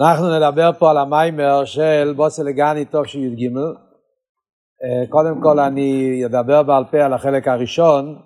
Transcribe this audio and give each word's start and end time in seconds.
אנחנו 0.00 0.38
נדבר 0.38 0.70
פה 0.78 0.90
על 0.90 0.98
המיימר 0.98 1.64
של 1.64 2.12
בוסלגני 2.16 2.84
טוב 2.84 3.06
שי"ג. 3.06 3.48
קודם 5.08 5.40
כל 5.42 5.60
אני 5.60 6.22
אדבר 6.26 6.62
בעל 6.62 6.84
פה 6.90 7.04
על 7.04 7.12
החלק 7.12 7.48
הראשון, 7.48 8.18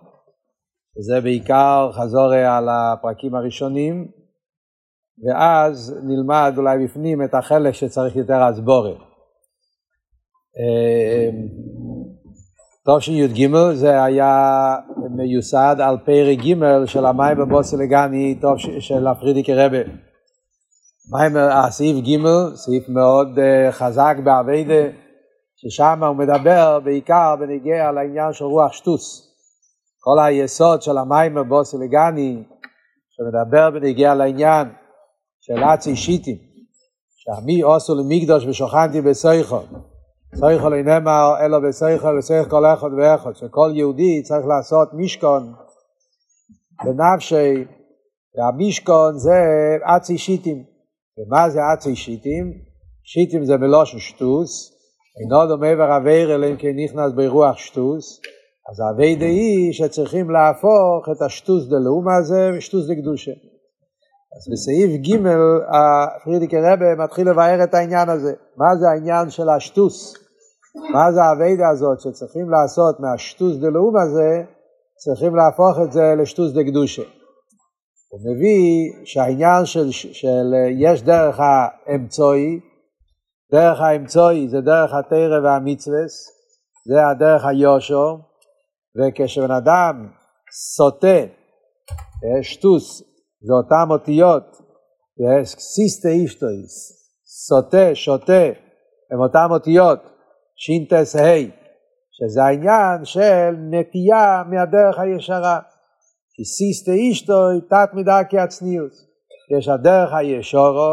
שזה 0.95 1.21
בעיקר 1.21 1.91
חזור 1.93 2.33
על 2.35 2.69
הפרקים 2.69 3.35
הראשונים, 3.35 4.09
ואז 5.27 5.97
נלמד 6.05 6.55
אולי 6.57 6.85
בפנים 6.85 7.23
את 7.23 7.35
החלק 7.35 7.75
שצריך 7.75 8.17
יותר 8.17 8.43
הסבורת. 8.43 8.97
טוב 12.85 13.01
שי"ג 13.01 13.49
זה 13.73 14.05
היה 14.05 14.75
מיוסד 15.17 15.77
על 15.81 15.99
פרק 16.05 16.39
ג' 16.39 16.85
של 16.87 17.07
המיימר 17.07 17.45
בוסלגני 17.45 18.39
טוב 18.41 18.59
של 18.81 19.07
הפרידיקי 19.07 19.55
רבה. 19.55 20.08
מיימר, 21.13 21.71
סעיף 21.71 21.97
ג', 21.97 22.55
סעיף 22.55 22.89
מאוד 22.89 23.29
uh, 23.39 23.73
חזק 23.73 24.17
באביידה, 24.25 24.91
ששם 25.57 26.05
הוא 26.05 26.17
מדבר 26.17 26.81
בעיקר 26.85 27.37
בנגיע 27.41 27.93
לעניין 27.93 28.33
של 28.33 28.45
רוח 28.45 28.73
שטוס. 28.73 29.29
כל 30.01 30.19
היסוד 30.19 30.83
של 30.83 30.99
המיימר 30.99 31.43
בוסילגני, 31.43 32.43
שמדבר 33.11 33.71
בנגיע 33.71 34.15
לעניין 34.15 34.69
של 35.41 35.65
אצי 35.75 35.97
שיטים, 35.97 36.37
שעמי 37.17 37.61
עושו 37.61 37.95
למקדוש 37.95 38.47
ושוכנתי 38.47 39.01
בסויכו. 39.01 39.61
סויכו 40.35 40.69
לנאמר 40.69 41.35
אלו 41.41 41.63
בסויכו 41.63 42.09
וסויכו 42.19 42.51
כל 42.51 42.67
אחד 42.67 42.91
ואחד, 42.99 43.35
שכל 43.35 43.71
יהודי 43.75 44.23
צריך 44.23 44.47
לעשות 44.47 44.89
משכון 44.93 45.53
בנפשי, 46.85 47.65
והמשכון 48.35 49.19
זה 49.19 49.39
אצי 49.97 50.19
שיטים. 50.19 50.68
ומה 51.19 51.51
זה 51.51 51.59
עצי 51.73 51.97
שיטים? 51.97 52.53
שיטים 53.05 53.45
זה 53.45 53.57
מלושן 53.57 53.99
שטוס, 53.99 54.73
אינו 55.21 55.47
דומה 55.49 55.69
ורבר 55.79 56.35
אלא 56.35 56.47
אם 56.47 56.57
כן 56.57 56.77
נכנס 56.85 57.13
ברוח 57.13 57.57
שטוס, 57.57 58.21
אז 58.71 58.81
האביידה 58.81 59.27
היא 59.27 59.73
שצריכים 59.73 60.31
להפוך 60.31 61.09
את 61.13 61.23
השטוס 61.23 61.69
דלאום 61.69 62.05
הזה 62.09 62.51
ושטוס 62.57 62.87
דקדושה. 62.91 63.31
אז 64.37 64.53
בסעיף 64.53 64.91
ג' 65.01 65.23
פרידיקי 66.25 66.57
רבה 66.57 67.05
מתחיל 67.05 67.31
לבאר 67.31 67.65
את 67.65 67.75
העניין 67.75 68.09
הזה. 68.09 68.33
מה 68.57 68.77
זה 68.77 68.89
העניין 68.89 69.31
של 69.31 69.49
השטוס? 69.49 70.15
מה 70.93 71.13
זה 71.13 71.23
האביידה 71.23 71.69
הזאת 71.69 72.01
שצריכים 72.01 72.51
לעשות 72.51 73.01
מהשטוס 73.01 73.57
דלאום 73.57 73.95
הזה, 73.97 74.43
צריכים 74.97 75.37
להפוך 75.37 75.79
את 75.85 75.93
זה 75.93 76.15
לשטוס 76.23 76.53
דקדושה. 76.53 77.18
הוא 78.09 78.21
מביא 78.21 78.93
שהעניין 79.05 79.65
של, 79.65 79.91
של 79.91 80.47
יש 80.79 81.03
דרך 81.03 81.41
האמצעי, 81.41 82.61
דרך 83.53 83.81
האמצעי 83.81 84.49
זה 84.49 84.61
דרך 84.61 84.95
התרא 84.95 85.41
והמצווס, 85.45 86.15
זה 86.87 87.07
הדרך 87.07 87.45
היושו, 87.45 88.19
וכשבן 88.97 89.51
אדם 89.51 90.09
סוטה, 90.53 91.21
שטוס, 92.43 93.03
זה 93.41 93.53
אותם 93.53 93.91
אותיות, 93.91 94.59
סיסטה 95.45 96.09
אישטויס, 96.09 96.93
סוטה, 97.27 97.95
שוטה, 97.95 98.47
הם 99.11 99.21
אותם 99.21 99.49
אותיות, 99.51 99.99
שינטס 100.57 101.17
ה', 101.17 101.51
שזה 102.11 102.43
העניין 102.43 103.05
של 103.05 103.51
נטייה 103.71 104.43
מהדרך 104.51 104.99
הישרה. 104.99 105.61
כי 106.39 106.45
סיסטה 106.45 106.93
אישטוי 106.93 107.61
תת 107.71 107.95
מידה 107.95 108.21
כעצניוס. 108.31 109.07
יש 109.59 109.69
הדרך 109.69 110.13
הישורו, 110.13 110.93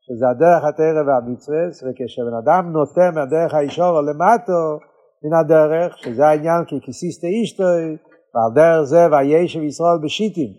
שזה 0.00 0.28
הדרך 0.28 0.64
התרא 0.64 1.02
והמצווה, 1.06 1.64
וכשבן 1.68 2.34
אדם 2.42 2.72
נוטה 2.72 3.10
מהדרך 3.14 3.54
הישורו 3.54 4.02
למטו 4.02 4.78
מן 5.24 5.38
הדרך, 5.40 5.98
שזה 5.98 6.26
העניין 6.26 6.64
כי 6.66 6.80
כסיסטה 6.80 7.26
אישטוי, 7.26 7.96
ועל 8.34 8.52
דרך 8.54 8.82
זה 8.82 9.06
וישב 9.12 9.62
ישראל 9.62 9.98
בשיטים, 10.02 10.52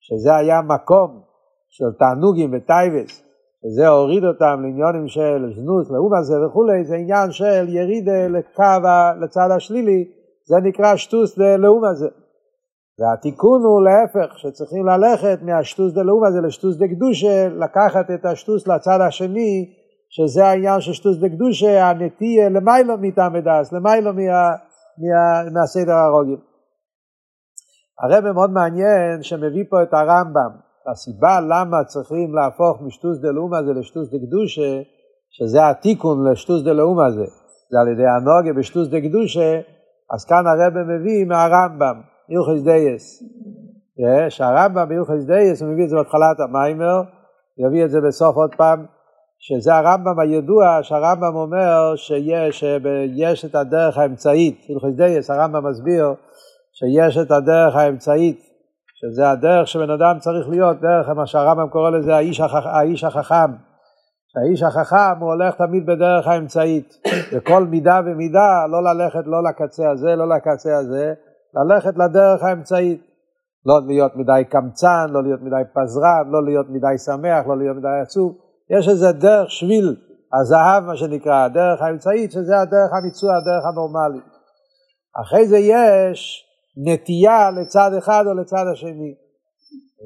שזה 0.00 0.36
היה 0.36 0.62
מקום 0.62 1.22
של 1.68 1.92
תענוגים 1.98 2.50
וטייבס, 2.54 3.22
שזה 3.62 3.88
הוריד 3.88 4.24
אותם 4.24 4.60
לעניונים 4.62 5.08
של 5.08 5.52
זנות, 5.54 5.90
לאום 5.90 6.14
הזה 6.14 6.34
וכולי, 6.46 6.84
זה 6.84 6.96
עניין 6.96 7.30
של 7.30 7.68
ירידה 7.68 8.28
לקו 8.28 8.88
לצד 9.20 9.48
השלילי, 9.56 10.04
זה 10.48 10.56
נקרא 10.62 10.96
שטוס 10.96 11.38
לאום 11.38 11.84
הזה. 11.84 12.08
והתיקון 12.98 13.62
הוא 13.62 13.82
להפך, 13.82 14.38
שצריכים 14.38 14.86
ללכת 14.86 15.38
מהשטוס 15.42 15.92
דלאום 15.92 16.24
הזה 16.24 16.40
לשטוס 16.46 16.76
דקדושה, 16.76 17.48
לקחת 17.48 18.10
את 18.10 18.24
השטוס 18.24 18.68
לצד 18.68 18.98
השני, 19.08 19.74
שזה 20.10 20.46
העניין 20.46 20.80
של 20.80 20.92
שטוס 20.92 21.16
דקדושה, 21.18 21.88
הנטייה 21.88 22.48
למיילו 22.48 22.94
מטעם 22.98 23.36
דס, 23.36 23.72
למיילו 23.72 24.12
מה, 24.14 24.50
מה, 24.98 25.50
מהסדר 25.52 25.92
הרוגל. 25.92 26.40
הרב 28.02 28.32
מאוד 28.32 28.50
מעניין 28.50 29.22
שמביא 29.22 29.64
פה 29.70 29.82
את 29.82 29.94
הרמב"ם, 29.94 30.50
הסיבה 30.92 31.40
למה 31.40 31.84
צריכים 31.84 32.34
להפוך 32.34 32.82
משטות 32.82 33.18
דלעומת 33.18 33.54
זה 33.54 33.72
לשטות 33.80 34.08
דקדושה, 34.08 34.82
שזה 35.30 35.68
התיקון 35.68 36.30
לשטות 36.30 36.62
דלעומת 36.62 37.00
זה, 37.00 37.24
זה 37.70 37.80
על 37.80 37.88
ידי 37.88 38.06
ההנהגה 38.06 38.52
בשטות 38.58 38.88
דקדושה, 38.88 39.60
אז 40.14 40.24
כאן 40.24 40.44
הרב 40.46 40.72
מביא 40.78 41.24
מהרמב"ם. 41.24 42.17
הלכות 42.30 42.62
דעות. 42.62 43.22
שהרמב"ם 44.28 44.88
בהלכות 44.88 45.24
דעות, 45.24 45.62
הוא 45.62 45.70
מביא 45.70 45.84
את 45.84 45.88
זה 45.88 45.96
בהתחלת 45.96 46.40
המאמר, 46.40 47.02
יביא 47.58 47.84
את 47.84 47.90
זה 47.90 48.00
בסוף 48.00 48.36
עוד 48.36 48.54
פעם, 48.56 48.86
שזה 49.38 49.74
הרמב"ם 49.74 50.20
הידוע, 50.20 50.78
שהרמב"ם 50.82 51.34
אומר 51.34 51.96
שיש 51.96 52.58
שיש 52.58 53.44
את 53.44 53.54
הדרך 53.54 53.98
האמצעית, 53.98 54.66
הלכות 54.68 54.96
דעות, 54.96 55.30
הרמב"ם 55.30 55.66
מסביר 55.66 56.14
שיש 56.72 57.18
את 57.18 57.30
הדרך 57.30 57.76
האמצעית, 57.76 58.40
שזה 58.94 59.30
הדרך 59.30 59.68
שבן 59.68 59.90
אדם 59.90 60.18
צריך 60.18 60.48
להיות, 60.48 60.80
דרך 60.80 61.08
מה 61.08 61.26
שהרמב"ם 61.26 61.68
קורא 61.68 61.90
לזה 61.90 62.16
האיש, 62.16 62.40
החכ... 62.40 62.66
האיש 62.66 63.04
החכם. 63.04 63.50
האיש 64.36 64.62
החכם 64.62 65.20
הוא 65.20 65.32
הולך 65.32 65.54
תמיד 65.54 65.86
בדרך 65.86 66.26
האמצעית, 66.26 66.94
בכל 67.32 67.64
מידה 67.64 68.00
ומידה, 68.06 68.66
לא 68.70 68.82
ללכת 68.84 69.26
לא 69.26 69.42
לקצה 69.42 69.90
הזה, 69.90 70.16
לא 70.16 70.28
לקצה 70.28 70.76
הזה, 70.76 71.14
ללכת 71.54 71.96
לדרך 71.96 72.42
האמצעית. 72.42 73.08
לא 73.66 73.74
להיות 73.86 74.16
מדי 74.16 74.42
קמצן, 74.50 75.06
לא 75.10 75.22
להיות 75.22 75.40
מדי 75.42 75.62
פזרן, 75.74 76.30
לא 76.30 76.44
להיות 76.44 76.66
מדי 76.70 76.98
שמח, 76.98 77.46
לא 77.46 77.58
להיות 77.58 77.76
מדי 77.76 78.00
עצוב. 78.02 78.38
יש 78.70 78.88
איזה 78.88 79.12
דרך 79.12 79.50
שביל 79.50 79.96
הזהב, 80.40 80.84
מה 80.84 80.96
שנקרא, 80.96 81.44
הדרך 81.44 81.82
האמצעית, 81.82 82.32
שזה 82.32 82.60
הדרך 82.60 82.90
המיצוע, 82.92 83.36
הדרך 83.36 83.64
הנורמלית. 83.72 84.24
אחרי 85.22 85.46
זה 85.46 85.58
יש 85.58 86.44
נטייה 86.76 87.50
לצד 87.50 87.90
אחד 87.98 88.24
או 88.26 88.34
לצד 88.34 88.64
השני. 88.72 89.14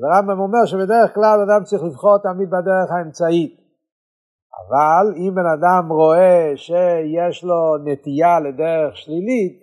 ורמב"ם 0.02 0.41
אומר 0.41 0.64
שבדרך 0.64 1.14
כלל 1.14 1.41
אדם 1.41 1.64
צריך 1.64 1.82
לבחור 1.82 2.19
תמיד 2.19 2.50
בדרך 2.50 2.91
האמצעית. 2.91 3.62
אבל 4.69 5.14
אם 5.16 5.34
בן 5.34 5.47
אדם 5.47 5.92
רואה 5.92 6.52
שיש 6.56 7.44
לו 7.44 7.76
נטייה 7.84 8.41
לדרך 8.41 8.97
שלילית, 8.97 9.61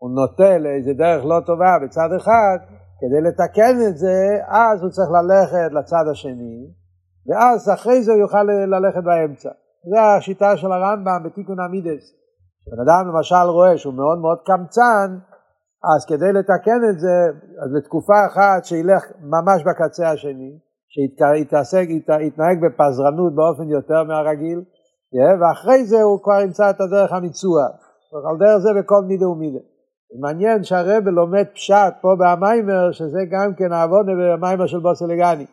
הוא 0.00 0.10
נוטה 0.10 0.58
לאיזה 0.58 0.92
דרך 0.92 1.24
לא 1.24 1.40
טובה 1.46 1.78
בצד 1.82 2.10
אחד, 2.16 2.58
כדי 3.00 3.20
לתקן 3.28 3.76
את 3.88 3.96
זה, 3.96 4.18
אז 4.48 4.82
הוא 4.82 4.90
צריך 4.90 5.10
ללכת 5.18 5.72
לצד 5.72 6.04
השני, 6.10 6.56
ואז 7.26 7.70
אחרי 7.74 8.02
זה 8.02 8.12
הוא 8.12 8.20
יוכל 8.20 8.42
ללכת 8.42 9.04
באמצע. 9.04 9.50
זו 9.90 10.00
השיטה 10.00 10.56
של 10.56 10.72
הרמב"ם 10.72 11.22
בתיקון 11.24 11.60
המידס. 11.60 12.04
בן 12.66 12.80
אדם 12.84 13.08
למשל 13.08 13.46
רואה 13.48 13.78
שהוא 13.78 13.94
מאוד 13.94 14.18
מאוד 14.18 14.38
קמצן, 14.46 15.18
אז 15.94 16.06
כדי 16.08 16.32
לתקן 16.32 16.80
את 16.90 16.98
זה, 17.00 17.16
אז 17.62 17.68
לתקופה 17.76 18.26
אחת 18.26 18.64
שילך 18.64 19.02
ממש 19.20 19.62
בקצה 19.66 20.10
השני, 20.10 20.58
שיתעסק, 20.88 21.86
יתנהג 22.26 22.58
בפזרנות 22.64 23.34
באופן 23.34 23.68
יותר 23.68 24.04
מהרגיל, 24.04 24.62
ואחרי 25.40 25.84
זה 25.84 26.02
הוא 26.02 26.20
כבר 26.22 26.40
ימצא 26.40 26.70
את 26.70 26.80
הדרך 26.80 27.12
המיצוע. 27.12 27.62
על 28.30 28.36
דרך 28.38 28.58
זה 28.58 28.70
בכל 28.78 29.02
מידה 29.06 29.28
ומידה. 29.28 29.69
מעניין 30.18 30.64
שהרב 30.64 31.08
לומד 31.08 31.46
פשט 31.54 31.94
פה 32.00 32.08
במיימר, 32.18 32.92
שזה 32.92 33.18
גם 33.30 33.54
כן 33.56 33.72
העוונה 33.72 34.12
במיימר 34.18 34.66
של 34.66 34.78
בוסלגני. 34.78 35.46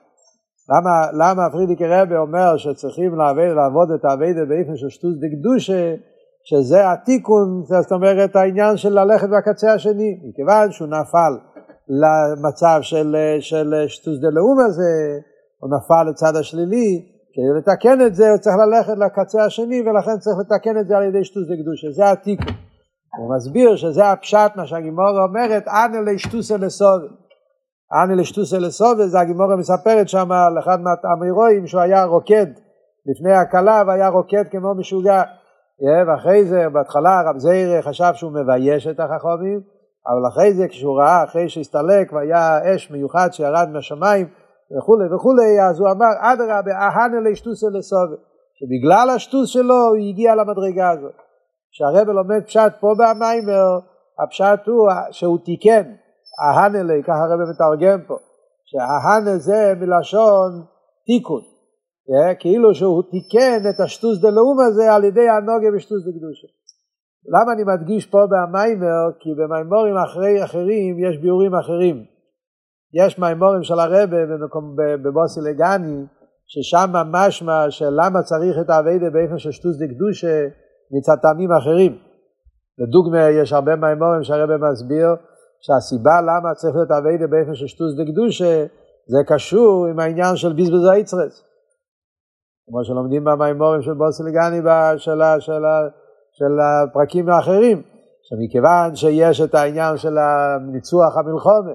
למה, 0.70 0.92
למה 1.14 1.50
פרידיקי 1.52 1.88
רבי 1.88 2.16
אומר 2.16 2.58
שצריכים 2.58 3.16
לעבוד, 3.16 3.56
לעבוד 3.56 3.92
את 3.92 4.06
האביידה 4.06 4.46
באיפן 4.46 4.76
של 4.76 4.90
שטוס 4.90 5.16
דקדושה, 5.24 5.96
שזה 6.44 6.92
התיקון, 6.92 7.64
זאת 7.64 7.92
אומרת 7.92 8.36
העניין 8.36 8.78
של 8.78 9.00
ללכת 9.00 9.28
בקצה 9.30 9.74
השני, 9.74 10.20
מכיוון 10.30 10.72
שהוא 10.72 10.88
נפל 10.88 11.34
למצב 11.90 12.80
של, 12.82 13.16
של 13.40 13.74
שטוס 13.88 14.20
דלאום 14.20 14.58
הזה, 14.66 14.92
הוא 15.60 15.70
נפל 15.76 16.10
לצד 16.10 16.36
השלילי, 16.40 17.18
כדי 17.34 17.60
לתקן 17.60 18.06
את 18.06 18.16
זה 18.16 18.30
הוא 18.30 18.38
צריך 18.38 18.56
ללכת 18.68 18.98
לקצה 18.98 19.46
השני 19.46 19.82
ולכן 19.82 20.18
צריך 20.20 20.38
לתקן 20.40 20.80
את 20.80 20.88
זה 20.88 20.98
על 20.98 21.04
ידי 21.04 21.24
שטוס 21.24 21.44
דקדושה, 21.44 21.92
זה 21.92 22.12
התיקון. 22.12 22.67
הוא 23.18 23.36
מסביר 23.36 23.76
שזה 23.76 24.12
הפשט 24.12 24.52
מה 24.56 24.66
שהגימורה 24.66 25.24
אומרת, 25.24 25.68
אנא 25.68 26.12
לשטוסה 26.12 26.58
לסובל. 26.58 27.08
אנא 28.04 28.14
לשטוסה 28.14 28.60
לסובל, 28.60 29.08
זה 29.08 29.20
הגימורה 29.20 29.56
מספרת 29.56 30.10
שם 30.10 30.32
על 30.32 30.60
אחד 30.60 30.78
מהאמירואים 30.82 31.68
שהוא 31.68 31.82
היה 31.82 32.04
רוקד 32.04 32.48
לפני 33.06 33.34
הכלה 33.34 33.84
והיה 33.88 34.10
רוקד 34.10 34.44
כמו 34.52 34.76
משוגע. 34.76 35.22
ואחרי 36.08 36.46
זה, 36.46 36.70
בהתחלה 36.74 37.22
רב 37.26 37.38
זיירה 37.38 37.82
חשב 37.82 38.12
שהוא 38.14 38.32
מבייש 38.32 38.88
את 38.88 39.00
החכמים, 39.00 39.62
אבל 40.08 40.28
אחרי 40.34 40.54
זה 40.54 40.68
כשהוא 40.68 41.02
ראה, 41.02 41.24
אחרי 41.24 41.50
שהסתלק 41.50 42.14
והיה 42.14 42.76
אש 42.76 42.92
מיוחד 42.92 43.28
שירד 43.32 43.70
מהשמיים 43.74 44.28
וכולי 44.78 45.16
וכולי, 45.16 45.62
אז 45.70 45.80
הוא 45.80 45.90
אמר, 45.92 46.12
אדרבה, 46.20 46.72
אהנה 46.72 47.30
לשטוסה 47.30 47.68
לסובה. 47.74 48.16
שבגלל 48.60 49.10
השטוס 49.16 49.50
שלו 49.50 49.76
הוא 49.76 49.98
הגיע 50.10 50.36
למדרגה 50.36 50.90
הזאת. 50.90 51.27
כשהרבל 51.78 52.14
לומד 52.14 52.44
פשט 52.46 52.72
פה 52.80 52.94
במיימר, 52.98 53.80
הפשט 54.24 54.68
הוא 54.68 54.90
שהוא 55.12 55.38
תיקן, 55.46 55.94
ההנלה, 56.42 56.94
ככה 57.04 57.24
הרב 57.24 57.40
מתרגם 57.50 58.02
פה, 58.08 58.18
שההנה 58.66 59.38
זה 59.38 59.74
מלשון 59.80 60.66
תיקון, 61.06 61.42
yeah, 62.10 62.36
כאילו 62.40 62.76
שהוא 62.76 63.04
תיקן 63.12 63.70
את 63.70 63.80
השטוס 63.80 64.22
דלאום 64.22 64.58
הזה 64.60 64.94
על 64.94 65.04
ידי 65.04 65.30
הנוגה 65.30 65.72
בשטוס 65.76 66.02
דקדושה. 66.08 66.48
למה 67.34 67.54
אני 67.54 67.64
מדגיש 67.64 68.06
פה 68.06 68.26
במיימר? 68.32 69.06
כי 69.20 69.30
במיימורים 69.38 69.98
אחרי 69.98 70.44
אחרים 70.44 71.00
יש 71.00 71.18
ביאורים 71.18 71.56
אחרים. 71.56 72.04
יש 72.94 73.20
מיימורים 73.20 73.64
של 73.64 73.80
הרבה 73.80 74.06
בבוסי 75.04 75.40
לגני, 75.50 76.06
ששם 76.48 76.92
משמע 77.12 77.66
של 77.70 77.90
למה 77.90 78.22
צריך 78.24 78.56
את 78.62 78.70
האביידה 78.70 79.10
באופן 79.10 79.38
של 79.38 79.52
שטוס 79.52 79.76
דקדושה 79.78 80.48
מצד 80.92 81.16
טעמים 81.22 81.52
אחרים. 81.52 81.98
לדוגמה, 82.80 83.30
יש 83.30 83.54
הרבה 83.54 83.76
מימורים 83.76 84.24
שהרבא 84.24 84.58
מסביר 84.72 85.08
שהסיבה 85.60 86.22
למה 86.22 86.54
צריך 86.54 86.76
להיות 86.76 86.92
אביידה 86.92 87.28
באופן 87.28 87.56
של 87.56 87.68
שטוס 87.68 87.92
דקדושה 88.00 88.66
זה 89.08 89.18
קשור 89.28 89.86
עם 89.86 90.00
העניין 90.00 90.36
של 90.36 90.54
ביזבז 90.54 90.86
האיצרס. 90.92 91.44
כמו 92.70 92.84
שלומדים 92.84 93.24
במימורים 93.24 93.82
של 93.82 93.94
בוסילגני 93.94 94.62
של, 94.98 95.22
של, 95.40 95.64
של 96.32 96.60
הפרקים 96.60 97.30
האחרים, 97.30 97.82
שמכיוון 98.22 98.96
שיש 98.96 99.42
את 99.42 99.56
העניין 99.56 99.98
של 99.98 100.16
ניצוח 100.72 101.18
המלחומה, 101.18 101.72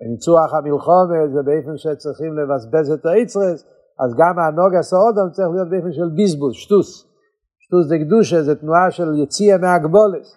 וניצוח 0.00 0.54
המלחומה 0.54 1.28
זה 1.34 1.42
באופן 1.42 1.76
שצריכים 1.76 2.38
לבזבז 2.38 2.90
את 2.90 3.06
האיצרס, 3.06 3.64
אז 4.00 4.14
גם 4.18 4.38
הנוגה 4.38 4.82
סעודם 4.82 5.30
צריך 5.32 5.48
להיות 5.54 5.70
באופן 5.70 5.92
של 5.92 6.08
ביזבוז, 6.16 6.54
שטוס. 6.54 7.05
שטוס 7.66 7.86
זה 7.86 7.96
קדושה, 7.98 8.42
זה 8.42 8.54
תנועה 8.54 8.90
של 8.90 9.22
יציאה 9.22 9.58
מהגבולס. 9.58 10.28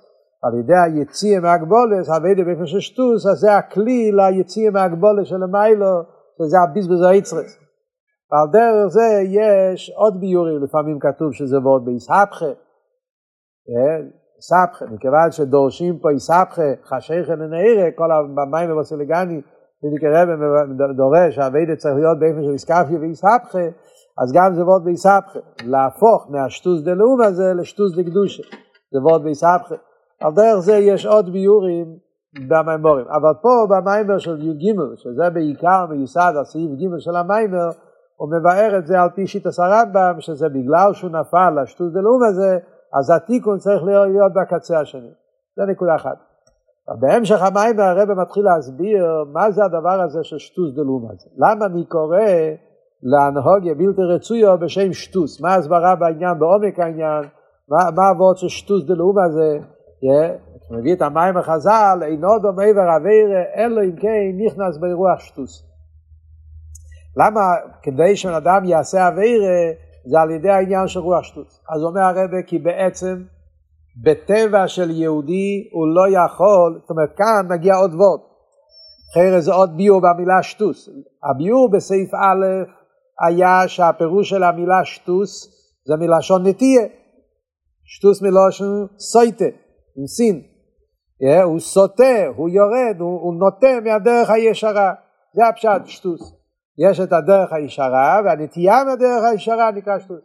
על 0.44 0.60
ידי 0.60 0.74
היציאה 0.86 1.40
מהגבולס, 1.40 2.10
הווידה 2.10 2.44
באופן 2.44 2.66
של 2.66 2.80
שטוס, 2.80 3.28
אז 3.28 3.38
זה 3.38 3.56
הכלי 3.56 4.12
ליציאה 4.12 4.72
מהגבולס 4.72 5.28
של 5.28 5.44
המיילו, 5.44 6.04
שזה 6.38 6.58
הביזבוז 6.64 7.02
האיצרס. 7.02 7.58
ועל 8.31 8.48
דרך 8.52 8.88
זה 8.88 9.08
יש 9.24 9.92
עוד 9.96 10.20
ביורים, 10.20 10.64
לפעמים 10.64 11.00
כתוב 11.00 11.34
שזה 11.34 11.58
ועוד 11.60 11.86
באיסהפכה. 11.86 12.52
איסהפכה, 14.38 14.86
מכיוון 14.86 15.31
שדורשים 15.31 16.00
פה 16.00 16.10
איסהפכה, 16.10 16.70
חשיכה 16.84 17.36
לנעירה, 17.36 17.92
כל 17.96 18.10
המים 18.12 18.72
ובסילגני, 18.72 19.42
הרב 19.84 20.30
דורש 20.98 21.36
שהווידה 21.36 21.76
צריך 21.76 21.96
להיות 21.96 22.20
באופן 22.20 22.44
של 22.44 22.52
איסקפיה 22.52 23.00
ואיסהפכה, 23.00 23.66
אז 24.21 24.31
גם 24.33 24.54
זה 24.54 24.66
ועוד 24.66 24.83
באיסהפכה. 24.83 25.39
להפוך 25.66 26.27
מהשטוס 26.30 26.81
דלאום 26.81 27.21
הזה 27.21 27.54
לשטוס 27.54 27.98
דקדושה. 27.98 28.44
זה 28.92 29.00
ועוד 29.04 29.24
באיסהפכה. 29.24 29.75
על 30.21 30.33
דרך 30.33 30.60
זה 30.60 30.74
יש 30.74 31.06
עוד 31.06 31.30
ביורים 31.30 31.98
במיימורים. 32.50 33.06
אבל 33.07 33.33
פה 33.42 33.68
במיימר 33.69 34.18
של 34.18 34.42
י"ג, 34.42 34.75
שזה 34.95 35.30
בעיקר 35.30 35.86
מיוסד 35.89 36.33
על 36.38 36.44
סעיף 36.44 36.71
ג' 36.71 37.00
של 37.00 37.16
המיימר, 37.16 37.69
הוא 38.16 38.30
מבאר 38.30 38.77
את 38.77 38.88
זה 38.88 39.01
על 39.01 39.10
פי 39.10 39.27
שיטס 39.27 39.60
הרמב"ם, 39.60 40.16
שזה 40.19 40.50
בגלל 40.50 40.94
שהוא 40.94 41.12
נפל 41.12 41.62
לשטות 41.62 41.94
דלאום 41.94 42.24
הזה, 42.30 42.57
אז 42.94 43.12
התיקון 43.16 43.57
צריך 43.57 43.83
להיות 43.83 44.33
בקצה 44.33 44.80
השני. 44.80 45.12
זה 45.56 45.66
נקודה 45.66 45.95
אחת. 45.95 46.18
בהמשך 47.00 47.42
המיימר 47.42 47.83
הרב 47.83 48.13
מתחיל 48.13 48.44
להסביר 48.45 49.06
מה 49.33 49.51
זה 49.51 49.66
הדבר 49.66 50.01
הזה 50.01 50.24
של 50.24 50.38
שטוס 50.38 50.74
דלאום 50.75 51.07
הזה. 51.12 51.30
למה 51.38 51.66
אני 51.66 51.86
קורא 51.86 52.19
להנהוגיה 53.04 53.74
בלתי 53.75 54.01
רצויה 54.01 54.56
בשם 54.56 54.94
שטוס? 54.94 55.42
מה 55.42 55.54
ההסברה 55.54 55.96
בעניין, 55.96 56.40
בעומק 56.40 56.80
העניין? 56.80 57.24
מה, 57.69 58.07
הוורד 58.10 58.38
של 58.38 58.48
שטוס 58.48 58.84
דלאום 58.86 59.16
הזה? 59.19 59.57
אתה 60.57 60.74
מביא 60.78 60.94
את 60.94 61.01
המים 61.01 61.38
החז"ל, 61.38 62.00
אינו 62.01 62.40
דומה 62.40 62.63
ורבירה, 62.75 63.44
אלא 63.56 63.81
אם 63.81 63.96
כן 63.96 64.46
נכנס 64.46 64.78
באירוח 64.78 65.19
שטוס. 65.19 65.63
למה 67.18 67.42
כדי 67.81 68.16
שבן 68.16 68.34
אדם 68.34 68.66
יעשה 68.66 69.07
אבירה, 69.07 69.72
זה 70.06 70.19
על 70.19 70.31
ידי 70.31 70.50
העניין 70.50 70.88
של 70.88 71.00
רוח 71.00 71.24
שטוס. 71.24 71.62
אז 71.69 71.84
אומר 71.84 72.02
הרבה 72.02 72.42
כי 72.48 72.60
בעצם 72.60 73.24
בטבע 74.04 74.68
של 74.68 74.90
יהודי 74.90 75.69
הוא 75.72 75.88
לא 75.88 76.24
יכול, 76.24 76.80
זאת 76.81 76.90
אומרת 76.90 77.10
כאן 77.18 77.48
מגיע 77.50 77.75
עוד 77.75 77.94
וורט. 77.94 78.22
אחרי 79.12 79.42
זה 79.42 79.54
עוד 79.54 79.78
ביור 79.78 80.02
במילה 80.02 80.44
שטוס. 80.44 80.90
הביור 81.24 81.69
בסעיף 81.72 82.13
א' 82.13 82.45
היה 83.27 83.68
שהפירוש 83.68 84.30
של 84.30 84.44
המילה 84.44 84.86
שטוס 84.86 85.48
זה 85.86 85.95
מלשון 85.95 86.48
נטייה. 86.48 86.88
שטוס 87.83 88.21
מלשון 88.21 88.88
סויטה. 88.98 89.45
עם 89.98 90.07
סין. 90.07 90.42
Yeah, 91.24 91.44
הוא 91.44 91.60
סוטה, 91.60 92.27
הוא 92.36 92.50
יורד, 92.50 93.00
הוא, 93.00 93.21
הוא 93.21 93.33
נוטה 93.33 93.80
מהדרך 93.83 94.30
הישרה. 94.30 94.94
זה 95.36 95.48
הפשט, 95.48 95.86
שטוס. 95.86 96.33
יש 96.77 97.00
את 97.00 97.13
הדרך 97.13 97.54
הישרה, 97.54 98.21
והנטייה 98.25 98.83
מהדרך 98.83 99.24
הישרה 99.31 99.71
נקרא 99.71 100.00
שטוס. 100.00 100.21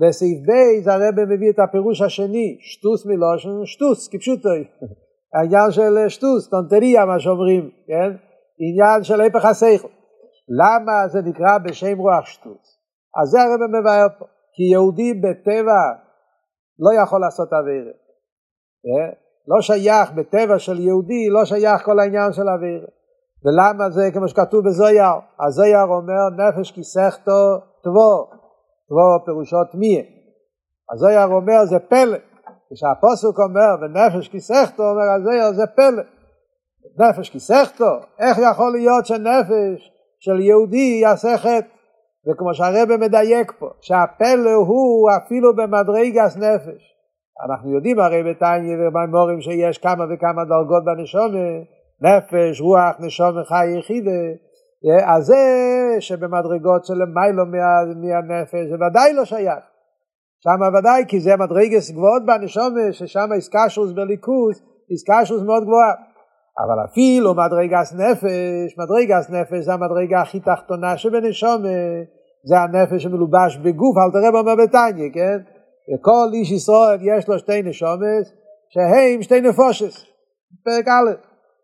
בסעיף 0.00 0.38
ב' 0.48 0.88
הרב 0.88 1.20
מביא 1.20 1.50
את 1.50 1.58
הפירוש 1.58 2.02
השני, 2.02 2.58
שטוס 2.60 3.06
מלושן, 3.06 3.64
שטוס, 3.64 4.08
כפשוטוי. 4.08 4.64
העניין 5.34 5.70
של 5.70 6.08
שטוס, 6.08 6.48
טונטריה 6.48 7.04
מה 7.04 7.20
שאומרים, 7.20 7.70
כן? 7.86 8.16
עניין 8.58 9.02
של 9.02 9.20
היפך 9.20 9.44
השכל. 9.44 9.88
למה 10.48 11.08
זה 11.08 11.18
נקרא 11.22 11.58
בשם 11.64 11.98
רוח 11.98 12.26
שטוס? 12.26 12.78
אז 13.22 13.28
זה 13.28 13.42
הרב 13.42 13.60
מבאר 13.80 14.06
פה. 14.18 14.24
כי 14.54 14.62
יהודי 14.72 15.14
בטבע 15.14 15.82
לא 16.78 17.02
יכול 17.02 17.20
לעשות 17.20 17.48
עבירה. 17.52 17.92
לא 19.48 19.60
שייך 19.60 20.12
בטבע 20.12 20.58
של 20.58 20.80
יהודי, 20.80 21.28
לא 21.30 21.44
שייך 21.44 21.82
כל 21.84 21.98
העניין 21.98 22.32
של 22.32 22.48
אוויר. 22.48 22.86
ולמה 23.44 23.90
זה 23.90 24.10
כמו 24.12 24.28
שכתוב 24.28 24.64
בזויר? 24.66 25.14
הזויר 25.46 25.84
אומר 25.84 26.22
נפש 26.40 26.70
כיסכתו 26.70 27.40
תבוא, 27.84 28.24
תבוא 28.88 29.24
פירושו 29.24 29.64
תמיה. 29.72 30.02
הזויר 30.92 31.26
אומר 31.26 31.64
זה 31.64 31.78
פלא. 31.78 32.18
כשהפוסק 32.74 33.38
אומר 33.38 33.72
ונפש 33.80 34.28
כיסכתו 34.28 34.82
אומר 34.82 35.08
הזויר 35.16 35.52
זה 35.52 35.66
פלא. 35.66 36.02
נפש 36.98 37.30
כיסכתו, 37.30 37.90
איך 38.18 38.38
יכול 38.38 38.72
להיות 38.72 39.06
שנפש 39.06 39.93
של 40.24 40.40
יהודי 40.40 40.98
יעשה 41.02 41.38
חטא? 41.38 41.68
וכמו 42.26 42.54
שהרבא 42.54 42.96
מדייק 42.96 43.52
פה, 43.58 43.68
שהפלא 43.80 44.54
הוא 44.66 45.10
אפילו 45.16 45.56
במדרגס 45.56 46.36
נפש. 46.36 46.82
אנחנו 47.46 47.74
יודעים 47.74 47.98
הרי 48.00 48.22
בתניא 48.22 48.76
ובמימורים 48.80 49.40
שיש 49.40 49.78
כמה 49.78 50.04
וכמה 50.04 50.44
דרגות 50.44 50.84
בנשומה, 50.84 51.48
נפש, 52.00 52.60
רוח, 52.60 52.96
נשומה, 53.00 53.44
חי, 53.44 53.66
יחידה, 53.78 54.20
אז 55.06 55.24
זה 55.24 55.42
שבמדרגות 56.00 56.84
של 56.84 56.94
מיילו 56.94 57.46
מה, 57.46 57.84
מהנפש 57.96 58.66
זה 58.70 58.74
ודאי 58.74 59.12
לא 59.12 59.24
שייך. 59.24 59.64
שם 60.40 60.78
ודאי 60.78 61.04
כי 61.08 61.20
זה 61.20 61.36
מדרגס 61.36 61.90
גבוהות 61.90 62.26
בנשומה, 62.26 62.92
ששם 62.92 63.28
איסקשוס 63.34 63.92
בליכוס, 63.92 64.62
איסקשוס 64.90 65.42
מאוד 65.42 65.62
גבוהה. 65.62 65.94
אבל 66.58 66.84
אפילו 66.84 67.34
מדרגס 67.34 67.92
נפש, 67.92 68.78
מדרגס 68.78 69.30
נפש 69.30 69.64
זה 69.64 69.72
המדרגה 69.72 70.20
הכי 70.20 70.40
תחתונה 70.40 70.96
שבנשומה, 70.96 71.68
זה 72.44 72.58
הנפש 72.58 73.02
שמלובש 73.02 73.56
בגוף, 73.56 73.96
אל 73.96 74.10
תראה 74.12 74.30
במה 74.30 74.56
בתניא, 74.56 75.10
כן? 75.14 75.38
וכל 75.94 76.28
איש 76.32 76.52
ישראל 76.52 76.98
יש 77.02 77.28
לו 77.28 77.38
שתי 77.38 77.62
נשומס 77.62 78.32
שהם 78.68 79.22
שתי 79.22 79.40
נפושס 79.40 80.04
פרק 80.64 80.88
א', 80.88 81.10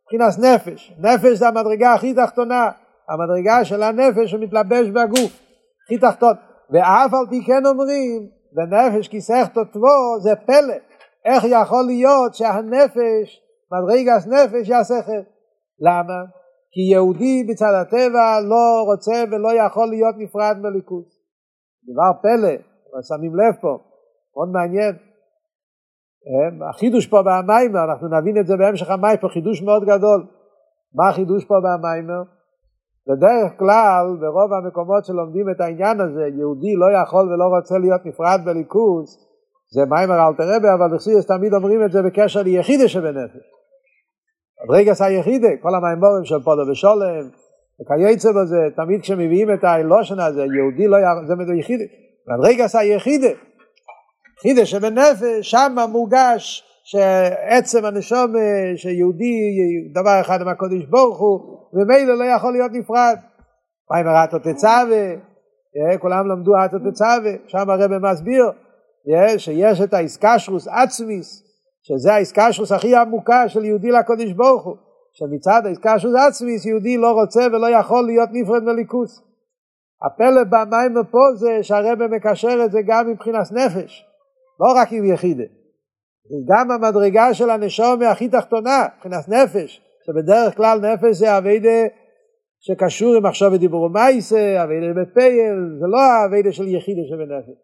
מבחינת 0.02 0.38
נפש. 0.38 0.92
נפש 0.98 1.38
זה 1.38 1.48
המדרגה 1.48 1.94
הכי 1.94 2.14
תחתונה 2.14 2.70
המדרגה 3.08 3.64
של 3.64 3.82
הנפש 3.82 4.30
שמתלבש 4.30 4.88
בגוף 4.88 5.40
הכי 5.84 5.98
תחתון. 5.98 6.34
ואף 6.70 7.14
על 7.14 7.26
פי 7.30 7.44
כן 7.46 7.66
אומרים 7.66 8.26
ונפש 8.56 9.08
כיסך 9.08 9.48
תותבו 9.54 10.20
זה 10.20 10.30
פלא. 10.46 10.74
איך 11.24 11.44
יכול 11.48 11.84
להיות 11.86 12.34
שהנפש 12.34 13.40
מדרגת 13.72 14.26
נפש 14.26 14.68
יעשה 14.68 15.02
חטא 15.02 15.30
למה? 15.80 16.24
כי 16.72 16.80
יהודי 16.92 17.44
בצד 17.48 17.72
הטבע 17.80 18.40
לא 18.40 18.82
רוצה 18.86 19.24
ולא 19.30 19.52
יכול 19.52 19.88
להיות 19.88 20.14
נפרד 20.18 20.56
מליכוז 20.60 21.20
דבר 21.84 22.12
פלא, 22.22 22.54
שמים 23.08 23.34
לב 23.34 23.54
פה 23.60 23.78
מאוד 24.36 24.48
מעניין. 24.52 24.94
החידוש 26.70 27.06
פה 27.06 27.22
במיימר, 27.22 27.84
אנחנו 27.84 28.08
נבין 28.08 28.40
את 28.40 28.46
זה 28.46 28.56
בהמשך 28.56 28.90
המיימר, 28.90 29.28
חידוש 29.28 29.62
מאוד 29.62 29.82
גדול. 29.84 30.26
מה 30.94 31.08
החידוש 31.08 31.44
פה 31.44 31.54
במיימר? 31.64 32.22
בדרך 33.08 33.58
כלל, 33.58 34.06
ברוב 34.20 34.52
המקומות 34.52 35.04
שלומדים 35.04 35.50
את 35.50 35.60
העניין 35.60 36.00
הזה, 36.00 36.26
יהודי 36.38 36.74
לא 36.76 36.86
יכול 36.98 37.32
ולא 37.32 37.44
רוצה 37.56 37.78
להיות 37.78 38.06
נפרד 38.06 38.40
בליכוז, 38.44 39.18
זה 39.74 39.80
מיימר 39.90 40.28
אלתר 40.28 40.56
רבי, 40.56 40.68
אבל 40.74 40.94
בחסידס 40.94 41.26
תמיד 41.26 41.54
אומרים 41.54 41.84
את 41.84 41.92
זה 41.92 42.02
בקשר 42.02 42.42
ליחידה 42.42 42.88
שבנפש. 42.88 43.59
ברגע 44.66 44.92
היחידה, 45.00 45.48
כל 45.62 45.74
המימורים 45.74 46.24
של 46.24 46.40
פודו 46.44 46.70
ושולם, 46.70 47.28
וכייצא 47.80 48.28
בזה, 48.32 48.56
תמיד 48.76 49.00
כשמביאים 49.02 49.54
את 49.54 49.64
האלושן 49.64 50.20
הזה, 50.20 50.40
יהודי 50.40 50.86
לא 50.86 50.96
יכול, 50.96 51.26
זה 51.26 51.34
מדו 51.34 51.52
יחידה. 51.52 51.84
ברגע 52.26 52.66
היחידה, 52.74 53.28
יחידה 54.38 54.66
שבנפש, 54.66 55.50
שם 55.50 55.76
מורגש 55.92 56.64
שעצם 56.84 57.84
הנשום, 57.84 58.34
שיהודי 58.76 59.34
דבר 59.94 60.20
אחד 60.20 60.40
עם 60.40 60.48
הקודש 60.48 60.84
ברוך 60.84 61.18
הוא, 61.18 61.40
ומילא 61.74 62.18
לא 62.18 62.24
יכול 62.24 62.52
להיות 62.52 62.72
נפרד. 62.72 63.16
מה 63.90 64.00
אם 64.00 64.06
הרטו 64.06 64.38
תצווה, 64.38 65.06
כולם 66.00 66.28
למדו 66.28 66.52
רטו 66.52 66.76
תצווה, 66.90 67.32
שם 67.46 67.70
הרב 67.70 67.98
מסביר 67.98 68.50
שיש 69.38 69.80
את 69.80 69.94
האיסקשרוס 69.94 70.68
עצמיס, 70.68 71.49
שזה 71.82 72.14
האיסקשרוס 72.14 72.72
הכי 72.72 72.96
עמוקה 72.96 73.48
של 73.48 73.64
יהודי 73.64 73.90
לקודש 73.90 74.32
ברוך 74.32 74.64
הוא, 74.64 74.76
שמצד 75.12 75.62
האיסקשרוס 75.66 76.14
עצמיס 76.14 76.66
יהודי 76.66 76.96
לא 76.96 77.12
רוצה 77.12 77.46
ולא 77.46 77.70
יכול 77.70 78.06
להיות 78.06 78.28
נפרד 78.32 78.62
מליכוס. 78.62 79.22
הפלא 80.02 80.44
במים 80.44 80.94
פה 81.10 81.18
זה 81.34 81.62
שהרבא 81.62 82.06
מקשר 82.06 82.64
את 82.64 82.70
זה 82.70 82.78
גם 82.86 83.10
מבחינת 83.10 83.52
נפש, 83.52 84.04
לא 84.60 84.72
רק 84.80 84.92
עם 84.92 85.04
יחידה. 85.04 85.44
גם 86.48 86.70
המדרגה 86.70 87.34
של 87.34 87.50
הנשום 87.50 88.02
הכי 88.02 88.28
תחתונה, 88.28 88.86
מבחינת 88.96 89.28
נפש, 89.28 89.80
שבדרך 90.06 90.56
כלל 90.56 90.78
נפש 90.80 91.16
זה 91.16 91.38
אביידה 91.38 91.86
שקשור 92.60 93.16
עם 93.16 93.26
עכשיו 93.26 93.50
בדיבור 93.50 93.88
מייסה, 93.88 94.64
אביידה 94.64 95.02
בפייל, 95.02 95.56
זה 95.80 95.86
לא 95.86 96.00
האביידה 96.00 96.52
של 96.52 96.68
יחידה 96.68 97.00
שבנפש. 97.08 97.58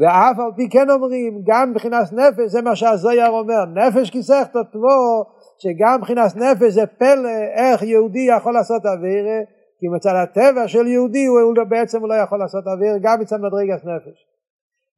ואף 0.00 0.38
על 0.38 0.52
פי 0.56 0.68
כן 0.68 0.90
אומרים, 0.90 1.42
גם 1.46 1.70
מבחינת 1.70 2.12
נפש, 2.12 2.50
זה 2.50 2.62
מה 2.62 2.76
שהזויר 2.76 3.28
אומר, 3.28 3.64
נפש 3.64 4.10
כיסך 4.10 4.46
תותבו, 4.52 5.24
שגם 5.58 5.98
מבחינת 5.98 6.36
נפש 6.36 6.72
זה 6.72 6.86
פלא, 6.86 7.38
איך 7.54 7.82
יהודי 7.82 8.26
יכול 8.36 8.54
לעשות 8.54 8.86
אווירה, 8.86 9.40
כי 9.80 9.88
מצד 9.88 10.14
הטבע 10.22 10.68
של 10.68 10.86
יהודי 10.86 11.26
הוא, 11.26 11.40
הוא 11.40 11.54
בעצם 11.68 12.00
הוא 12.00 12.08
לא 12.08 12.14
יכול 12.14 12.38
לעשות 12.38 12.64
אווירה, 12.66 12.98
גם 13.02 13.20
מצד 13.20 13.36
מדרגת 13.36 13.84
נפש. 13.84 14.26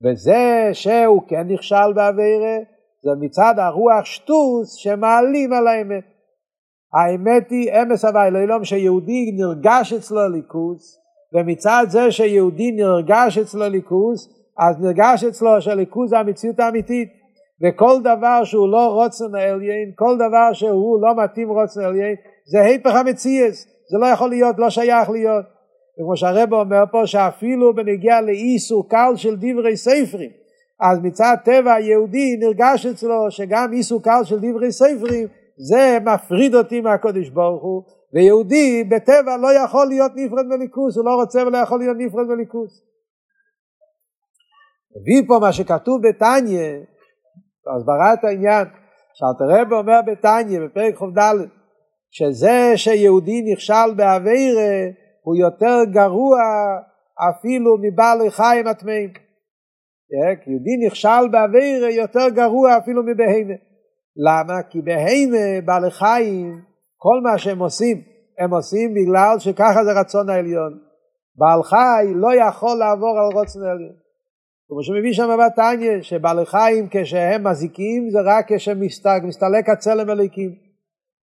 וזה 0.05 0.71
שהוא 0.73 1.23
כן 1.29 1.49
נכשל 1.49 1.93
באווירה, 1.95 2.57
זה 3.05 3.11
מצד 3.21 3.55
הרוח 3.57 4.05
שטוס 4.05 4.75
שמעלים 4.75 5.53
על 5.53 5.67
האמת. 5.67 6.05
האמת 6.95 7.51
היא 7.51 7.73
אמס 7.73 8.05
הווי 8.05 8.31
לאילום 8.31 8.65
שיהודי 8.65 9.33
נרגש 9.39 9.93
אצלו 9.93 10.29
ליכוס 10.29 10.99
ומצד 11.35 11.85
זה 11.89 12.11
שיהודי 12.11 12.73
נרגש 12.73 13.39
אצלו 13.39 13.69
ליכוס 13.69 14.42
אז 14.69 14.81
נרגש 14.81 15.25
אצלו 15.25 15.61
שהליכוס 15.61 16.11
זה 16.11 16.19
המציאות 16.19 16.61
האמיתית 16.61 17.09
וכל 17.63 18.01
דבר 18.01 18.45
שהוא 18.45 18.69
לא 18.69 18.87
רוצן 18.87 19.35
עליין 19.35 19.93
כל 19.95 20.15
דבר 20.17 20.53
שהוא 20.53 21.03
לא 21.03 21.25
מתאים 21.25 21.49
רוצן 21.49 21.81
עליין 21.85 22.15
זה 22.47 22.61
היפך 22.63 22.95
המציאס 22.95 23.67
זה 23.93 23.99
לא 23.99 24.07
יכול 24.07 24.31
להיות 24.31 24.59
לא 24.59 24.71
שייך 24.71 25.11
להיות 25.11 25.45
וכמו 26.01 26.17
שהרבא 26.17 26.57
אומר 26.57 26.85
פה 26.93 27.07
שאפילו 27.07 27.75
בנגיע 27.75 28.21
לאיסור 28.21 28.89
קל 28.89 29.13
של 29.17 29.37
דברי 29.37 29.77
ספרים 29.77 30.31
אז 30.81 30.99
מצד 31.03 31.37
טבע 31.45 31.73
היהודי 31.75 32.37
נרגש 32.37 32.87
אצלו 32.87 33.31
שגם 33.31 33.73
איסור 33.73 34.03
קל 34.03 34.21
של 34.25 34.39
דברי 34.39 34.73
ספרים 34.73 35.29
זה 35.57 35.99
מפריד 36.05 36.55
אותי 36.55 36.81
מהקודש 36.81 37.29
ברוך 37.29 37.63
הוא, 37.63 37.83
ויהודי 38.15 38.85
בטבע 38.85 39.37
לא 39.37 39.49
יכול 39.65 39.87
להיות 39.87 40.13
נפרד 40.15 40.47
מליכוס, 40.47 40.97
הוא 40.97 41.05
לא 41.05 41.15
רוצה 41.15 41.43
ולא 41.47 41.59
יכול 41.59 41.79
להיות 41.79 41.97
נפרד 42.01 42.27
מליכוס. 42.27 42.92
הביא 44.97 45.23
פה 45.29 45.39
מה 45.41 45.53
שכתוב 45.53 46.09
בתניא, 46.09 46.73
הסברת 47.77 48.25
העניין, 48.25 48.67
שאלתר 49.15 49.77
אומר 49.77 50.01
בתניא 50.07 50.61
בפרק 50.61 50.95
ח"ד, 50.95 51.19
שזה 52.11 52.73
שיהודי 52.77 53.43
נכשל 53.53 53.95
באווירה 53.97 54.73
הוא 55.23 55.37
יותר 55.37 55.79
גרוע 55.93 56.39
אפילו 57.31 57.77
מבעלי 57.83 58.31
חיים 58.31 58.67
הטמאים. 58.67 59.13
כי 60.45 60.51
יהודי 60.51 60.87
נכשל 60.87 61.29
באווירה 61.31 61.91
יותר 61.91 62.29
גרוע 62.29 62.79
אפילו 62.79 63.03
מבהמה. 63.03 63.55
למה? 64.17 64.63
כי 64.71 64.79
בהמה 64.83 65.61
בעלי 65.65 65.91
חיים, 65.91 66.61
כל 66.97 67.21
מה 67.23 67.39
שהם 67.39 67.59
עושים, 67.59 68.03
הם 68.39 68.55
עושים 68.55 68.95
בגלל 68.95 69.39
שככה 69.39 69.85
זה 69.85 70.01
רצון 70.01 70.31
העליון. 70.31 70.79
בעל 71.37 71.63
חי 71.63 72.13
לא 72.15 72.35
יכול 72.35 72.79
לעבור 72.79 73.19
על 73.19 73.39
רצון 73.41 73.63
העליון. 73.63 74.02
כמו 74.69 74.83
שמביא 74.83 75.13
שם 75.13 75.29
בתניא, 75.47 76.03
שבעלי 76.03 76.47
חיים 76.47 76.89
כשהם 76.91 77.47
מזיקים 77.47 78.11
זה 78.11 78.19
רק 78.25 78.53
כשמסתלק 78.53 79.69
הצלם 79.69 80.11
אליקים. 80.11 80.51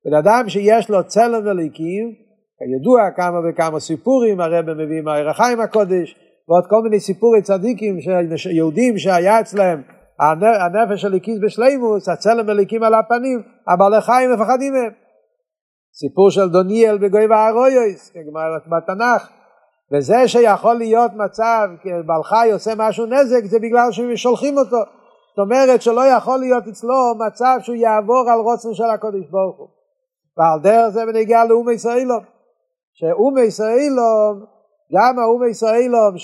בן 0.06 0.18
אדם 0.18 0.50
שיש 0.50 0.90
לו 0.90 1.04
צלם 1.08 1.48
אליקים, 1.48 2.14
כידוע 2.60 3.12
כמה 3.16 3.40
וכמה 3.50 3.80
סיפורים, 3.80 4.40
הרב 4.40 4.74
מביא 4.74 5.02
מהערך 5.02 5.38
חיים 5.38 5.60
הקודש, 5.60 6.16
ועוד 6.48 6.64
כל 6.70 6.82
מיני 6.84 7.00
סיפורי 7.00 7.42
צדיקים, 7.42 7.98
יהודים 8.52 8.98
שהיה 8.98 9.40
אצלם 9.40 9.82
הנפש 10.20 11.02
של 11.02 11.08
הליקיס 11.08 11.40
בשלימוס, 11.44 12.10
הצלם 12.10 12.50
הליקים 12.50 12.84
על 12.84 12.94
הפנים, 12.94 13.42
הבעלי 13.68 14.02
חיים 14.02 14.32
מפחדים 14.34 14.74
מהם. 14.74 14.92
סיפור 15.94 16.32
של 16.32 16.50
דוניאל 16.50 16.98
בגוי 16.98 17.26
והרויוס, 17.28 18.14
בתנ"ך, 18.68 19.30
וזה 19.94 20.28
שיכול 20.28 20.74
להיות 20.74 21.12
מצב, 21.16 21.68
בעל 22.06 22.24
חי 22.24 22.50
עושה 22.54 22.72
משהו 22.78 23.06
נזק, 23.06 23.46
זה 23.46 23.60
בגלל 23.60 23.92
ששולחים 23.92 24.58
אותו. 24.58 24.78
זאת 25.30 25.40
אומרת 25.40 25.82
שלא 25.82 26.06
יכול 26.06 26.40
להיות 26.40 26.68
אצלו 26.68 27.16
מצב 27.28 27.58
שהוא 27.62 27.76
יעבור 27.76 28.30
על 28.30 28.40
רוצן 28.40 28.74
של 28.74 28.90
הקודש 28.94 29.26
ברוך 29.30 29.58
הוא. 29.58 29.68
ועל 30.38 30.60
דרך 30.60 30.90
זה 30.90 31.06
בנגיע 31.06 31.46
לאומי 31.46 31.74
ישראלום, 31.74 32.24
שאומי 32.94 33.42
ישראלום, 33.42 34.46
גם 34.96 35.20
האומי 35.20 35.50
ישראלום 35.50 36.18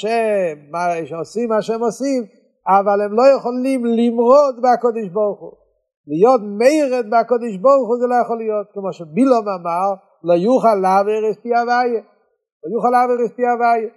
שעושים 1.06 1.50
מה 1.50 1.62
שהם 1.62 1.82
עושים, 1.82 2.24
אבל 2.68 3.02
הם 3.02 3.14
לא 3.14 3.24
יכולים 3.38 3.86
למרוד 3.86 4.56
בקודש 4.62 5.08
ברוך 5.10 5.40
הוא. 5.40 5.52
להיות 6.08 6.42
מרד 6.42 7.06
בקודש 7.10 7.56
ברוך 7.56 7.88
הוא 7.88 7.98
זה 8.00 8.08
לא 8.08 8.16
יכול 8.16 8.38
להיות, 8.38 8.68
כמו 8.74 8.94
שבילום 8.94 9.46
אמר, 9.50 9.94
לא 10.24 10.34
יוכל 10.34 10.76
לעבר 10.76 11.32
את 11.32 11.40
פי 11.42 11.50
הוויה. 12.66 12.76
יוכל 12.76 12.90
לעבר 12.90 13.26
את 13.26 13.36
פי 13.36 13.42
הוויה. 13.48 13.90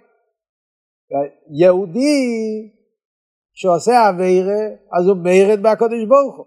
יהודי 1.49 2.71
שעושה 3.53 4.09
אווירה, 4.09 4.63
אז 4.93 5.07
הוא 5.07 5.17
מרד 5.23 5.61
בקודש 5.61 6.03
ברוך 6.07 6.37
הוא. 6.37 6.45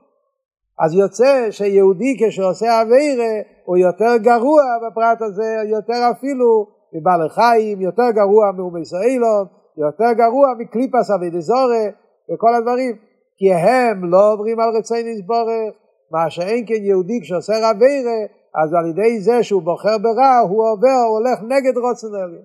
אז 0.85 0.95
יוצא 0.95 1.51
שיהודי 1.51 2.17
כשעושה 2.21 2.81
אווירה 2.81 3.33
הוא 3.65 3.77
יותר 3.77 4.17
גרוע 4.17 4.63
בפרט 4.87 5.23
הזה, 5.23 5.63
יותר 5.67 6.11
אפילו 6.11 6.67
מבעל 6.93 7.29
חיים, 7.29 7.81
יותר 7.81 8.11
גרוע 8.11 8.53
מאומי 8.53 8.81
ישראלום, 8.81 9.47
יותר 9.77 10.13
גרוע 10.13 10.49
מקליפס 10.59 11.11
אבי 11.11 11.31
דזורי, 11.31 11.87
וכל 12.31 12.55
הדברים, 12.55 12.97
כי 13.37 13.53
הם 13.53 14.11
לא 14.11 14.33
עוברים 14.33 14.61
על 14.61 14.77
רצי 14.77 15.03
נסבורך, 15.13 15.75
מה 16.11 16.31
שאין 16.31 16.65
כן 16.67 16.85
יהודי 16.85 17.21
כשעושה 17.23 17.53
רבירה, 17.71 18.19
אז 18.55 18.75
על 18.75 18.87
ידי 18.91 19.21
זה 19.21 19.43
שהוא 19.43 19.63
בוחר 19.63 19.99
ברע, 19.99 20.39
הוא 20.49 20.71
עובר, 20.71 21.03
הוא 21.09 21.19
הולך 21.19 21.39
נגד 21.43 21.77
רוצן 21.79 22.15
עליון. 22.15 22.45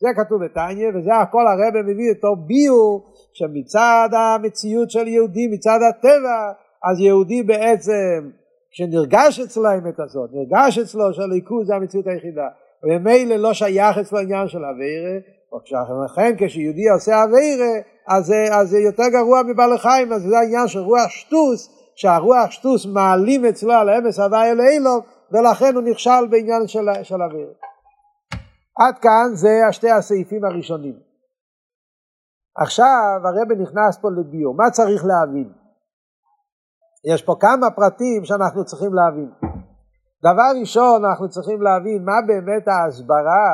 זה 0.00 0.08
כתוב 0.16 0.44
בתניא, 0.44 0.88
וזה 0.94 1.14
הכל 1.16 1.46
הרבה 1.46 1.82
מביא 1.82 2.12
אותו 2.12 2.36
ביור, 2.36 3.12
שמצד 3.32 4.08
המציאות 4.12 4.90
של 4.90 5.08
יהודי, 5.08 5.46
מצד 5.46 5.78
הטבע, 5.88 6.52
אז 6.90 7.00
יהודי 7.00 7.42
בעצם, 7.42 8.30
כשנרגש 8.70 9.40
אצלו 9.40 9.66
האמת 9.66 10.00
הזאת, 10.00 10.30
נרגש 10.32 10.78
אצלו 10.78 11.14
שהליכוז 11.14 11.66
זה 11.66 11.74
המציאות 11.74 12.06
היחידה, 12.06 12.48
וממילא 12.84 13.36
לא 13.36 13.52
שייך 13.52 13.98
אצלו 13.98 14.18
עניין 14.18 14.48
של 14.48 14.64
אבירה, 14.64 15.18
לכן 16.04 16.34
כשיהודי 16.38 16.88
עושה 16.88 17.24
אבירה, 17.24 17.72
אז, 18.08 18.32
אז 18.52 18.68
זה 18.68 18.78
יותר 18.78 19.08
גרוע 19.12 19.42
מבעל 19.42 19.78
חיים, 19.78 20.12
אז 20.12 20.22
זה 20.22 20.38
העניין 20.38 20.68
של 20.68 20.78
רוח 20.78 21.08
שטוס, 21.08 21.70
שהרוח 21.96 22.50
שטוס 22.50 22.86
מעלים 22.86 23.44
אצלו 23.44 23.72
על 23.72 23.90
אמס 23.90 24.18
הווי 24.18 24.50
אל 24.50 24.60
אילוב, 24.60 25.04
ולכן 25.32 25.74
הוא 25.74 25.82
נכשל 25.82 26.26
בעניין 26.30 26.66
של, 26.66 26.86
של 27.02 27.22
אוויר. 27.22 27.52
עד 28.78 28.98
כאן 28.98 29.28
זה 29.34 29.66
השתי 29.68 29.90
הסעיפים 29.90 30.44
הראשונים. 30.44 30.98
עכשיו 32.56 33.20
הרב 33.24 33.52
נכנס 33.52 33.98
פה 34.00 34.08
לביור, 34.10 34.54
מה 34.54 34.70
צריך 34.70 35.04
להבין? 35.04 35.52
יש 37.12 37.22
פה 37.22 37.34
כמה 37.40 37.70
פרטים 37.70 38.24
שאנחנו 38.24 38.64
צריכים 38.64 38.94
להבין. 38.94 39.30
דבר 40.22 40.50
ראשון 40.60 41.04
אנחנו 41.04 41.28
צריכים 41.28 41.62
להבין 41.62 42.04
מה 42.04 42.18
באמת 42.26 42.68
ההסברה 42.68 43.48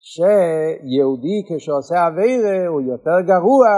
שיהודי 0.00 1.38
כשעושה 1.46 2.06
אבירה 2.06 2.66
הוא 2.66 2.80
יותר 2.80 3.20
גרוע 3.20 3.68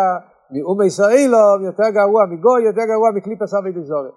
מאום 0.51 0.83
ישראלוב, 0.83 1.63
יותר 1.63 1.89
גרוע 1.91 2.23
מגוי, 2.27 2.63
יותר 2.67 2.85
גרוע 2.93 3.11
מקליפס 3.15 3.55
אבי 3.55 3.73
דזורת. 3.73 4.17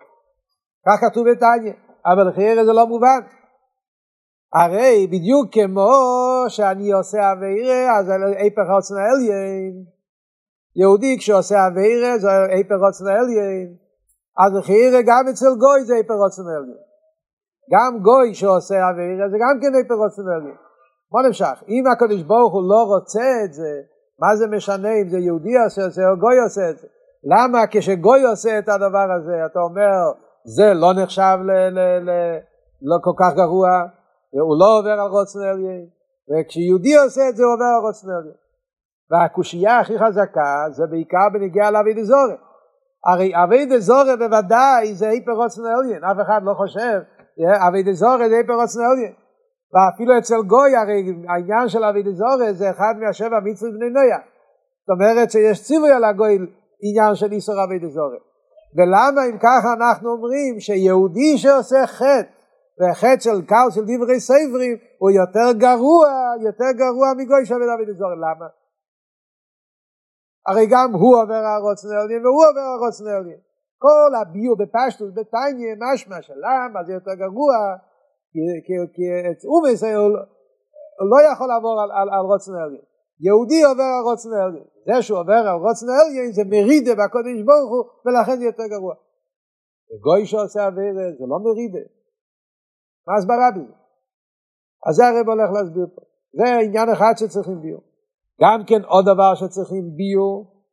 כך 0.88 0.98
כתוב 1.05 1.24
בתניא, 1.31 1.74
אבל 2.05 2.27
לחייר 2.27 2.65
זה 2.65 2.74
לא 2.74 2.88
מובן. 2.88 3.20
הרי 4.53 5.08
בדיוק 5.08 5.53
כמו 5.53 5.91
שאני 6.48 6.91
עושה 6.91 7.31
אווירה, 7.31 8.00
אז 8.00 8.10
איפך 8.38 8.67
רוצן 8.75 8.96
העליין. 8.96 9.84
יהודי 10.75 11.17
כשעושה 11.20 11.67
אווירה 11.67 12.17
זה 12.17 12.27
איפך 12.50 12.75
רוצן 12.79 13.08
העליין. 13.08 13.75
אז 14.38 14.63
חירה 14.65 15.01
גם 15.01 15.25
אצל 15.29 15.55
גוי 15.60 15.84
זה 15.84 15.96
איפך 15.96 16.15
רוצן 16.24 16.41
העליין. 16.41 16.81
גם 17.74 18.00
גוי 18.03 18.34
שעושה 18.34 18.75
אווירה 18.89 19.29
זה 19.29 19.38
גם 19.38 19.60
כן 19.62 19.75
איפך 19.75 19.96
רוצן 19.98 20.27
העליין. 20.31 20.55
מה 21.13 21.27
נמשך? 21.27 21.63
אם 21.67 21.84
הקדוש 21.88 22.24
ברוך 22.24 22.53
הוא 22.53 22.63
לא 22.70 22.84
רוצה 22.84 23.43
את 23.46 23.53
זה, 23.53 23.81
מה 24.20 24.36
זה 24.36 24.48
משנה 24.48 24.93
אם 25.01 25.10
זה 25.10 25.17
יהודי 25.17 25.58
עושה 25.63 25.86
את 25.86 25.91
זה 25.91 26.01
או 26.10 26.17
גוי 26.20 26.39
עושה 26.39 26.70
את 26.70 26.77
זה? 26.77 26.88
למה 27.24 27.60
כשגוי 27.72 28.24
עושה 28.24 28.60
את 28.60 28.70
הדבר 28.70 29.08
הזה, 29.17 29.46
אתה 29.46 29.60
אומר, 29.60 30.12
זה 30.45 30.74
לא 30.74 30.93
נחשב 30.93 31.38
ל- 31.43 31.69
ל- 31.69 32.10
ל- 32.10 32.39
לא 32.81 32.98
כל 33.03 33.12
כך 33.19 33.33
גרוע, 33.36 33.69
הוא 34.31 34.60
לא 34.60 34.79
עובר 34.79 34.91
על 34.91 35.10
רוצן 35.10 35.39
וכשיהודי 36.29 36.95
עושה 36.98 37.21
את 37.29 37.36
זה 37.36 37.43
הוא 37.43 37.53
עובר 37.53 37.65
על 37.75 37.81
רוצן 37.88 38.07
עליין. 38.10 38.36
והקושייה 39.12 39.79
הכי 39.79 40.00
חזקה 40.00 40.65
זה 40.69 40.83
בעיקר 40.91 41.27
בנגיעה 41.33 41.71
לאבי 41.71 41.93
דזורי. 41.93 42.36
הרי 43.05 43.31
אבי 43.43 43.65
דזורי 43.65 44.17
בוודאי 44.19 44.95
זה 44.95 45.10
היפר 45.10 45.31
רוצן 45.31 45.62
עליין, 45.65 46.03
אף 46.03 46.17
אחד 46.25 46.41
לא 46.43 46.53
חושב, 46.53 47.00
אבי 47.67 47.83
דזורי 47.83 48.29
זה 48.29 48.36
היפר 48.36 48.53
רוצן. 48.53 48.79
ואפילו 49.74 50.17
אצל 50.17 50.41
גוי 50.48 50.75
הרי 50.75 51.03
העניין 51.29 51.69
של 51.69 51.83
אבי 51.83 52.03
דזורי 52.03 52.53
זה 52.53 52.69
אחד 52.69 52.93
מהשבע 53.00 53.39
מצוות 53.43 53.74
בני 53.74 53.89
נויה. 53.89 54.17
זאת 54.81 54.89
אומרת 54.89 55.31
שיש 55.31 55.63
ציווי 55.63 55.91
על 55.91 56.03
הגוי 56.03 56.38
עניין 56.81 57.15
של 57.15 57.31
איסור 57.31 57.63
אבי 57.63 57.79
דזורי. 57.79 58.17
ולמה 58.75 59.21
אם 59.29 59.37
ככה 59.37 59.73
אנחנו 59.77 60.09
אומרים 60.09 60.59
שיהודי 60.59 61.37
שעושה 61.37 61.87
חטא 61.87 62.31
וחטא 62.79 63.19
של 63.19 63.41
קל 63.51 63.67
של 63.75 63.81
דברי 63.81 64.19
סברים 64.19 64.73
הוא 64.97 65.11
יותר 65.11 65.49
גרוע, 65.57 66.09
יותר 66.41 66.71
גרוע 66.81 67.07
מגוי 67.17 67.45
שעובד 67.45 67.69
אבי 67.75 67.85
דזורי. 67.85 68.15
למה? 68.15 68.47
הרי 70.47 70.65
גם 70.71 70.93
הוא 70.93 71.15
עובר 71.21 71.43
הרוץ 71.55 71.85
נרדין 71.85 72.25
והוא 72.25 72.45
עובר 72.49 72.67
הרוץ 72.75 73.01
נרדין. 73.01 73.39
כל 73.77 74.11
הביור 74.21 74.55
בפשטוס, 74.61 75.11
בטייניה, 75.17 75.75
משמע 75.79 76.21
שלמה 76.21 76.83
זה 76.85 76.93
יותר 76.93 77.13
גרוע, 77.13 77.55
כי 78.95 79.03
אומס 79.53 79.83
הוא 79.83 80.09
לא 81.11 81.17
יכול 81.31 81.47
לעבור 81.47 81.81
על, 81.81 81.91
על, 81.91 82.07
על 82.15 82.25
רוץ 82.31 82.49
נרדין. 82.49 82.83
יהודי 83.19 83.63
עובר 83.63 83.89
על 83.97 84.03
רוץ 84.03 84.25
נרדין. 84.25 84.67
זה 84.85 85.01
שהוא 85.01 85.19
עובר 85.19 85.33
על 85.33 85.59
רוץ 85.59 85.83
נרדין 85.83 86.31
זה 86.31 86.43
מרידה 86.43 86.91
בקודש 86.95 87.41
ברוך 87.45 87.71
הוא 87.71 87.83
ולכן 88.05 88.39
זה 88.39 88.45
יותר 88.45 88.67
גרוע. 88.67 88.95
גוי 90.03 90.25
שעושה 90.25 90.65
עבירה 90.65 91.05
זה 91.19 91.25
לא 91.31 91.39
מרידה. 91.39 91.85
מה 93.07 93.13
הסברה 93.17 93.51
בזה? 93.55 93.73
אז 94.88 94.95
זה 94.95 95.07
הרב 95.07 95.29
הולך 95.29 95.50
להסביר 95.55 95.88
פה. 95.95 96.01
זה 96.33 96.59
עניין 96.65 96.89
אחד 96.89 97.13
שצריכים 97.17 97.61
ביור. 97.61 97.81
גם 98.41 98.63
כן 98.67 98.81
עוד 98.83 99.05
דבר 99.05 99.35
שצריכים 99.35 99.95
ביור, 99.95 100.65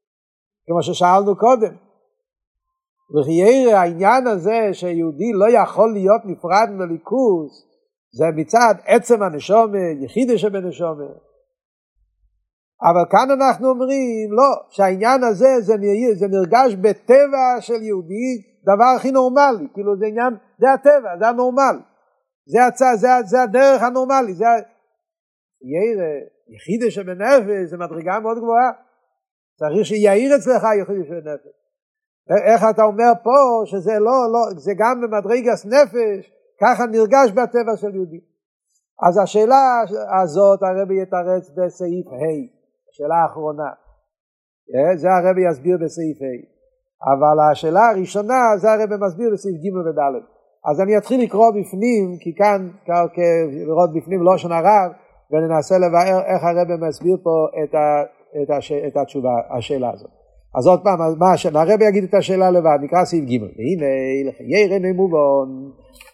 כמו 0.66 0.82
ששאלנו 0.82 1.36
קודם. 1.36 1.74
וכי 3.14 3.72
העניין 3.72 4.26
הזה 4.26 4.68
שיהודי 4.72 5.32
לא 5.32 5.62
יכול 5.62 5.92
להיות 5.92 6.22
נפרד 6.24 6.68
מליכוז, 6.70 7.64
זה 8.12 8.24
מצד 8.36 8.74
עצם 8.86 9.22
הנשומה, 9.22 9.78
יחידה 10.04 10.38
שבנשומה. 10.38 11.04
אבל 12.82 13.04
כאן 13.11 13.30
אנחנו 13.30 13.68
אומרים, 13.68 14.32
לא, 14.32 14.50
שהעניין 14.70 15.25
הזה 15.25 15.61
זה, 15.61 15.75
זה 16.14 16.26
נרגש 16.28 16.75
בטבע 16.75 17.61
של 17.61 17.82
יהודי, 17.82 18.42
דבר 18.62 18.92
הכי 18.97 19.11
נורמלי, 19.11 19.68
כאילו 19.75 19.97
זה 19.97 20.06
עניין, 20.06 20.35
זה 20.58 20.73
הטבע, 20.73 21.18
זה 21.18 21.28
הנורמל. 21.28 21.76
זה, 22.47 22.66
הצע, 22.66 22.97
זה, 22.97 23.08
זה 23.25 23.42
הדרך 23.42 23.82
הנורמלי, 23.82 24.35
זה 24.35 24.44
ירא, 25.62 26.12
יחידה 26.49 26.90
שבנפש, 26.90 27.70
זה 27.70 27.76
מדרגה 27.76 28.20
מאוד 28.20 28.38
גבוהה. 28.38 28.70
צריך 29.58 29.87
שיעיר 29.87 30.37
אצלך 30.37 30.62
יחידה 30.82 31.04
שבנפש. 31.04 31.58
איך 32.47 32.62
אתה 32.70 32.82
אומר 32.82 33.12
פה 33.23 33.38
שזה 33.64 33.92
לא, 33.99 34.32
לא, 34.32 34.61
זה 34.61 34.72
גם 34.79 35.00
במדרגס 35.00 35.66
נפש, 35.66 36.33
ככה 36.61 36.87
נרגש 36.87 37.31
בטבע 37.31 37.76
של 37.76 37.94
יהודי. 37.94 38.20
אז 39.09 39.18
השאלה 39.22 39.81
הזאת 40.22 40.61
הרבי 40.62 41.02
יתרץ 41.02 41.50
בסעיף 41.50 42.07
ה', 42.07 42.58
השאלה 42.98 43.22
האחרונה. 43.22 43.70
זה 44.96 45.08
הרבי 45.11 45.40
יסביר 45.50 45.76
בסעיף 45.84 46.18
ה'. 46.22 46.58
אבל 47.12 47.50
השאלה 47.52 47.88
הראשונה 47.90 48.40
זה 48.56 48.72
הרבי 48.72 48.94
מסביר 49.06 49.30
בסעיף 49.32 49.56
ג' 49.56 49.76
וד'. 49.76 50.22
אז 50.70 50.80
אני 50.80 50.98
אתחיל 50.98 51.22
לקרוא 51.22 51.50
בפנים, 51.50 52.16
כי 52.20 52.34
כאן, 52.34 52.68
לראות 53.66 53.90
בפנים 53.94 54.22
לא 54.22 54.37
שנה 54.37 54.61
רב, 54.61 54.92
וננסה 55.30 55.78
לבאר 55.78 56.20
איך 56.26 56.44
הרב 56.44 56.87
מסביר 56.88 57.16
פה 57.22 57.46
את, 57.62 57.74
ה, 57.74 58.02
את, 58.42 58.50
הש, 58.50 58.72
את 58.72 58.96
התשובה, 58.96 59.30
השאלה 59.58 59.90
הזאת. 59.94 60.11
אז 60.58 60.66
עוד 60.66 60.80
פעם, 60.84 60.98
מה 61.18 61.32
השאלה? 61.32 61.61
הרב 61.61 61.80
יגיד 61.88 62.04
את 62.04 62.14
השאלה 62.14 62.50
לבד, 62.50 62.78
נקרא 62.82 63.04
סעיף 63.04 63.24
ג' 63.24 63.42
והנה 63.42 64.28
לחיי 64.28 64.78
נמובון, 64.78 65.70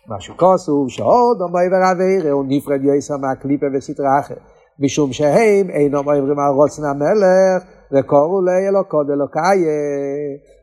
משהו 0.08 0.36
כוסו, 0.36 0.84
שעוד 0.88 1.40
עומרי 1.40 1.66
ורבי 1.72 2.28
ראו 2.28 2.42
נפרד 2.42 2.80
יסר 2.98 3.16
מהקליפה 3.16 3.66
וסטרה 3.74 4.20
אחרת, 4.20 4.53
משום 4.80 5.12
שהם 5.12 5.70
אינם 5.70 5.96
עוברים 5.96 6.38
על 6.38 6.52
רוצן 6.54 6.82
המלך, 6.84 7.62
וקוראו 7.92 8.40
לאלוקות 8.42 9.06
אלוקאי. 9.10 9.64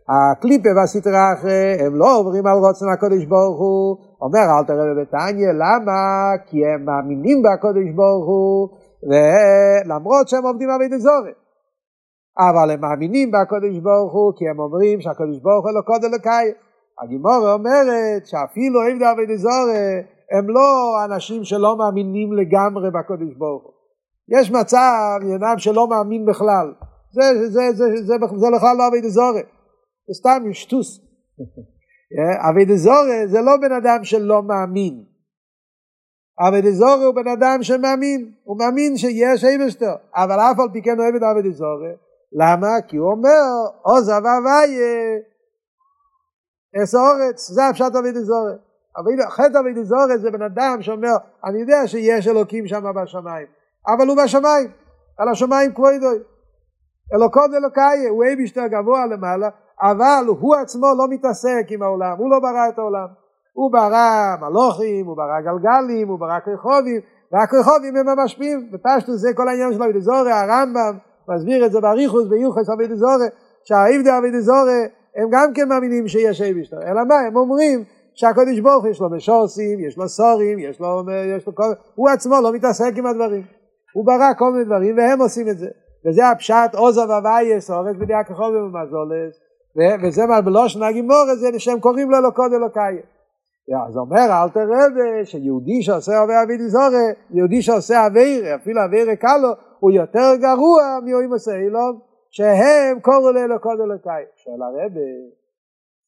הקליפה 0.10 0.70
והסטרה 0.76 1.34
אחרי 1.34 1.78
הם 1.80 1.96
לא 1.96 2.18
עוברים 2.18 2.48
על 2.48 2.58
רוצן 2.58 2.86
הקודש 2.94 3.26
ברוך 3.26 3.60
הוא, 3.60 3.98
אומר 4.22 4.40
אל 4.40 4.64
תראה 4.68 4.86
בביתניה, 4.94 5.52
למה? 5.54 6.02
כי 6.46 6.58
הם 6.66 6.86
מאמינים 6.86 7.44
בקודש 7.44 7.90
ברוך 7.96 8.26
הוא, 8.26 8.70
ולמרות 9.10 10.28
שהם 10.28 10.44
עובדים 10.44 10.70
עבודת 10.70 11.00
זורת. 11.00 11.38
אבל 12.40 12.72
הם 12.72 12.82
מאמינים 12.82 13.32
בקודש 13.32 13.78
ברוך 13.80 14.14
הוא, 14.14 14.34
כי 14.38 14.50
הם 14.50 14.60
אומרים 14.60 15.02
שהקודש 15.02 15.40
ברוך 15.40 15.66
הוא 15.66 15.72
אלוקות 15.72 16.04
אלוקאי. 16.04 16.52
הגימורה 17.04 17.54
אומרת 17.54 18.26
שאפילו 18.26 18.82
עבדי 18.82 19.06
עבודת 19.06 19.38
זורת 19.38 20.04
הם 20.32 20.50
לא 20.50 20.70
אנשים 21.06 21.44
שלא 21.44 21.78
מאמינים 21.78 22.34
לגמרי 22.34 22.92
בקודש 22.92 23.34
ברוך 23.38 23.64
הוא. 23.64 23.81
יש 24.40 24.52
מצב, 24.52 25.20
ינם 25.24 25.58
שלא 25.58 25.88
מאמין 25.88 26.26
בכלל. 26.26 26.74
זה, 27.12 27.22
זה, 27.40 27.50
זה, 27.50 27.72
זה, 27.72 27.86
זה, 27.96 28.06
זה 28.06 28.14
בכלל 28.54 28.78
לא 28.78 28.86
עבודת 28.88 29.04
זורת. 29.04 29.46
זה 30.08 30.14
סתם 30.14 30.54
שטוס. 30.54 31.00
אבי 32.50 32.66
דזורי 32.66 33.28
זה 33.28 33.42
לא 33.42 33.58
בן 33.58 33.72
אדם 33.72 34.04
שלא 34.04 34.44
מאמין. 34.44 35.04
אבי 36.48 36.62
דזורי 36.62 37.04
הוא 37.04 37.16
בן 37.16 37.28
אדם 37.28 37.64
שמאמין, 37.64 38.32
הוא 38.44 38.58
מאמין 38.60 38.98
שיש 38.98 39.44
אבשטר, 39.44 39.96
אבל 40.16 40.40
אף 40.40 40.60
על 40.60 40.68
פי 40.74 40.82
כן 40.82 40.98
הוא 40.98 41.06
עבד 41.06 41.24
אבי 41.24 41.50
דזורי. 41.50 41.94
למה? 42.34 42.82
כי 42.88 42.98
הוא 42.98 43.12
אומר, 43.12 43.72
עוז 43.82 44.10
אביה 44.10 44.40
אס 46.84 46.96
אורץ, 46.96 47.50
זה 47.52 47.68
הפשט 47.68 47.96
אבי 48.00 48.12
דזורי. 48.12 48.54
חטא 49.30 49.60
אבי 49.60 49.74
דזורי 49.74 50.18
זה 50.18 50.32
בן 50.32 50.42
אדם 50.42 50.82
שאומר, 50.82 51.16
אני 51.46 51.60
יודע 51.60 51.88
שיש 51.88 52.28
אלוקים 52.28 52.68
שם 52.68 52.84
בשמיים, 52.96 53.48
אבל 53.88 54.08
הוא 54.08 54.18
בשמיים, 54.24 54.68
על 55.18 55.30
השמיים 55.30 55.74
כבודוי. 55.74 56.20
אלוקות 57.14 57.52
אלוקאי, 57.54 58.08
הוא 58.10 58.24
אבשטר 58.34 58.68
גבוה 58.68 59.06
למעלה, 59.06 59.50
אבל 59.82 60.26
הוא 60.28 60.56
עצמו 60.56 60.88
לא 60.98 61.08
מתעסק 61.10 61.66
עם 61.70 61.84
העולם, 61.84 62.18
הוא 62.18 62.32
לא 62.32 62.40
ברא 62.40 62.70
את 62.70 62.80
העולם. 62.80 63.08
הוא 63.54 63.72
ברא 63.72 64.36
מלוכים, 64.42 65.06
הוא 65.06 65.18
ברא 65.18 65.42
גלגלים, 65.42 66.08
הוא 66.08 66.20
ברא 66.20 66.40
כרחובים, 66.40 67.02
והכרחובים 67.32 67.96
הם 67.96 68.08
המשפיעים, 68.10 68.70
ופשטו 68.74 69.16
זה 69.16 69.34
כל 69.34 69.48
העניין 69.48 69.74
של 69.74 69.84
אבידי 69.84 70.02
זורי, 70.02 70.32
הרמב"ם 70.32 70.98
מסביר 71.30 71.66
את 71.66 71.72
זה 71.72 71.82
באריכוס 71.82 72.28
ביוחס 72.28 72.70
אבידי 72.70 72.96
זורי, 72.96 73.28
שהאיבדי 73.64 74.18
אבידי 74.18 74.42
זורי 74.42 74.82
הם 75.16 75.28
גם 75.32 75.54
כן 75.54 75.70
מאמינים 75.70 76.08
שיש 76.08 76.42
אבישטר, 76.42 76.82
אלא 76.82 77.04
מה, 77.08 77.16
הם 77.28 77.36
אומרים 77.36 77.84
שהקודש 78.14 78.60
ברוך 78.60 78.86
יש 78.86 79.02
לו 79.02 79.10
משורסים, 79.10 79.80
יש 79.80 79.98
לו 79.98 80.10
סורים, 80.10 80.60
יש 80.60 80.80
לו, 80.80 81.04
יש 81.38 81.48
לו 81.48 81.56
כל... 81.56 81.72
הוא 81.96 82.10
עצמו 82.10 82.36
לא 82.44 82.54
מתעסק 82.54 82.92
עם 82.98 83.06
הדברים, 83.06 83.44
הוא 83.94 84.06
ברא 84.06 84.34
כל 84.38 84.52
מיני 84.52 84.66
דברים 84.66 84.98
והם 84.98 85.22
עושים 85.22 85.50
את 85.50 85.58
זה, 85.58 85.70
וזה 86.06 86.30
הפשט 86.30 86.76
עוזו 86.76 87.02
ובאי 87.02 87.62
סורס 87.62 87.96
בדי 88.00 88.14
הכרחובים 88.14 88.64
ומזולס, 88.64 89.40
וזה 90.04 90.26
מה 90.26 90.42
בלושן 90.42 90.84
הגימור 90.84 91.26
הזה 91.32 91.60
שהם 91.60 91.80
קוראים 91.80 92.12
לו 92.12 92.18
אלוקות 92.18 92.52
אלוקאי. 92.54 92.98
אז 93.88 93.98
אומר 93.98 94.28
אל 94.44 94.50
תראה 94.50 95.26
שיהודי 95.26 95.82
שעושה 95.82 96.20
עובר 96.20 96.44
אבידי 96.44 96.70
זורי, 96.70 97.08
יהודי 97.30 97.62
שעושה 97.62 98.08
אבירה, 98.08 98.56
אפילו 98.56 98.86
אבירה 98.86 99.16
קלו, 99.16 99.50
הוא 99.80 99.92
יותר 99.92 100.36
גרוע 100.42 101.00
מאוים 101.06 101.34
עושה 101.34 101.52
אילום, 101.52 102.00
שהם 102.32 103.00
קוראו 103.00 103.32
לאלוקות 103.32 103.80
אלוקאי. 103.80 104.24
שואל 104.36 104.62
הרב, 104.62 104.92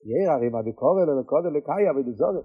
יאיר 0.05 0.31
הרי 0.31 0.49
מה 0.49 0.61
דקורא 0.61 1.05
לאלוקות 1.05 1.45
אלוקאי 1.45 1.89
אבידי 1.89 2.11
זורי? 2.11 2.41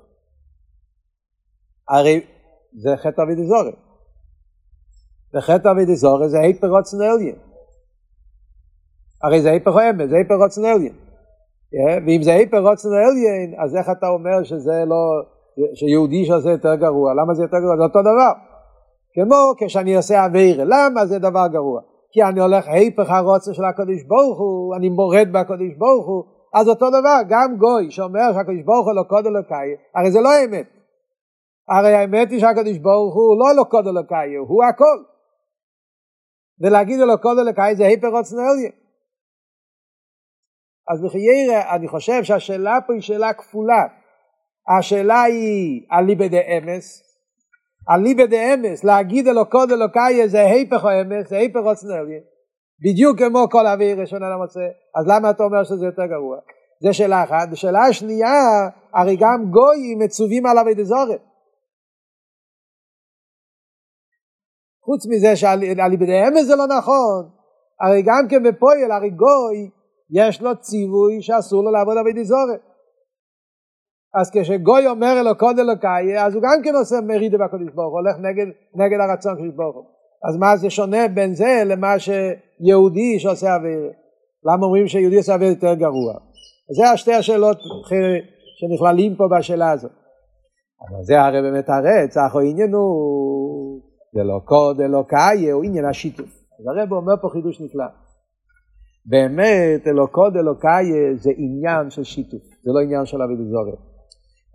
הרי 1.88 2.27
זה 2.72 2.96
חטא 2.96 3.22
אבידי 3.22 3.46
זורי. 3.46 3.72
וחטא 5.35 5.71
אבידי 5.71 5.97
זורי 5.97 6.29
זה 6.29 6.41
היפר 6.41 6.67
רוצן 6.67 6.97
אליין. 7.03 7.37
הרי 9.23 9.43
זה 9.43 9.51
היפר 9.51 9.79
האמת, 9.79 10.09
זה 10.09 10.17
היפר 10.17 10.35
רוצן 10.35 10.64
אליין. 10.64 10.95
ואם 12.07 12.23
זה 12.23 12.33
היפר 12.33 12.59
רוצן 12.59 12.88
העליין, 12.93 13.55
אז 13.59 13.77
איך 13.77 13.91
אתה 13.91 14.09
אומר 14.09 14.45
שזה 14.45 14.85
לא, 14.87 15.23
שיהודי 15.75 16.25
שעושה 16.27 16.51
יותר 16.51 16.75
גרוע, 16.75 17.14
למה 17.14 17.35
זה 17.35 17.43
יותר 17.43 17.57
גרוע? 17.59 17.77
זה 17.77 17.83
אותו 17.83 18.01
דבר. 18.01 18.33
כמו 19.14 19.53
כשאני 19.59 19.97
עושה 19.97 20.25
אוויר, 20.25 20.64
למה 20.64 21.07
זה 21.07 21.19
דבר 21.19 21.47
גרוע? 21.53 21.81
כי 22.12 22.23
אני 22.23 22.41
הולך 22.41 22.64
היפך 22.69 23.11
הרוצה 23.11 23.55
של 23.55 23.64
הקדוש 23.64 24.03
ברוך 24.03 24.38
הוא, 24.38 24.77
אני 24.77 24.88
מורד 24.88 25.29
בקדוש 25.33 25.75
ברוך 25.79 26.07
הוא, 26.07 26.25
אז 26.55 26.69
אותו 26.69 26.91
דבר, 26.91 27.19
גם 27.29 27.57
גוי 27.59 27.91
שאומר 27.91 28.33
שהקדוש 28.35 28.62
ברוך 28.64 28.87
הוא 28.87 28.95
לא 28.95 29.03
קוד 29.03 29.27
אלוקאי, 29.27 29.69
הרי 29.95 30.11
זה 30.11 30.21
לא 30.21 30.33
האמת. 30.33 30.67
הרי 31.69 31.95
האמת 31.95 32.31
היא 32.31 32.41
שהקדוש 32.41 32.79
ברוך 32.79 33.14
הוא 33.14 33.38
לא 33.38 33.57
לא 33.57 33.64
קוד 33.64 33.87
אלוקאי, 33.87 34.35
הוא 34.35 34.64
הכל. 34.64 34.99
ולהגיד 36.61 37.01
לו 37.01 37.21
קוד 37.21 37.38
אלוקאי 37.38 37.77
זה 37.77 37.87
היפך 37.87 38.09
רוצנליה. 38.12 38.71
אז 40.90 41.03
בחיירה 41.05 41.75
אני 41.75 41.88
חושב 41.88 42.25
שהשאלה 42.25 42.79
פה 42.87 42.92
היא 42.92 43.03
שאלה 43.03 43.33
כפולה. 43.33 43.85
השאלה 44.79 45.23
היא 45.23 45.87
אליבא 45.92 46.27
דאמס, 46.27 47.03
אליבא 47.90 48.27
דאמס, 48.27 48.85
להגיד 48.85 49.29
אלוקוד 49.29 49.73
אלוקאי 49.73 50.29
זה 50.29 50.40
היפך 50.44 50.85
או 50.85 50.90
אמס, 51.01 51.29
זה 51.29 51.37
היפך 51.37 51.61
רוצנליה. 51.64 52.21
בדיוק 52.85 53.18
כמו 53.18 53.47
כל 53.51 53.66
אוויר 53.66 54.01
ראשון 54.01 54.23
על 54.23 54.33
המוצא, 54.33 54.66
אז 54.97 55.07
למה 55.09 55.31
אתה 55.31 55.42
אומר 55.42 55.64
שזה 55.64 55.87
יותר 55.87 56.07
גרוע? 56.07 56.38
זה 56.83 56.92
שאלה 56.92 57.25
אחת. 57.25 57.49
ושאלה 57.53 57.81
השנייה, 57.81 58.68
הרי 58.94 59.16
גם 59.21 59.51
גויים 59.51 59.99
מצווים 59.99 60.47
על 60.47 60.59
אבי 60.59 60.75
דזורת. 60.75 61.21
חוץ 64.88 65.07
מזה 65.07 65.37
שעל 65.37 65.62
יבדיהם 65.92 66.35
זה 66.48 66.57
לא 66.57 66.66
נכון, 66.79 67.20
הרי 67.81 68.03
גם 68.03 68.29
כן 68.31 68.42
בפועל, 68.42 68.90
הרי 68.90 69.11
גוי, 69.11 69.70
יש 70.11 70.42
לו 70.42 70.51
ציווי 70.61 71.22
שאסור 71.22 71.64
לו 71.64 71.70
לעבוד 71.70 71.96
אבי 71.96 72.12
דזורת. 72.12 72.61
אז 74.20 74.31
כשגוי 74.31 74.87
אומר 74.87 75.20
אלוקוד 75.20 75.59
אלוקאי, 75.59 76.18
אז 76.18 76.35
הוא 76.35 76.42
גם 76.42 76.62
כן 76.64 76.74
עושה 76.74 76.96
מרידה 77.07 77.38
בקודש 77.38 77.74
ברוך 77.74 77.92
הוא, 77.92 78.01
הולך 78.01 78.16
נגד, 78.27 78.46
נגד 78.74 78.98
הרצון 79.01 79.35
של 79.38 79.51
ברוך 79.57 79.77
הוא. 79.77 79.85
אז 80.29 80.37
מה 80.37 80.57
זה 80.57 80.70
שונה 80.70 81.09
בין 81.09 81.35
זה 81.35 81.62
למה 81.66 81.94
שיהודי 81.98 83.18
שעושה 83.18 83.55
אוויר? 83.55 83.92
למה 84.44 84.66
אומרים 84.66 84.88
שיהודי 84.88 85.16
עושה 85.16 85.35
אוויר 85.35 85.48
יותר 85.48 85.74
גרוע? 85.74 86.14
זה 86.77 86.90
השתי 86.90 87.14
השאלות 87.14 87.59
שנכללים 88.59 89.16
פה 89.16 89.24
בשאלה 89.38 89.70
הזאת. 89.70 89.92
אבל 90.81 91.03
זה 91.03 91.20
הרי 91.20 91.42
באמת 91.42 91.68
הרצח 91.68 92.35
או 92.35 92.40
עניין 92.40 92.72
הוא 92.72 93.67
דלוקו 94.14 94.73
דלוקאי 94.73 95.51
הוא 95.51 95.64
עניין 95.64 95.85
השיתוף. 95.85 96.29
אז 96.61 96.66
הרב 96.66 96.92
אומר 96.92 97.14
פה 97.23 97.29
חידוש 97.33 97.61
נפלא. 97.61 97.87
באמת 99.07 99.87
אלוקו 99.87 100.31
דלוקאי 100.31 100.85
זה 101.16 101.31
עניין 101.37 101.90
של 101.90 102.05
שיתוף, 102.05 102.42
זה 102.64 102.71
לא 102.73 102.81
עניין 102.81 103.07
של 103.07 103.23
אבי 103.23 103.35
דזורת. 103.35 103.79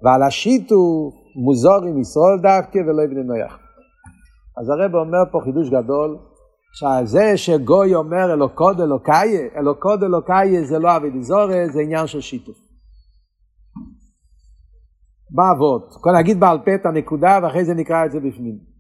ועל 0.04 0.24
השיתוף 0.24 1.14
מוזורים 1.36 2.02
ישרול 2.02 2.40
דווקא 2.42 2.78
ולא 2.78 3.02
יבנה 3.04 3.24
נויח. 3.24 3.60
אז 4.58 4.70
הרב 4.70 4.96
אומר 4.96 5.32
פה 5.32 5.40
חידוש 5.44 5.70
גדול, 5.70 6.18
שזה 6.74 7.38
שגוי 7.38 7.96
אומר 7.96 8.34
אלוקוד 8.34 8.82
אלוקאי, 8.82 9.38
אלוקוד 9.58 10.04
אלוקאי 10.04 10.66
זה 10.66 10.80
לא 10.80 10.96
אבי 10.96 11.10
דזורת, 11.10 11.74
זה 11.74 11.82
עניין 11.82 12.08
של 12.08 12.22
שיתוף. 12.22 12.58
בעבוד, 15.36 15.82
קודם 16.02 16.16
נגיד 16.16 16.40
בעל 16.40 16.60
פה 16.66 16.76
את 16.76 16.86
הנקודה 16.86 17.40
ואחרי 17.44 17.66
זה 17.66 17.74
נקרא 17.74 18.06
את 18.06 18.12
זה 18.12 18.20
בפנים. 18.20 18.73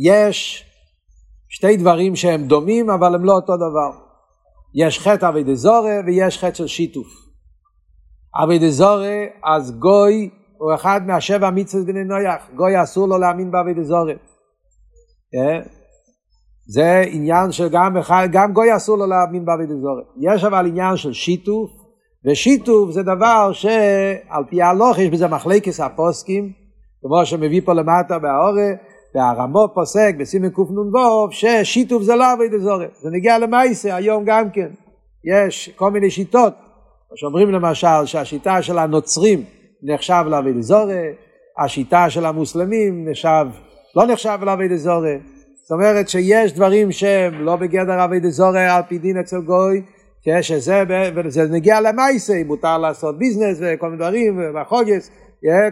יש 0.00 0.64
שתי 1.48 1.76
דברים 1.76 2.16
שהם 2.16 2.44
דומים 2.44 2.90
אבל 2.90 3.14
הם 3.14 3.24
לא 3.24 3.32
אותו 3.32 3.56
דבר. 3.56 3.90
יש 4.74 4.98
חטא 4.98 5.28
אבי 5.28 5.44
דזורי 5.44 5.98
ויש 6.06 6.38
חטא 6.38 6.54
של 6.54 6.66
שיתוף. 6.66 7.06
אבי 8.42 8.58
דזורי 8.58 9.26
אז 9.44 9.78
גוי 9.78 10.30
הוא 10.58 10.74
אחד 10.74 11.00
מהשבע 11.06 11.50
מצוות 11.50 11.86
בני 11.86 12.04
נויח, 12.04 12.50
גוי 12.56 12.82
אסור 12.82 13.08
לו 13.08 13.18
להאמין 13.18 13.50
באבי 13.50 13.74
דזורי. 13.74 14.14
אה? 15.34 15.60
זה 16.66 17.04
עניין 17.06 17.52
שגם 17.52 17.96
גם 18.32 18.52
גוי 18.52 18.76
אסור 18.76 18.98
לו 18.98 19.06
להאמין 19.06 19.44
באבי 19.44 19.66
דזורי. 19.66 20.02
יש 20.20 20.44
אבל 20.44 20.66
עניין 20.66 20.96
של 20.96 21.12
שיתוף, 21.12 21.70
ושיתוף 22.24 22.90
זה 22.90 23.02
דבר 23.02 23.52
שעל 23.52 24.44
פי 24.50 24.62
ההלוך 24.62 24.98
יש 24.98 25.10
בזה 25.10 25.28
מחלקס 25.28 25.80
הפוסקים, 25.80 26.52
כמו 27.02 27.26
שמביא 27.26 27.60
פה 27.64 27.72
למטה 27.72 28.18
בהאורה, 28.18 28.70
והרמו 29.14 29.68
פוסק 29.74 30.14
בסימן 30.18 30.50
קנ"ו 30.50 31.28
ששיתוף 31.30 32.02
זה 32.02 32.14
לא 32.14 32.32
אבי 32.32 32.48
דזורי, 32.48 32.86
זה 33.02 33.10
נגיע 33.10 33.38
למעשה 33.38 33.96
היום 33.96 34.24
גם 34.24 34.50
כן, 34.50 34.68
יש 35.24 35.68
כל 35.76 35.90
מיני 35.90 36.10
שיטות, 36.10 36.54
שאומרים 37.14 37.50
למשל 37.52 38.06
שהשיטה 38.06 38.62
של 38.62 38.78
הנוצרים 38.78 39.44
נחשב 39.82 40.24
לאבי 40.28 40.52
דזורי, 40.52 41.12
השיטה 41.58 42.10
של 42.10 42.26
המוסלמים 42.26 43.08
נחשב, 43.08 43.46
לא 43.96 44.06
נחשב 44.06 44.38
לאבי 44.42 44.68
דזורי, 44.68 45.18
זאת 45.62 45.70
אומרת 45.70 46.08
שיש 46.08 46.52
דברים 46.52 46.92
שהם 46.92 47.44
לא 47.44 47.56
בגדר 47.56 48.04
אבי 48.04 48.20
דזורי 48.20 48.66
על 48.66 48.82
פי 48.88 48.98
דין 48.98 49.18
אצל 49.18 49.40
גוי, 49.40 49.82
שזה 50.40 50.82
וזה 51.14 51.42
נגיע 51.42 51.80
למעשה, 51.80 52.44
מותר 52.46 52.78
לעשות 52.78 53.18
ביזנס 53.18 53.58
וכל 53.60 53.86
מיני 53.86 53.98
דברים, 53.98 54.40
והחוגס, 54.54 55.10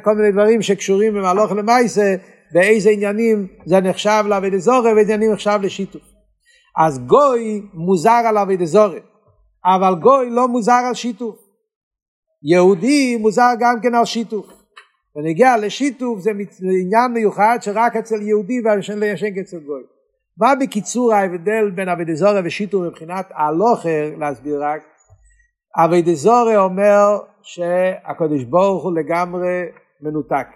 כל 0.03 0.15
מיני 0.15 0.33
דברים 0.33 0.63
שקשורים 0.63 1.15
במהלוך 1.15 1.53
למעשה, 1.53 2.15
באיזה 2.53 2.91
עניינים 2.91 3.47
זה 3.67 3.81
נחשב 3.81 4.25
לאבי 4.27 4.51
דזורי 4.51 4.93
ואיזה 4.93 5.15
עניינים 5.15 5.33
נחשב 5.33 5.59
לשיתוף. 5.63 6.03
אז 6.77 6.99
גוי 6.99 7.63
מוזר 7.75 8.23
על 8.27 8.39
אבי 8.39 8.57
דזורי, 8.57 9.01
אבל 9.65 9.95
גוי 9.95 10.31
לא 10.31 10.49
מוזר 10.49 10.83
על 10.89 10.95
שיתוף. 10.95 11.37
יהודי 12.43 13.17
מוזר 13.17 13.51
גם 13.61 13.81
כן 13.83 13.95
על 13.95 14.05
שיתוף. 14.05 14.47
ונגיע 15.17 15.57
לשיתוף 15.57 16.21
זה 16.21 16.31
עניין 16.83 17.13
מיוחד 17.15 17.59
שרק 17.61 17.97
אצל 17.97 18.23
יהודי 18.23 18.61
והשן 18.65 19.01
אצל 19.41 19.59
גוי. 19.59 19.83
מה 20.39 20.55
בקיצור 20.61 21.15
ההבדל 21.15 21.71
בין 21.75 21.89
אבי 21.89 22.05
דזורי 22.05 22.41
ושיתוף 22.45 22.83
מבחינת 22.83 23.29
הלוכר 23.35 24.11
להסביר 24.19 24.65
רק? 24.65 24.83
אבי 25.77 26.03
דזורי 26.03 26.57
אומר 26.57 27.19
שהקדוש 27.43 28.45
ברוך 28.45 28.85
הוא 28.85 28.93
לגמרי 28.99 29.63
מנותק. 30.01 30.47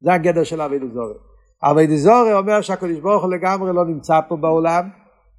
זה 0.00 0.12
הגדר 0.12 0.44
של 0.44 0.60
אבי 0.60 0.78
דזורי. 0.78 1.14
אבי 1.62 1.86
דזורי 1.86 2.34
אומר 2.34 2.60
שהקדוש 2.60 2.98
ברוך 3.00 3.24
הוא 3.24 3.32
לגמרי 3.32 3.72
לא 3.72 3.84
נמצא 3.84 4.20
פה 4.28 4.36
בעולם, 4.36 4.88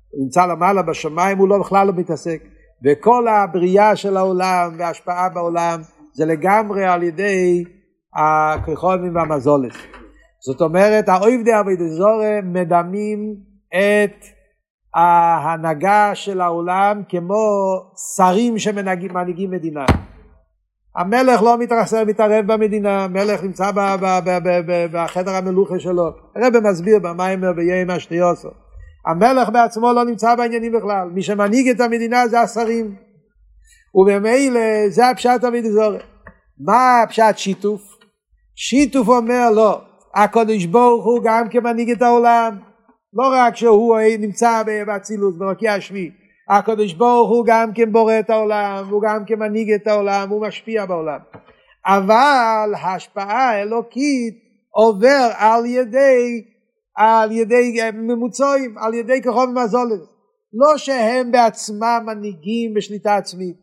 הוא 0.10 0.24
נמצא 0.24 0.46
למעלה 0.46 0.82
בשמיים, 0.82 1.38
הוא 1.38 1.50
לא 1.50 1.60
בכלל 1.60 1.88
לא 1.88 1.94
מתעסק. 1.94 2.44
וכל 2.86 3.28
הבריאה 3.28 3.96
של 3.96 4.18
העולם 4.18 4.76
וההשפעה 4.78 5.30
בעולם 5.30 5.82
זה 6.14 6.26
לגמרי 6.26 6.86
על 6.86 7.04
ידי 7.04 7.64
הכריכונים 8.16 9.16
והמזולת. 9.16 9.74
זאת 10.46 10.62
אומרת, 10.62 11.10
האויבדי 11.10 11.60
אבי 11.60 11.76
דזורי 11.76 12.40
מדמים 12.44 13.36
את 13.70 14.26
ההנהגה 14.96 16.16
של 16.16 16.42
העולם 16.42 17.02
כמו 17.10 17.46
שרים 18.16 18.60
שמנהיגים 18.60 19.52
מדינה. 19.52 19.86
המלך 20.96 21.42
לא 21.42 21.58
מתרחב, 21.58 22.04
מתערב 22.04 22.54
במדינה, 22.54 23.04
המלך 23.04 23.44
נמצא 23.44 23.72
ב, 23.72 23.80
ב, 23.80 24.06
ב, 24.26 24.30
ב, 24.44 24.50
ב, 24.68 24.88
בחדר 24.92 25.32
המלוכה 25.32 25.80
שלו. 25.80 26.12
הרב 26.36 26.60
מסביר 26.60 27.00
במיימר 27.00 27.54
ביום 27.54 27.90
השניוסו. 27.90 28.50
המלך 29.08 29.50
בעצמו 29.50 29.94
לא 29.94 30.06
נמצא 30.06 30.36
בעניינים 30.36 30.72
בכלל, 30.72 31.10
מי 31.14 31.22
שמנהיג 31.22 31.70
את 31.70 31.80
המדינה 31.82 32.28
זה 32.28 32.40
השרים. 32.42 32.96
וממילא 33.96 34.90
זה 34.90 35.10
הפשט 35.10 35.44
המדזורת. 35.44 36.04
מה 36.60 37.02
הפשט 37.02 37.38
שיתוף? 37.38 37.82
שיתוף 38.56 39.08
אומר 39.08 39.52
לא, 39.56 39.82
הקדוש 40.16 40.66
ברוך 40.66 41.06
הוא 41.06 41.22
גם 41.24 41.50
כמנהיג 41.50 41.92
את 41.92 42.02
העולם, 42.02 42.58
לא 43.14 43.24
רק 43.34 43.56
שהוא 43.56 43.98
נמצא 44.20 44.64
באצילות, 44.88 45.38
ברקיע 45.38 45.74
השביעי, 45.74 46.12
הקדוש 46.50 46.94
ברוך 46.94 47.30
הוא 47.30 47.46
גם 47.48 47.74
כן 47.74 47.92
בורא 47.92 48.20
את 48.20 48.30
העולם, 48.30 48.86
הוא 48.90 49.02
גם 49.02 49.26
כן 49.26 49.40
מנהיג 49.40 49.72
את 49.72 49.88
העולם, 49.88 50.30
הוא 50.30 50.48
משפיע 50.48 50.86
בעולם. 50.86 51.20
אבל 51.86 52.74
ההשפעה 52.78 53.50
האלוקית 53.50 54.34
עובר 54.70 55.30
על 55.38 55.66
ידי, 55.66 56.44
על 56.96 57.32
ידי 57.32 57.80
ממוצעים, 57.94 58.78
על 58.78 58.94
ידי 58.94 59.22
כחוב 59.22 59.50
ומזולת. 59.50 60.00
לא 60.54 60.78
שהם 60.78 61.32
בעצמם 61.32 62.04
מנהיגים 62.06 62.74
בשליטה 62.74 63.16
עצמית, 63.16 63.56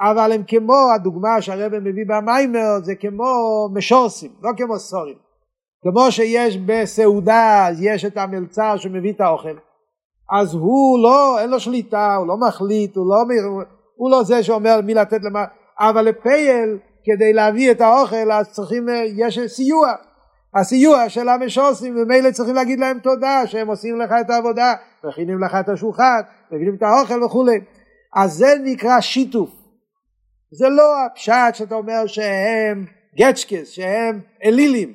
אבל 0.00 0.32
הם 0.32 0.42
כמו 0.46 0.92
הדוגמה 0.94 1.42
שהרבא 1.42 1.78
מביא 1.78 2.04
במיימר, 2.08 2.78
זה 2.82 2.94
כמו 2.94 3.24
משורסים, 3.74 4.30
לא 4.42 4.50
כמו 4.56 4.78
סורים. 4.78 5.16
כמו 5.82 6.12
שיש 6.12 6.56
בסעודה, 6.56 7.68
יש 7.80 8.04
את 8.04 8.16
המלצר 8.16 8.76
שמביא 8.76 9.12
את 9.12 9.20
האוכל. 9.20 9.56
אז 10.32 10.54
הוא 10.54 11.02
לא, 11.02 11.40
אין 11.40 11.50
לו 11.50 11.60
שליטה, 11.60 12.14
הוא 12.14 12.26
לא 12.26 12.36
מחליט, 12.36 12.96
הוא 12.96 13.06
לא, 13.08 13.24
הוא 13.96 14.10
לא 14.10 14.22
זה 14.22 14.42
שאומר 14.42 14.80
מי 14.80 14.94
לתת 14.94 15.20
למה, 15.22 15.44
אבל 15.78 16.02
לפייל 16.02 16.78
כדי 17.04 17.32
להביא 17.32 17.70
את 17.70 17.80
האוכל 17.80 18.32
אז 18.32 18.52
צריכים, 18.52 18.86
יש 19.16 19.38
סיוע, 19.46 19.92
הסיוע 20.54 21.08
של 21.08 21.28
המשוסים 21.28 21.96
ומילא 21.96 22.30
צריכים 22.30 22.54
להגיד 22.54 22.80
להם 22.80 22.98
תודה 22.98 23.46
שהם 23.46 23.68
עושים 23.68 24.00
לך 24.00 24.10
את 24.20 24.30
העבודה, 24.30 24.74
מכינים 25.04 25.44
לך 25.44 25.54
את 25.60 25.68
השולחן, 25.68 26.20
מבינים 26.52 26.74
את 26.74 26.82
האוכל 26.82 27.24
וכולי, 27.24 27.60
אז 28.16 28.32
זה 28.32 28.54
נקרא 28.64 29.00
שיתוף, 29.00 29.50
זה 30.52 30.68
לא 30.68 31.04
הפשט 31.06 31.54
שאתה 31.54 31.74
אומר 31.74 32.06
שהם 32.06 32.86
גצ'קס 33.18 33.68
שהם 33.68 34.20
אלילים. 34.44 34.92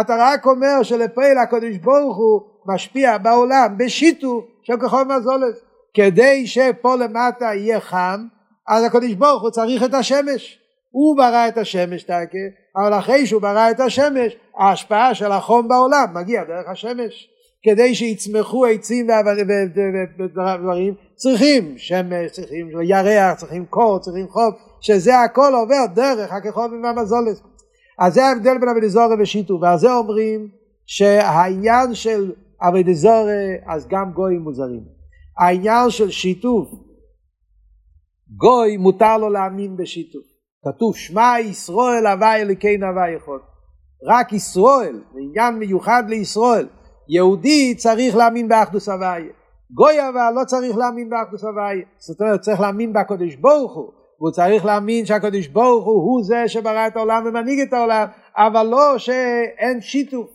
אתה 0.00 0.16
רק 0.18 0.46
אומר 0.46 0.82
שלפועל 0.82 1.38
הקדוש 1.38 1.76
ברוך 1.76 2.16
הוא 2.16 2.40
משפיע 2.66 3.18
בעולם 3.18 3.74
בשיתוף 3.78 4.44
של 4.66 4.76
כחוב 4.76 5.02
מזולת. 5.02 5.54
כדי 5.94 6.46
שפה 6.46 6.96
למטה 6.96 7.44
יהיה 7.44 7.80
חם 7.80 8.26
אז 8.68 8.84
הקדוש 8.84 9.12
ברוך 9.14 9.42
הוא 9.42 9.50
צריך 9.50 9.82
את 9.82 9.94
השמש. 9.94 10.58
הוא 10.90 11.16
ברא 11.16 11.48
את 11.48 11.58
השמש 11.58 12.02
תקה 12.02 12.38
אבל 12.76 12.98
אחרי 12.98 13.26
שהוא 13.26 13.42
ברא 13.42 13.70
את 13.70 13.80
השמש 13.80 14.36
ההשפעה 14.58 15.14
של 15.14 15.32
החום 15.32 15.68
בעולם 15.68 16.06
מגיע 16.14 16.44
דרך 16.44 16.68
השמש. 16.68 17.28
כדי 17.62 17.94
שיצמחו 17.94 18.66
עצים 18.66 19.06
ודברים 20.18 20.94
צריכים 21.14 21.78
שמש, 21.78 22.30
צריכים 22.30 22.70
ירח, 22.82 23.34
צריכים 23.34 23.66
קור, 23.66 23.98
צריכים 23.98 24.28
חום, 24.28 24.50
שזה 24.80 25.20
הכל 25.20 25.52
עובר 25.54 25.86
דרך 25.94 26.32
הכחובים 26.32 26.84
והמזולת. 26.84 27.40
אז 27.98 28.14
זה 28.14 28.24
ההבדל 28.24 28.58
בין 28.58 28.68
אבידזורי 28.68 29.16
ושיתוף, 29.18 29.62
ועל 29.62 29.78
זה 29.78 29.92
אומרים 29.92 30.48
שהעניין 30.86 31.94
של 31.94 32.32
אבידזורי 32.60 33.56
אז 33.66 33.86
גם 33.88 34.12
גויים 34.12 34.40
מוזרים. 34.40 34.84
העניין 35.38 35.90
של 35.90 36.10
שיתוף, 36.10 36.68
גוי 38.36 38.76
מותר 38.76 39.18
לו 39.18 39.28
להאמין 39.28 39.76
בשיתוף. 39.76 40.22
כתוב 40.64 40.96
שמע 40.96 41.34
ישראל 41.40 42.06
הווי 42.06 42.36
אלוקינו 42.36 42.86
הווי 42.86 43.10
יכול. 43.10 43.40
רק 44.04 44.32
ישראל, 44.32 45.02
זה 45.12 45.20
עניין 45.22 45.54
מיוחד 45.54 46.02
לישראל. 46.08 46.68
יהודי 47.08 47.74
צריך 47.74 48.16
להאמין 48.16 48.48
באחדוס 48.48 48.88
הוויה. 48.88 49.32
גוי 49.70 50.08
אבל 50.08 50.32
לא 50.40 50.44
צריך 50.44 50.76
להאמין 50.76 51.10
באחדוס 51.10 51.44
הוויה. 51.44 51.84
זאת 51.98 52.20
אומרת, 52.20 52.40
צריך 52.40 52.60
להאמין 52.60 52.92
בקדוש 52.92 53.34
ברוך 53.34 53.74
הוא. 53.74 53.92
והוא 54.20 54.30
צריך 54.30 54.64
להאמין 54.64 55.06
שהקדוש 55.06 55.46
ברוך 55.46 55.84
הוא 55.84 56.02
הוא 56.02 56.24
זה 56.24 56.48
שברא 56.48 56.86
את 56.86 56.96
העולם 56.96 57.22
ומנהיג 57.26 57.60
את 57.60 57.72
העולם, 57.72 58.06
אבל 58.36 58.66
לא 58.66 58.98
שאין 58.98 59.80
שיתוף. 59.80 60.30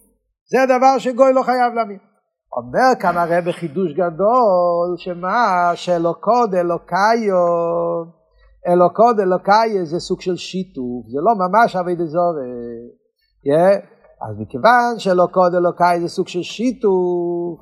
זה 0.51 0.61
הדבר 0.61 0.97
שגוי 0.97 1.33
לא 1.33 1.43
חייב 1.43 1.73
להאמין. 1.73 1.97
אומר 2.57 2.99
כאן 2.99 3.17
הרי 3.17 3.41
בחידוש 3.41 3.93
גדול, 3.93 4.95
שמה? 4.97 5.71
שאלוקוד 5.75 6.55
אלוקיו, 6.55 7.35
אלוקוד 8.67 9.19
אלוקיו 9.19 9.85
זה 9.85 9.99
סוג 9.99 10.21
של 10.21 10.35
שיתוף, 10.35 11.05
זה 11.07 11.19
לא 11.21 11.33
ממש 11.35 11.75
אבי 11.75 11.95
דזורי. 11.95 12.51
Yeah. 13.47 13.85
אז 14.29 14.39
מכיוון 14.39 14.93
שאלוקוד 14.97 15.55
אלוקאי 15.55 16.01
זה 16.01 16.07
סוג 16.07 16.27
של 16.27 16.41
שיתוף, 16.41 17.59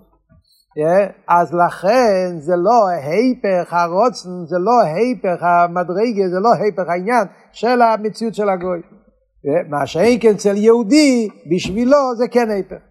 yeah, 0.80 1.12
אז 1.28 1.54
לכן 1.54 2.40
זה 2.40 2.56
לא 2.56 2.88
היפך 2.88 3.74
הרוצן, 3.74 4.46
זה 4.46 4.58
לא 4.60 4.82
היפך 4.84 5.44
המדרגה, 5.44 6.30
זה 6.30 6.40
לא 6.40 6.50
היפך 6.54 6.90
העניין 6.90 7.28
של 7.52 7.82
המציאות 7.82 8.36
של 8.36 8.50
הגוי. 8.50 8.80
Yeah, 8.80 9.70
מה 9.70 9.86
שאין 9.86 10.20
כן 10.22 10.32
אצל 10.32 10.58
יהודי, 10.58 11.30
בשבילו 11.52 12.16
זה 12.18 12.28
כן 12.32 12.50
היפך. 12.50 12.82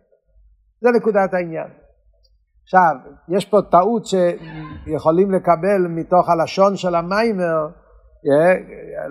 זה 0.81 0.89
נקודת 0.97 1.35
העניין. 1.35 1.88
עכשיו, 2.69 2.95
יש 3.29 3.45
פה 3.45 3.63
טעות 3.63 4.03
שיכולים 4.07 5.31
לקבל 5.31 5.87
מתוך 5.89 6.29
הלשון 6.29 6.77
של 6.77 6.95
המיימר, 6.95 7.69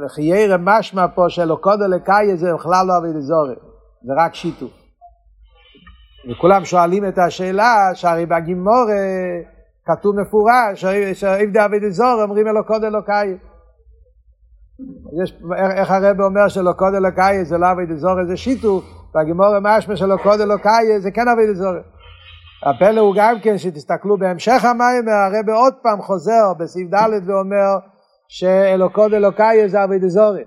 חיירא 0.07 0.57
משמע 0.59 1.05
פה 1.15 1.25
שאלוקוד 1.29 1.81
אלוקאי 1.81 2.37
זה 2.37 2.53
בכלל 2.53 2.87
לא 2.87 2.97
אבי 2.97 3.13
דזורי. 3.13 3.55
זה 4.03 4.13
רק 4.17 4.35
שיתוף. 4.35 4.71
וכולם 6.31 6.65
שואלים 6.65 7.07
את 7.07 7.17
השאלה, 7.17 7.89
שהרי 7.93 8.25
בגימור 8.25 8.85
כתוב 9.85 10.15
מפורש, 10.21 10.85
שעבדי 11.13 11.65
אבי 11.65 11.79
דזור 11.79 12.23
אומרים 12.23 12.47
אלוקוד 12.47 12.83
אלוקאי. 12.83 13.37
יש, 15.23 15.41
איך 15.75 15.91
הרב 15.91 16.21
אומר 16.21 16.47
שלוקוד 16.47 16.93
אלוקאי 16.93 17.45
זה 17.45 17.57
לא 17.57 17.71
אבי 17.71 17.85
דזור 17.85 18.25
זה 18.27 18.37
שיתוף, 18.37 18.83
בגימור 19.15 19.59
משמע 19.61 19.95
שלוקוד 19.95 20.41
אלוקאי 20.41 20.99
זה 20.99 21.11
כן 21.11 21.27
אבי 21.27 21.53
דזור. 21.53 21.73
הפלא 22.65 23.01
הוא 23.01 23.15
גם 23.17 23.35
כן 23.43 23.57
שתסתכלו 23.57 24.17
בהמשך 24.17 24.65
המים, 24.65 25.07
הרב 25.07 25.49
עוד 25.49 25.73
פעם 25.83 26.01
חוזר 26.01 26.53
בסעיף 26.59 26.89
ד' 26.93 27.29
ואומר 27.29 27.87
שאלוקוד 28.27 29.13
אלוקאי 29.13 29.69
זה 29.69 29.83
אבי 29.83 29.99
דזורי. 29.99 30.43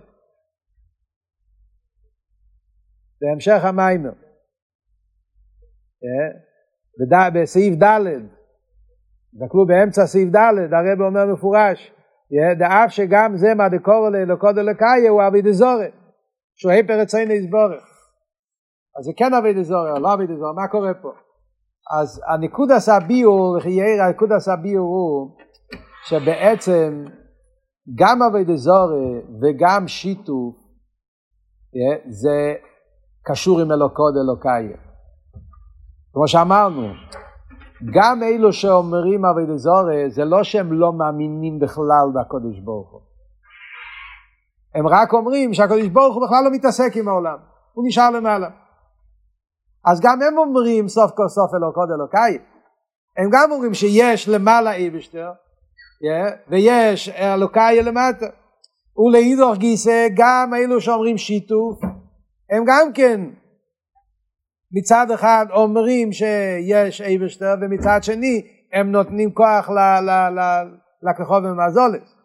בהמשך 3.20 3.64
המיימר. 3.64 4.12
אה? 6.04 7.30
בסעיף 7.34 7.74
ד', 7.82 7.98
תסתכלו 9.34 9.66
באמצע 9.66 10.06
סעיף 10.06 10.28
ד', 10.28 10.74
הרב 10.74 11.00
אומר 11.00 11.26
מפורש, 11.26 11.92
אה? 12.32 12.54
דאף 12.54 12.90
שגם 12.90 13.36
זה 13.36 13.54
מה 13.54 13.68
דקורא 13.68 14.10
לאלוקוד 14.10 14.58
אלוקאיה 14.58 15.10
הוא 15.10 15.22
אבי 15.26 15.42
דזורי, 15.42 15.90
שהוא 16.56 16.72
היפר 16.72 17.00
רצינו 17.00 17.32
יסבורך. 17.32 17.84
אז 18.98 19.04
זה 19.04 19.12
כן 19.16 19.34
אבי 19.34 19.54
דזורי, 19.54 20.00
לא 20.00 20.14
אבי 20.14 20.26
דזורי, 20.26 20.54
מה 20.56 20.68
קורה 20.68 20.94
פה? 20.94 21.12
אז 21.90 22.22
הנקודס 22.26 22.88
הביור, 22.88 23.58
יאיר 23.58 24.02
הנקודס 24.02 24.48
הביור 24.48 24.86
הוא 24.86 25.30
שבעצם 26.04 27.04
גם 27.94 28.22
אבי 28.22 28.44
דזורי 28.44 29.20
וגם 29.40 29.88
שיתוף 29.88 30.54
אה? 31.76 32.10
זה 32.10 32.54
קשור 33.24 33.60
עם 33.60 33.72
אלוקוד 33.72 34.14
אלוקאי. 34.16 34.68
כמו 36.12 36.28
שאמרנו, 36.28 36.86
גם 37.94 38.22
אלו 38.22 38.52
שאומרים 38.52 39.24
אבי 39.24 39.46
דזורי, 39.54 40.10
זה 40.10 40.24
לא 40.24 40.42
שהם 40.42 40.72
לא 40.72 40.92
מאמינים 40.92 41.58
בכלל 41.58 42.06
בקודש 42.14 42.60
ברוך 42.64 42.92
הוא. 42.92 43.00
הם 44.74 44.86
רק 44.86 45.12
אומרים 45.12 45.54
שהקודש 45.54 45.86
ברוך 45.86 46.14
הוא 46.14 46.26
בכלל 46.26 46.44
לא 46.44 46.50
מתעסק 46.50 46.96
עם 46.96 47.08
העולם, 47.08 47.36
הוא 47.72 47.84
נשאר 47.88 48.10
למעלה. 48.10 48.48
אז 49.84 50.00
גם 50.00 50.22
הם 50.22 50.38
אומרים 50.38 50.88
סוף 50.88 51.10
כל 51.10 51.28
סוף 51.28 51.54
אלוקוד 51.54 51.88
אלוקאי. 51.94 52.38
הם 53.18 53.30
גם 53.32 53.52
אומרים 53.52 53.74
שיש 53.74 54.28
למעלה 54.28 54.72
איבשטר, 54.72 55.30
ויש 56.48 57.08
אלוקאי 57.08 57.82
למטה. 57.82 58.26
ולאידוך 58.98 59.56
גיסא 59.56 60.06
גם 60.14 60.50
אלו 60.54 60.80
שאומרים 60.80 61.18
שיתוף, 61.18 61.80
הם 62.50 62.64
גם 62.66 62.92
כן 62.94 63.20
מצד 64.72 65.10
אחד 65.10 65.46
אומרים 65.50 66.12
שיש 66.12 67.00
אייברשטר 67.00 67.54
ומצד 67.60 67.98
שני 68.02 68.42
הם 68.72 68.92
נותנים 68.92 69.32
כוח 69.34 69.70
לכחוב 71.02 71.44
ומזולת. 71.44 72.19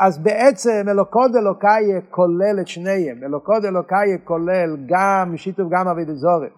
אז 0.00 0.18
בעצם 0.18 0.86
אלוקוד 0.88 1.36
אלוקאי 1.36 1.84
כולל 2.10 2.60
את 2.60 2.68
שניהם, 2.68 3.24
אלוקוד 3.24 3.64
אלוקאי 3.64 4.18
כולל 4.24 4.76
גם 4.86 5.36
שיתוף 5.36 5.66
גם 5.70 5.88
אבי 5.88 6.04
דזורת. 6.04 6.52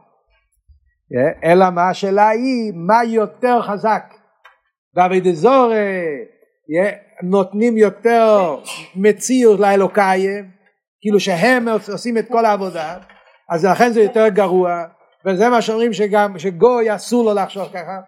אלא 1.45 1.71
מה 1.71 1.89
השאלה 1.89 2.29
היא 2.29 2.73
מה 2.75 3.05
יותר 3.05 3.63
חזק. 3.63 4.05
ואבי 4.95 5.21
דזורת 5.21 5.73
נותנים 7.23 7.77
יותר 7.77 8.57
מציאות 8.97 9.61
לאלוקאי 9.61 10.27
כאילו 11.01 11.21
שהם 11.21 11.69
עושים 11.93 12.19
את 12.19 12.29
כל 12.29 12.45
העבודה, 12.45 12.99
אז 13.51 13.65
לכן 13.65 13.93
זה 13.93 14.01
יותר 14.01 14.29
גרוע, 14.29 14.85
וזה 15.27 15.49
מה 15.49 15.63
שאומרים 15.63 15.93
שגם, 15.93 16.39
שגוי 16.39 16.95
אסור 16.95 17.25
לו 17.25 17.35
לחשוב 17.35 17.69
ככה. 17.69 18.01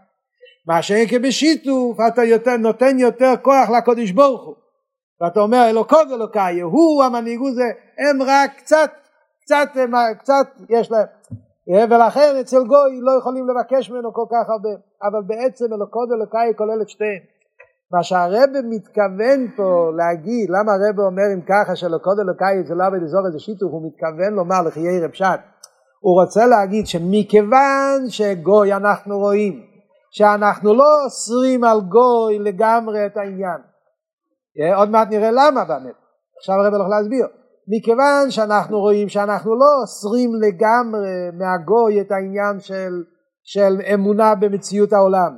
מה 0.66 0.82
שאין 0.82 1.08
כבשיתוף, 1.08 1.98
אתה 2.08 2.24
יותר, 2.24 2.56
נותן 2.56 2.98
יותר 2.98 3.34
כוח 3.42 3.70
לקודש 3.78 4.10
ברוך 4.10 4.46
הוא. 4.46 4.54
ואתה 5.20 5.40
אומר 5.40 5.66
אלוקות 5.70 6.08
אלוקאי, 6.12 6.60
הוא 6.60 7.04
המנהיגות 7.04 7.54
זה, 7.54 7.64
הם 7.98 8.22
רק 8.22 8.50
קצת, 8.56 8.90
קצת, 9.42 9.68
קצת 10.18 10.46
יש 10.68 10.90
להם. 10.90 11.06
ולכן 11.90 12.36
אצל 12.40 12.64
גוי 12.64 13.00
לא 13.00 13.18
יכולים 13.18 13.48
לבקש 13.48 13.90
ממנו 13.90 14.12
כל 14.12 14.24
כך 14.30 14.50
הרבה, 14.50 14.68
אבל 15.02 15.22
בעצם 15.26 15.64
אלוקות 15.74 16.08
אלוקאי 16.12 16.52
כולל 16.56 16.82
את 16.82 16.88
שתיהם. 16.88 17.22
מה 17.92 18.02
שהרב 18.02 18.50
מתכוון 18.64 19.48
פה 19.56 19.90
להגיד, 19.96 20.50
למה 20.50 20.72
הרב 20.72 21.00
אומר 21.00 21.32
אם 21.34 21.40
ככה 21.40 21.76
שלקוד 21.76 22.18
אלוקאי 22.20 22.64
זה 22.64 22.74
לא 22.74 22.84
עבד 22.84 23.02
אזור 23.02 23.26
איזה 23.26 23.38
שיתוף, 23.38 23.72
הוא 23.72 23.86
מתכוון 23.86 24.34
לומר 24.34 24.62
לחיי 24.62 25.00
רב 25.04 25.12
שט. 25.12 25.40
הוא 26.00 26.22
רוצה 26.22 26.46
להגיד 26.46 26.86
שמכיוון 26.86 28.08
שגוי 28.08 28.72
אנחנו 28.72 29.18
רואים 29.18 29.62
שאנחנו 30.10 30.74
לא 30.74 31.04
אוסרים 31.04 31.64
על 31.64 31.80
גוי 31.80 32.38
לגמרי 32.38 33.06
את 33.06 33.16
העניין. 33.16 33.67
אה, 34.60 34.76
עוד 34.76 34.90
מעט 34.90 35.08
נראה 35.10 35.30
למה 35.30 35.64
באמת. 35.64 35.94
עכשיו 36.38 36.54
הרב 36.54 36.74
הולך 36.74 36.88
להסביר. 36.88 37.26
מכיוון 37.68 38.30
שאנחנו 38.30 38.80
רואים 38.80 39.08
שאנחנו 39.08 39.58
לא 39.58 39.66
אוסרים 39.82 40.30
לגמרי 40.34 41.30
מהגוי 41.32 42.00
את 42.00 42.12
העניין 42.12 42.60
של, 42.60 43.04
של 43.44 43.80
אמונה 43.94 44.34
במציאות 44.34 44.92
העולם. 44.92 45.36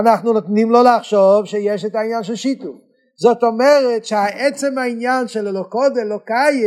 אנחנו 0.00 0.32
נותנים 0.32 0.70
לו 0.70 0.82
לחשוב 0.82 1.44
שיש 1.44 1.84
את 1.84 1.94
העניין 1.94 2.22
של 2.22 2.34
שיתוף. 2.34 2.76
זאת 3.18 3.42
אומרת 3.42 4.04
שהעצם 4.04 4.78
העניין 4.78 5.28
של 5.28 5.48
אלוקוד 5.48 5.98
אלוקאי 5.98 6.62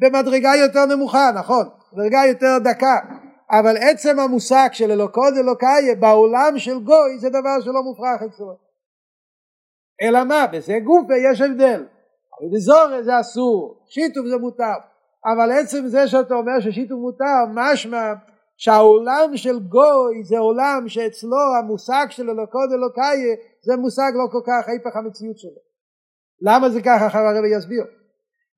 במדרגה 0.00 0.50
יותר 0.56 0.84
נמוכה, 0.84 1.30
נכון, 1.34 1.68
מדרגה 1.92 2.20
יותר 2.28 2.58
דקה, 2.64 2.96
אבל 3.50 3.76
עצם 3.76 4.20
המושג 4.20 4.68
של 4.72 4.90
אלוקוד 4.90 5.34
אלוקאי 5.36 5.94
בעולם 6.00 6.52
של 6.56 6.78
גוי 6.80 7.18
זה 7.18 7.28
דבר 7.28 7.60
שלא 7.60 7.82
מופרך 7.82 8.22
אצלו. 8.22 8.67
אלא 10.02 10.24
מה? 10.24 10.46
בזה 10.52 10.78
גופה 10.84 11.14
יש 11.32 11.40
הבדל. 11.40 11.84
בזורי 12.52 13.02
זה 13.02 13.20
אסור, 13.20 13.82
שיתוף 13.88 14.26
זה 14.26 14.36
מותר. 14.36 14.78
אבל 15.32 15.52
עצם 15.52 15.86
זה 15.86 16.08
שאתה 16.08 16.34
אומר 16.34 16.60
ששיתוף 16.60 16.98
מותר, 16.98 17.44
משמע 17.54 18.12
שהעולם 18.56 19.36
של 19.36 19.58
גוי 19.58 20.24
זה 20.24 20.38
עולם 20.38 20.84
שאצלו 20.86 21.56
המושג 21.58 22.06
של 22.10 22.30
אלוקות 22.30 22.70
אלוקאיה 22.72 23.34
זה 23.62 23.76
מושג 23.76 24.12
לא 24.14 24.26
כל 24.32 24.40
כך 24.46 24.68
היפך 24.68 24.96
המציאות 24.96 25.38
שלו. 25.38 25.60
למה 26.42 26.70
זה 26.70 26.82
ככה 26.82 27.06
אחר 27.06 27.18
הרב 27.18 27.44
יסביר? 27.58 27.84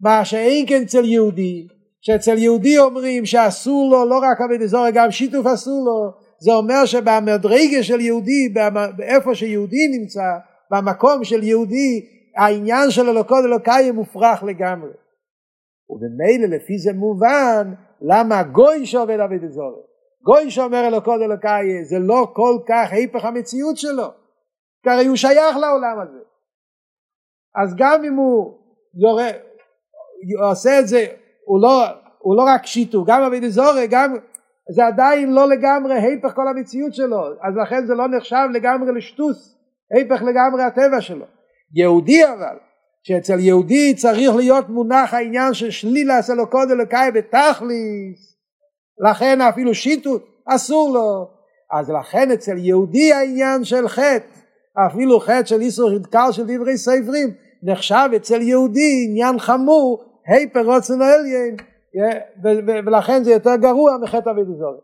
מה 0.01 0.25
שאין 0.25 0.67
כן 0.69 0.83
אצל 0.83 1.05
יהודי, 1.05 1.67
שאצל 2.01 2.39
יהודי 2.39 2.79
אומרים 2.79 3.27
שאסור 3.27 3.91
לו 3.91 4.09
לא 4.09 4.19
רק 4.19 4.41
עבד 4.41 4.63
אזור 4.63 4.91
גם 4.95 5.11
שיתוף 5.11 5.47
אסור 5.47 5.85
לו, 5.87 6.13
זה 6.39 6.53
אומר 6.53 6.85
שבמדרגה 6.85 7.83
של 7.83 8.01
יהודי, 8.01 8.55
באיפה 8.97 9.35
שיהודי 9.35 9.89
נמצא, 9.99 10.50
במקום 10.71 11.25
של 11.25 11.43
יהודי, 11.43 12.07
העניין 12.37 12.91
של 12.91 13.09
אלוקות 13.09 13.45
אלוקאי 13.45 13.91
מופרך 13.91 14.43
לגמרי. 14.43 14.91
ובמילא 15.91 16.57
לפי 16.57 16.79
זה 16.79 16.93
מובן 16.93 17.75
למה 18.01 18.43
גוי 18.43 18.87
שעובד 18.87 19.21
עבד 19.21 19.45
אזור. 19.45 19.87
גוי 20.23 20.51
שאומר 20.51 20.87
אלוקות 20.89 21.21
אלוקאי 21.23 21.85
זה 21.85 21.99
לא 21.99 22.33
כל 22.33 22.59
כך 22.69 22.93
היפך 22.93 23.25
המציאות 23.25 23.77
שלו, 23.77 24.09
כי 24.83 24.91
הרי 24.91 25.07
הוא 25.07 25.17
שייך 25.17 25.57
לעולם 25.57 26.01
הזה. 26.01 26.19
אז 27.63 27.75
גם 27.77 28.05
אם 28.05 28.15
הוא 28.15 28.59
יורה, 29.03 29.31
עושה 30.51 30.79
את 30.81 30.89
זה, 30.89 31.07
הוא 31.45 31.63
לא, 31.63 31.85
הוא 32.19 32.37
לא 32.37 32.43
רק 32.43 32.67
שיטו, 32.67 33.05
גם 33.05 33.23
אבי 33.23 33.41
דזורי, 33.41 33.87
גם, 33.91 34.15
זה 34.75 34.87
עדיין 34.87 35.33
לא 35.33 35.49
לגמרי 35.49 35.95
היפך 35.95 36.35
כל 36.35 36.49
המציאות 36.49 36.95
שלו, 36.95 37.27
אז 37.27 37.55
לכן 37.63 37.87
זה 37.87 37.95
לא 37.95 38.09
נחשב 38.09 38.47
לגמרי 38.53 38.93
לשטוס, 38.93 39.60
היפך 39.95 40.23
לגמרי 40.23 40.63
הטבע 40.63 41.01
שלו. 41.01 41.25
יהודי 41.75 42.25
אבל, 42.25 42.57
שאצל 43.03 43.39
יהודי 43.39 43.95
צריך 43.95 44.35
להיות 44.37 44.69
מונח 44.69 45.15
העניין 45.15 45.55
של 45.55 45.71
שלילה 45.71 46.23
סלוקוד 46.23 46.71
אלוקאי 46.71 47.11
בתכליס, 47.11 48.37
לכן 49.11 49.41
אפילו 49.41 49.75
שיטות 49.75 50.27
אסור 50.47 50.95
לו, 50.95 51.29
אז 51.73 51.91
לכן 51.91 52.31
אצל 52.31 52.57
יהודי 52.59 53.13
העניין 53.13 53.65
של 53.65 53.89
חטא 53.89 54.27
אפילו 54.87 55.21
חטא 55.21 55.45
של 55.45 55.61
איסור 55.61 55.91
חדקל 55.91 56.33
של 56.33 56.43
דברי 56.47 56.77
ספרים 56.77 57.31
נחשב 57.63 58.09
אצל 58.17 58.43
יהודי 58.43 59.07
עניין 59.09 59.39
חמור 59.39 60.05
היפר 60.27 60.63
רוצן 60.67 61.03
העליין 61.03 61.57
ולכן 62.87 63.25
זה 63.25 63.33
יותר 63.33 63.57
גרוע 63.57 63.97
מחטא 64.03 64.31
אבי 64.31 64.43
דזורי 64.43 64.79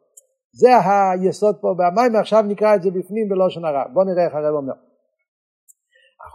זה 0.53 0.69
היסוד 0.85 1.57
פה 1.61 1.75
במים 1.79 2.16
עכשיו 2.16 2.42
נקרא 2.42 2.75
את 2.75 2.83
זה 2.83 2.90
בפנים 2.90 3.29
בלושן 3.29 3.64
הרע. 3.64 3.85
בוא 3.92 4.05
נראה 4.05 4.25
איך 4.25 4.35
הרב 4.35 4.55
אומר 4.55 4.73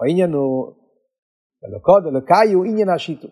העניין 0.02 0.34
הוא 0.34 0.74
אלוקות 1.66 2.04
אלוקאי 2.08 2.54
הוא 2.54 2.66
עניין 2.66 2.90
השיתוף. 2.90 3.32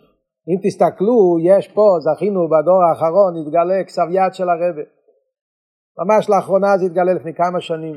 אם 0.50 0.60
תסתכלו 0.64 1.38
יש 1.44 1.68
פה 1.68 1.98
זכינו 2.00 2.48
בדור 2.50 2.84
האחרון 2.84 3.34
התגלה 3.42 3.84
כסב 3.84 4.08
יד 4.12 4.34
של 4.34 4.50
הרבה. 4.50 4.82
ממש 6.00 6.30
לאחרונה 6.30 6.78
זה 6.78 6.86
התגלה 6.86 7.14
לפני 7.14 7.34
כמה 7.34 7.62
שנים. 7.62 7.96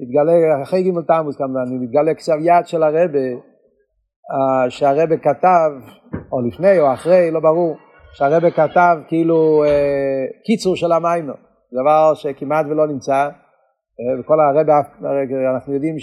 מתגלה, 0.00 0.62
אחרי 0.62 0.82
גימל 0.82 1.02
תמוז 1.02 1.36
כמובן, 1.36 1.84
מתגלה 1.84 2.14
כסף 2.14 2.36
יד 2.40 2.66
של 2.66 2.82
הרבה, 2.82 3.18
uh, 4.32 4.70
שהרבה 4.70 5.16
כתב, 5.16 5.70
או 6.32 6.40
לפני 6.48 6.78
או 6.80 6.92
אחרי, 6.92 7.30
לא 7.30 7.40
ברור, 7.40 7.76
שהרבה 8.12 8.50
כתב 8.50 8.96
כאילו 9.08 9.64
uh, 9.64 10.44
קיצור 10.44 10.76
של 10.76 10.92
המיימר, 10.92 11.34
דבר 11.72 12.14
שכמעט 12.14 12.66
ולא 12.66 12.86
נמצא, 12.86 13.28
uh, 13.28 14.20
וכל 14.20 14.40
הרבה, 14.40 14.72
אנחנו 15.54 15.74
יודעים 15.74 15.98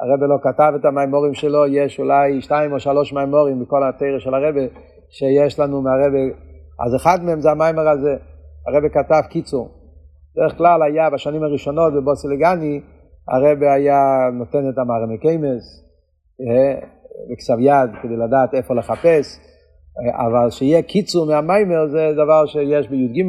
שהרבה 0.00 0.26
לא 0.26 0.36
כתב 0.42 0.72
את 0.80 0.84
המיימורים 0.84 1.34
שלו, 1.34 1.66
יש 1.66 2.00
אולי 2.00 2.40
שתיים 2.40 2.72
או 2.72 2.80
שלוש 2.80 3.12
מיימורים 3.12 3.60
בכל 3.60 3.88
התרא 3.88 4.18
של 4.18 4.34
הרבה, 4.34 4.60
שיש 5.08 5.60
לנו 5.60 5.82
מהרבה, 5.82 6.34
אז 6.86 6.96
אחד 6.96 7.24
מהם 7.24 7.40
זה 7.40 7.50
המיימר 7.50 7.88
הזה, 7.88 8.16
הרבה 8.66 8.88
כתב 8.88 9.20
קיצור. 9.30 9.68
בדרך 10.36 10.58
כלל 10.58 10.82
היה 10.82 11.10
בשנים 11.10 11.42
הראשונות 11.42 11.92
בבוסלגני, 11.94 12.80
הרבה 13.28 13.72
היה 13.72 14.28
נותן 14.32 14.68
את 14.68 14.78
המערמי 14.78 15.18
קיימס 15.18 15.84
בכסף 17.30 17.54
יד 17.58 17.90
כדי 18.02 18.16
לדעת 18.16 18.54
איפה 18.54 18.74
לחפש, 18.74 19.38
אבל 20.14 20.50
שיהיה 20.50 20.82
קיצור 20.82 21.26
מהמיימר 21.26 21.86
זה 21.86 22.12
דבר 22.14 22.46
שיש 22.46 22.88
בי"ג 22.88 23.24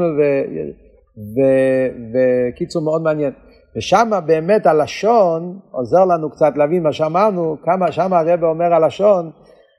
וקיצור 2.14 2.84
מאוד 2.84 3.02
מעניין. 3.02 3.32
ושם 3.76 4.10
באמת 4.26 4.66
הלשון 4.66 5.60
עוזר 5.72 6.06
לנו 6.06 6.30
קצת 6.30 6.54
להבין 6.56 6.84
מה 6.84 6.94
שאמרנו, 6.94 7.58
כמה 7.64 7.92
שם 7.92 8.14
הרבה 8.14 8.48
אומר 8.48 8.74
הלשון 8.74 9.32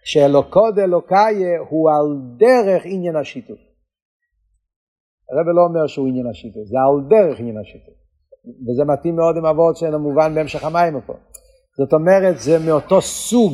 שאלוקוד 0.04 0.78
אלוקאי 0.78 1.56
הוא 1.70 1.90
על 1.90 2.18
דרך 2.36 2.82
עניין 2.84 3.16
השיתוף. 3.16 3.58
הרבה 5.30 5.52
לא 5.52 5.62
אומר 5.68 5.86
שהוא 5.86 6.08
עניין 6.08 6.26
השיתוף, 6.26 6.62
זה 6.64 6.76
על 6.78 7.08
דרך 7.08 7.40
עניין 7.40 7.58
השיתוף. 7.58 7.94
וזה 8.68 8.84
מתאים 8.84 9.16
מאוד 9.16 9.36
עם 9.36 9.46
אבות 9.46 9.76
שאין 9.76 9.94
המובן 9.94 10.34
בהמשך 10.34 10.64
המים 10.64 11.00
פה. 11.06 11.14
זאת 11.78 11.92
אומרת, 11.92 12.38
זה 12.38 12.58
מאותו 12.66 13.00
סוג, 13.00 13.52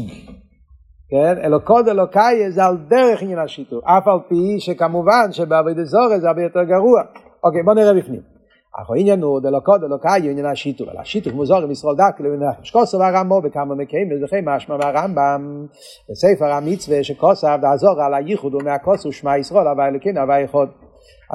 כן? 1.10 1.38
אלוקוד 1.44 1.88
אלוקאי 1.88 2.50
זה 2.50 2.64
על 2.64 2.76
דרך 2.76 3.22
עניין 3.22 3.38
השיתוף, 3.38 3.84
אף 3.84 4.08
על 4.08 4.18
פי 4.28 4.60
שכמובן 4.60 5.32
שבעבודת 5.32 5.84
זורז 5.84 6.20
זה 6.20 6.28
הרבה 6.28 6.42
יותר 6.42 6.62
גרוע. 6.62 7.02
אוקיי, 7.44 7.62
בוא 7.62 7.74
נראה 7.74 7.94
בפנים. 7.94 8.37
אך 8.82 8.90
העניין 8.90 9.22
הוא 9.22 9.40
דלוקוד 9.40 9.84
אלוקאי 9.84 10.30
עניין 10.30 10.46
השיתוף, 10.46 10.88
אבל 10.88 10.98
השיתוף 10.98 11.32
מוזר 11.32 11.56
עם 11.56 11.70
ישראל 11.70 11.94
דק 11.96 12.18
שכוסו 12.62 13.02
הרמב"ם 13.02 13.42
בכמה 13.42 13.74
מקיים 13.74 14.08
וזכי 14.12 14.36
משמע 14.42 14.76
מהרמב"ם 14.76 15.66
בספר 16.10 16.52
המצווה 16.52 17.04
שכוסף 17.04 17.56
דעזור 17.62 18.02
על 18.02 18.14
הייחוד 18.14 18.54
ומהכוסו 18.54 19.12
שמע 19.12 19.38
ישראל 19.38 19.66
הווה 19.66 19.88
אלוקינו 19.88 20.20
הווה 20.20 20.38
ייחוד 20.38 20.68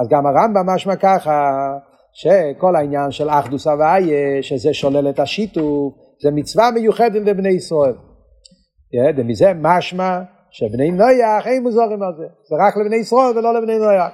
אז 0.00 0.08
גם 0.08 0.26
הרמב"ם 0.26 0.66
משמע 0.66 0.96
ככה 0.96 1.52
שכל 2.12 2.76
העניין 2.76 3.10
של 3.10 3.30
אחדוס 3.30 3.66
הוויה, 3.66 4.42
שזה 4.42 4.74
שולל 4.74 5.08
את 5.08 5.20
השיתוף, 5.20 5.94
זה 6.22 6.30
מצווה 6.30 6.70
מיוחדת 6.70 7.22
לבני 7.26 7.48
ישראל. 7.48 7.94
ומזה 9.16 9.52
משמע 9.54 10.20
שבני 10.50 10.90
נויח 10.90 11.46
אין 11.46 11.62
מוזורים 11.62 12.02
על 12.02 12.12
זה, 12.16 12.24
זה 12.48 12.56
רק 12.66 12.76
לבני 12.76 12.96
ישראל 12.96 13.38
ולא 13.38 13.54
לבני 13.54 13.78
נויח. 13.78 14.12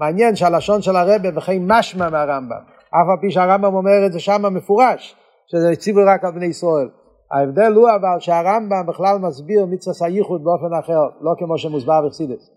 מעניין 0.00 0.36
שהלשון 0.36 0.82
של 0.82 0.96
הרבה 0.96 1.28
וכי 1.36 1.58
משמע 1.60 2.10
מהרמב"ם, 2.10 2.62
אף 2.90 3.08
על 3.10 3.16
פי 3.20 3.30
שהרמב"ם 3.30 3.74
אומר 3.74 4.06
את 4.06 4.12
זה 4.12 4.20
שם 4.20 4.42
מפורש, 4.54 5.16
שזה 5.46 5.70
הציבו 5.70 6.00
רק 6.06 6.24
על 6.24 6.30
בני 6.30 6.46
ישראל. 6.46 6.88
ההבדל 7.32 7.72
הוא 7.72 7.88
אבל 7.90 8.20
שהרמב"ם 8.20 8.86
בכלל 8.86 9.18
מסביר 9.18 9.66
מצווה 9.66 10.06
הייחוד 10.06 10.44
באופן 10.44 10.74
אחר, 10.80 11.00
לא 11.20 11.34
כמו 11.38 11.58
שמוסבר 11.58 12.06
בחסידס. 12.06 12.50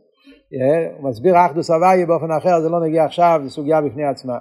הוא 0.98 1.10
מסביר 1.10 1.46
אחדוס 1.46 1.72
הוויה 1.72 2.06
באופן 2.06 2.32
אחר, 2.32 2.62
זה 2.62 2.70
לא 2.70 2.80
נגיע 2.80 3.06
עכשיו, 3.06 3.42
זו 3.44 3.50
סוגיה 3.50 3.82
בפני 3.82 4.06
עצמה. 4.06 4.38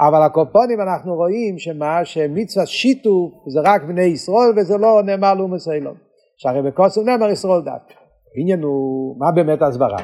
אבל 0.00 0.22
הקופונים 0.22 0.80
אנחנו 0.80 1.14
רואים 1.14 1.58
שמה 1.58 2.04
שמצווה 2.04 2.66
שיתוף 2.66 3.32
זה 3.48 3.60
רק 3.64 3.82
בני 3.82 4.02
ישראל 4.02 4.52
וזה 4.56 4.78
לא 4.78 5.02
נאמר 5.04 5.34
לאומס 5.34 5.68
אילון. 5.68 5.94
שהרי 6.36 6.62
בקוסם 6.62 7.00
נאמר 7.04 7.30
ישראל 7.30 7.60
דת. 7.60 7.92
העניין 8.36 8.62
הוא, 8.62 9.16
מה 9.18 9.32
באמת 9.32 9.62
הסברה? 9.62 9.98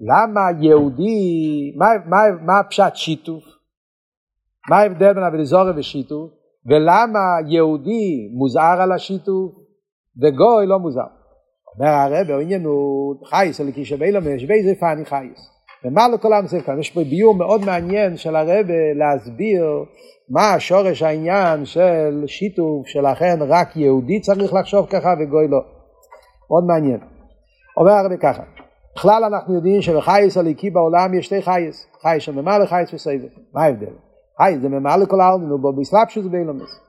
למה 0.00 0.40
יהודי, 0.60 1.72
מה, 1.76 1.86
מה, 2.06 2.18
מה 2.42 2.62
פשט 2.62 2.94
שיתוף? 2.94 3.57
מה 4.68 4.76
ההבדל 4.76 5.12
בין 5.12 5.24
אביזורי 5.24 5.70
ושיתוף? 5.76 6.30
ולמה 6.66 7.36
יהודי 7.46 8.28
מוזר 8.38 8.76
על 8.80 8.92
השיתוף 8.92 9.52
וגוי 10.22 10.66
לא 10.66 10.78
מוזר? 10.78 11.00
אומר 11.74 11.88
הרב, 11.88 12.30
העניין 12.30 12.64
הוא 12.64 13.14
חייס, 13.26 13.60
אלא 13.60 13.70
כי 13.70 13.84
שבאילום 13.84 14.24
יש 14.28 14.44
באיזה 14.44 14.74
פאני 14.80 15.04
חייס. 15.04 15.50
ומה 15.84 16.08
לכל 16.08 16.32
עם 16.32 16.46
זה 16.46 16.60
כאן? 16.60 16.80
יש 16.80 16.90
פה 16.90 17.00
ביור 17.10 17.34
מאוד 17.34 17.60
מעניין 17.64 18.16
של 18.16 18.36
הרבה 18.36 18.72
להסביר 18.94 19.64
מה 20.30 20.54
השורש 20.54 21.02
העניין 21.02 21.64
של 21.64 22.24
שיתוף 22.26 22.86
שלכן 22.86 23.38
רק 23.40 23.76
יהודי 23.76 24.20
צריך 24.20 24.54
לחשוב 24.54 24.86
ככה 24.86 25.14
וגוי 25.20 25.48
לא. 25.48 25.60
מאוד 26.50 26.64
מעניין. 26.64 27.00
אומר 27.76 27.92
הרבה 27.92 28.16
ככה, 28.16 28.42
בכלל 28.96 29.24
אנחנו 29.24 29.54
יודעים 29.54 29.82
שבחייס 29.82 30.36
הליקי 30.36 30.70
בעולם 30.70 31.14
יש 31.14 31.26
שתי 31.26 31.42
חייס, 31.42 31.86
חייס 32.02 32.22
של 32.22 32.32
ממלא 32.32 32.66
חייס 32.66 32.94
וסבב. 32.94 33.28
מה 33.54 33.62
ההבדל? 33.64 34.07
חייס 34.42 34.62
זה 34.62 34.68
ממלא 34.68 35.04
כל 35.04 35.20
העלמין 35.20 35.52
ובו 35.52 35.72
בסלאפשוס 35.72 36.26
באילומס. 36.26 36.80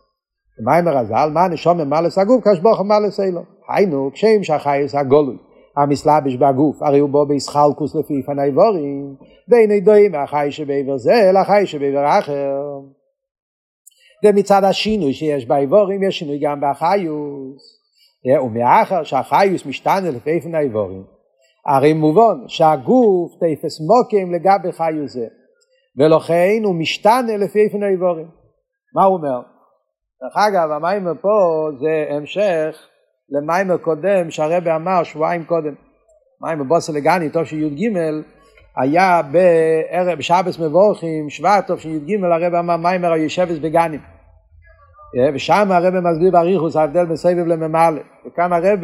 ומה 0.61 0.77
עם 0.77 0.87
הרז"ל? 0.87 1.29
מה 1.33 1.47
נשום 1.47 1.77
ממלא 1.77 2.09
סגוף 2.09 2.47
כשבוך 2.47 2.81
ממלא 2.81 3.09
סילום. 3.09 3.43
היינו 3.69 4.09
כשם 4.13 4.43
שהחייס 4.43 4.95
הגולוי. 4.95 5.37
המסלבש 5.77 6.35
בגוף, 6.35 6.81
הרי 6.81 6.99
הוא 6.99 7.09
בו 7.09 7.25
בישחלקוס 7.25 7.95
לפי 7.95 8.23
פני 8.25 8.49
וורים, 8.49 9.15
בין 9.47 9.71
עדויים 9.71 10.11
מהחי 10.11 10.47
שבעבר 10.51 10.97
זה 10.97 11.31
לחי 11.33 11.65
שבעבר 11.65 12.19
אחר. 12.19 12.61
ומצד 14.25 14.63
השינוי 14.63 15.13
שיש 15.13 15.45
באיבורים, 15.45 16.03
יש 16.03 16.19
שינוי 16.19 16.39
גם 16.39 16.61
באחיוס. 16.61 17.79
ומאחר 18.43 19.03
שהחיוס 19.03 19.65
משתנה 19.65 20.09
לפי 20.09 20.41
פני 20.41 20.59
איבורים, 20.59 21.03
הרי 21.65 21.93
מובן 21.93 22.47
שהגוף 22.47 23.31
תפס 23.35 23.81
מוקים 23.81 24.33
לגבי 24.33 24.71
חיוס 24.71 25.13
זה, 25.13 25.27
ולכן 25.97 26.61
הוא 26.63 26.75
משתנה 26.75 27.37
לפי 27.37 27.69
פני 27.71 27.87
איבורים. 27.87 28.27
מה 28.95 29.03
הוא 29.03 29.17
אומר? 29.17 29.41
דרך 30.23 30.37
אגב, 30.37 30.71
המים 30.71 31.07
פה 31.21 31.69
זה 31.79 32.15
המשך 32.15 32.87
למיימר 33.29 33.77
קודם 33.77 34.29
שהרבא 34.29 34.75
אמר 34.75 35.03
שבועיים 35.03 35.43
קודם. 35.43 35.73
מיימר 36.41 36.63
בוסר 36.63 36.93
לגני, 36.93 37.29
טוב 37.29 37.43
שי"ג, 37.43 37.89
היה 38.77 39.21
בערב, 39.21 40.17
בשבס 40.17 40.59
מבורכים, 40.59 41.29
שבט 41.29 41.67
טוב 41.67 41.79
שי"ג 41.79 42.23
הרב 42.23 42.53
אמר 42.53 42.77
מיימר 42.77 43.11
היושבס 43.11 43.57
בגנים. 43.57 43.99
ושם 45.33 45.71
הרב 45.71 45.93
מסביר 45.93 46.31
באריכוס 46.31 46.75
ההבדל 46.75 47.05
בין 47.05 47.15
סבב 47.15 47.47
לממלא. 47.47 48.01
וכאן 48.27 48.53
הרב 48.53 48.79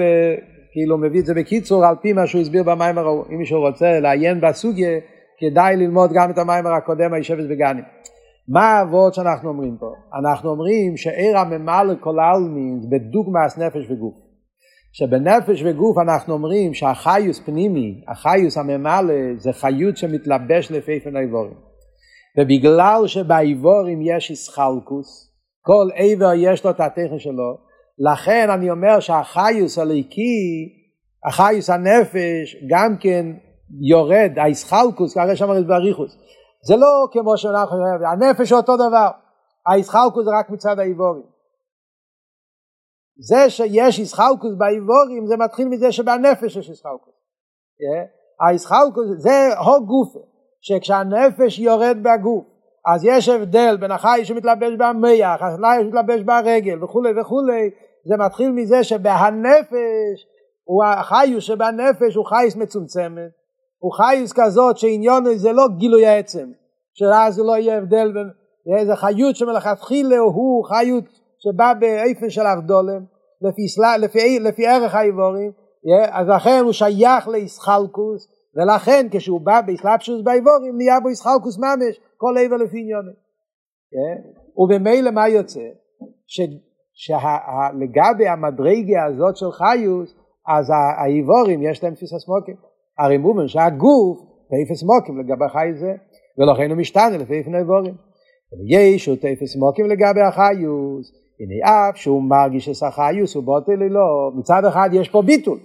כאילו 0.72 0.98
מביא 0.98 1.20
את 1.20 1.26
זה 1.26 1.34
בקיצור 1.34 1.86
על 1.86 1.96
פי 2.02 2.14
מה 2.14 2.28
שהוא 2.28 2.42
הסביר 2.42 2.64
במיימר 2.64 3.06
ההוא. 3.06 3.26
אם 3.30 3.38
מישהו 3.38 3.60
רוצה 3.60 4.00
לעיין 4.00 4.42
בסוגיה, 4.42 5.00
כדאי 5.40 5.76
ללמוד 5.76 6.10
גם 6.14 6.32
את 6.32 6.38
המיימר 6.38 6.74
הקודם 6.74 7.14
היושבס 7.14 7.46
בגנים. 7.50 7.84
מה 8.48 8.62
העבוד 8.62 9.14
שאנחנו 9.14 9.50
אומרים 9.50 9.78
פה? 9.80 9.94
אנחנו 10.20 10.50
אומרים 10.50 10.98
שעיר 10.98 11.38
הממלא 11.38 11.94
כל 12.00 12.20
העלמין 12.20 12.82
בדוגמאס 12.90 13.58
נפש 13.58 13.92
וגוף. 13.92 14.16
שבנפש 14.92 15.64
וגוף 15.66 15.98
אנחנו 15.98 16.34
אומרים 16.34 16.74
שהחיוס 16.74 17.40
פנימי, 17.40 18.02
החיוס 18.08 18.58
הממלא, 18.58 19.14
זה 19.38 19.54
חיות 19.54 19.98
שמתלבש 19.98 20.72
לפי 20.72 21.00
פן 21.00 21.16
האיבורים. 21.16 21.54
ובגלל 22.40 23.08
שבאיבורים 23.08 24.00
יש 24.02 24.30
איסחלקוס, 24.30 25.32
כל 25.62 25.88
עבר 25.96 26.32
יש 26.36 26.66
לו 26.66 26.72
את 26.72 26.80
הטכן 26.80 27.20
שלו, 27.20 27.58
לכן 28.00 28.50
אני 28.50 28.72
אומר 28.72 29.00
שהחיוס 29.00 29.80
הליקי, 29.80 30.70
החיוס 31.26 31.70
הנפש, 31.70 32.56
גם 32.70 32.98
כן 33.00 33.26
יורד, 33.70 34.32
האיסחלקוס, 34.38 35.16
שאמר 35.36 35.60
את 35.60 35.68
באריכוס. 35.68 36.18
זה 36.68 36.76
לא 36.76 37.08
כמו 37.12 37.38
שאנחנו, 37.38 37.78
הנפש 38.12 38.54
אותו 38.54 38.76
דבר, 38.76 39.10
האיסחלקוס 39.68 40.26
זה 40.26 40.32
רק 40.40 40.50
מצד 40.50 40.80
האיבורים. 40.80 41.24
זה 43.18 43.50
שיש 43.50 44.00
איסחלקוס 44.00 44.54
באיבורים 44.58 45.28
זה 45.28 45.38
מתחיל 45.38 45.68
מזה 45.68 45.92
שבנפש 45.92 46.56
יש 46.56 46.70
איסחלקוס. 46.70 47.14
Yeah. 47.14 48.08
האיסחלקוס 48.46 49.08
זה 49.18 49.50
הו 49.58 49.86
גופה, 49.86 50.20
שכשהנפש 50.62 51.60
יורד 51.60 51.98
בגוף 52.04 52.46
אז 52.94 53.06
יש 53.06 53.30
הבדל 53.30 53.78
בין 53.80 53.92
החי 53.92 54.22
שמתלבש 54.24 54.74
במח, 54.74 55.42
החי 55.42 55.78
שמתלבש 55.84 56.22
ברגל 56.22 56.84
וכולי 56.84 57.22
וכולי, 57.22 57.70
זה 58.06 58.18
מתחיל 58.18 58.52
מזה 58.52 58.84
שבהנפש, 58.84 60.28
הוא 60.64 60.84
החיוס 60.86 61.44
שבנפש 61.44 62.16
הוא 62.16 62.26
חייס 62.26 62.56
מצומצמת, 62.56 63.32
הוא 63.86 63.94
חייס 63.94 64.34
כזאת 64.34 64.78
שעניון 64.78 65.24
זה 65.36 65.52
לא 65.52 65.68
גילוי 65.78 66.06
העצם, 66.06 66.52
שאז 66.94 67.40
לא 67.40 67.58
יהיה 67.58 67.78
הבדל 67.78 68.12
בין, 68.14 68.30
זה 68.86 68.96
חיות 68.96 69.36
שמלכתחילה 69.36 70.18
הוא 70.18 70.66
חיות 70.66 71.04
שבא 71.38 71.74
באיפן 71.80 72.30
של 72.30 72.42
אבדולם, 72.42 73.06
לפי, 73.42 73.62
לפי, 74.00 74.40
לפי 74.40 74.68
ערך 74.68 74.96
האיבורים, 74.96 75.52
אז 76.12 76.28
לכן 76.28 76.62
הוא 76.64 76.72
שייך 76.72 77.28
לאיסחלקוס, 77.28 78.28
ולכן 78.56 79.08
כשהוא 79.12 79.42
בא 79.42 79.62
באסלאפשוס 79.62 80.22
באיבורים 80.22 80.78
נהיה 80.78 81.00
בו 81.00 81.10
איסחלקוס 81.10 81.58
ממש, 81.58 82.00
כל 82.18 82.36
עבר 82.40 82.56
לפי 82.56 82.80
עניונו. 82.80 83.12
ובמילא 84.58 85.12
מה 85.12 85.28
יוצא? 85.28 85.68
שלגבי 86.94 88.28
המדרגה 88.28 89.06
הזאת 89.08 89.38
של 89.38 89.52
חיוס, 89.52 90.16
אז 90.48 90.72
האיבורים 91.00 91.64
יש 91.64 91.84
להם 91.84 91.94
תפיסה 91.94 92.16
סמוקים. 92.20 92.75
הרי 93.00 93.18
מובן 93.18 93.48
שהגוף 93.48 94.20
תפס 94.48 94.84
מוקים 94.84 95.20
לגבי 95.20 95.50
חי 95.50 95.74
זה, 95.74 95.94
ולכן 96.38 96.70
הוא 96.70 96.78
משתנה 96.78 97.18
לפי 97.18 97.34
איפן 97.34 97.56
האיבורים. 97.56 97.96
יש 98.70 99.06
הוא 99.06 99.16
תפס 99.16 99.56
מוקים 99.56 99.86
לגבי 99.86 100.22
החיוס, 100.22 101.12
הנה 101.40 101.90
אף 101.90 101.98
שהוא 101.98 102.24
מרגיש 102.24 102.66
שסחיוס 102.66 103.36
הוא 103.36 103.44
בוטל 103.44 103.72
לא, 103.72 104.32
מצד 104.36 104.66
אחד 104.66 104.90
יש 104.94 105.10
פה 105.10 105.22
ביטול. 105.22 105.60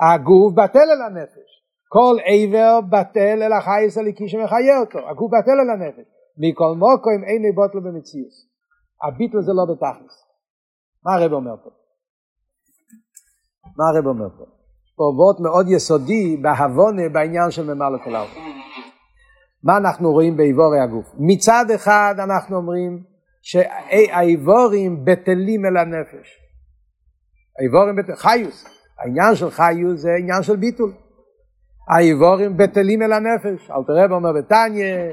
הגוף 0.00 0.52
בטל 0.54 0.78
אל 0.78 1.02
הנפש. 1.02 1.62
כל 1.88 2.16
עבר 2.24 2.80
בטל 2.80 3.42
אל 3.42 3.52
החייס 3.52 3.98
הליקי 3.98 4.28
שמחיה 4.28 4.80
אותו. 4.80 4.98
הגוף 5.10 5.30
בטל 5.32 5.50
אל 5.50 5.70
הנפש. 5.70 6.04
מכל 6.38 6.74
מוקוים 6.76 7.24
אין 7.24 7.54
בוטל 7.54 7.80
במציאוס. 7.80 8.48
הביטול 9.02 9.42
זה 9.42 9.52
לא 9.52 9.74
בתכלס. 9.74 10.24
מה 11.04 11.14
הרב 11.14 11.32
אומר 11.32 11.56
פה? 11.64 11.70
מה 13.76 13.84
הרב 13.88 14.06
אומר 14.06 14.28
פה? 14.38 14.61
פה 15.02 15.12
וורט 15.16 15.40
מאוד 15.40 15.66
יסודי 15.68 16.36
בהבונה 16.36 17.08
בעניין 17.08 17.50
של 17.50 17.74
ממלא 17.74 17.98
כל 18.04 18.14
העולם. 18.14 18.30
מה 19.64 19.76
אנחנו 19.76 20.12
רואים 20.12 20.36
באיבורי 20.36 20.80
הגוף? 20.80 21.06
מצד 21.18 21.64
אחד 21.74 22.14
אנחנו 22.18 22.56
אומרים 22.56 23.02
שהאיבורים 23.42 25.04
בטלים 25.04 25.66
אל 25.66 25.76
הנפש. 25.76 26.40
האיבורים 27.58 27.96
בטלים, 27.96 28.16
חיוס. 28.16 28.64
העניין 28.98 29.34
של 29.34 29.50
חיוס 29.50 30.00
זה 30.00 30.08
עניין 30.18 30.42
של 30.42 30.56
ביטול. 30.56 30.92
האיבורים 31.88 32.56
בטלים 32.56 33.02
אל 33.02 33.12
הנפש. 33.12 33.70
אל 33.70 33.82
תראה 33.86 34.16
אומר 34.16 34.32
בתניא, 34.32 35.12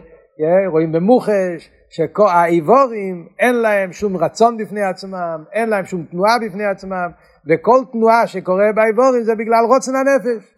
רואים 0.68 0.92
במוחש, 0.92 1.72
שהאיבורים 1.90 3.28
אין 3.40 3.56
להם 3.56 3.94
שום 3.94 4.18
רצון 4.18 4.58
בפני 4.58 4.82
עצמם, 4.82 5.44
אין 5.52 5.70
להם 5.70 5.86
שום 5.86 6.06
תנועה 6.12 6.40
בפני 6.40 6.66
עצמם, 6.66 7.10
וכל 7.48 7.80
תנועה 7.92 8.28
שקורה 8.28 8.66
באיבורים 8.76 9.24
זה 9.24 9.36
בגלל 9.36 9.66
רוצן 9.68 9.92
הנפש. 9.96 10.54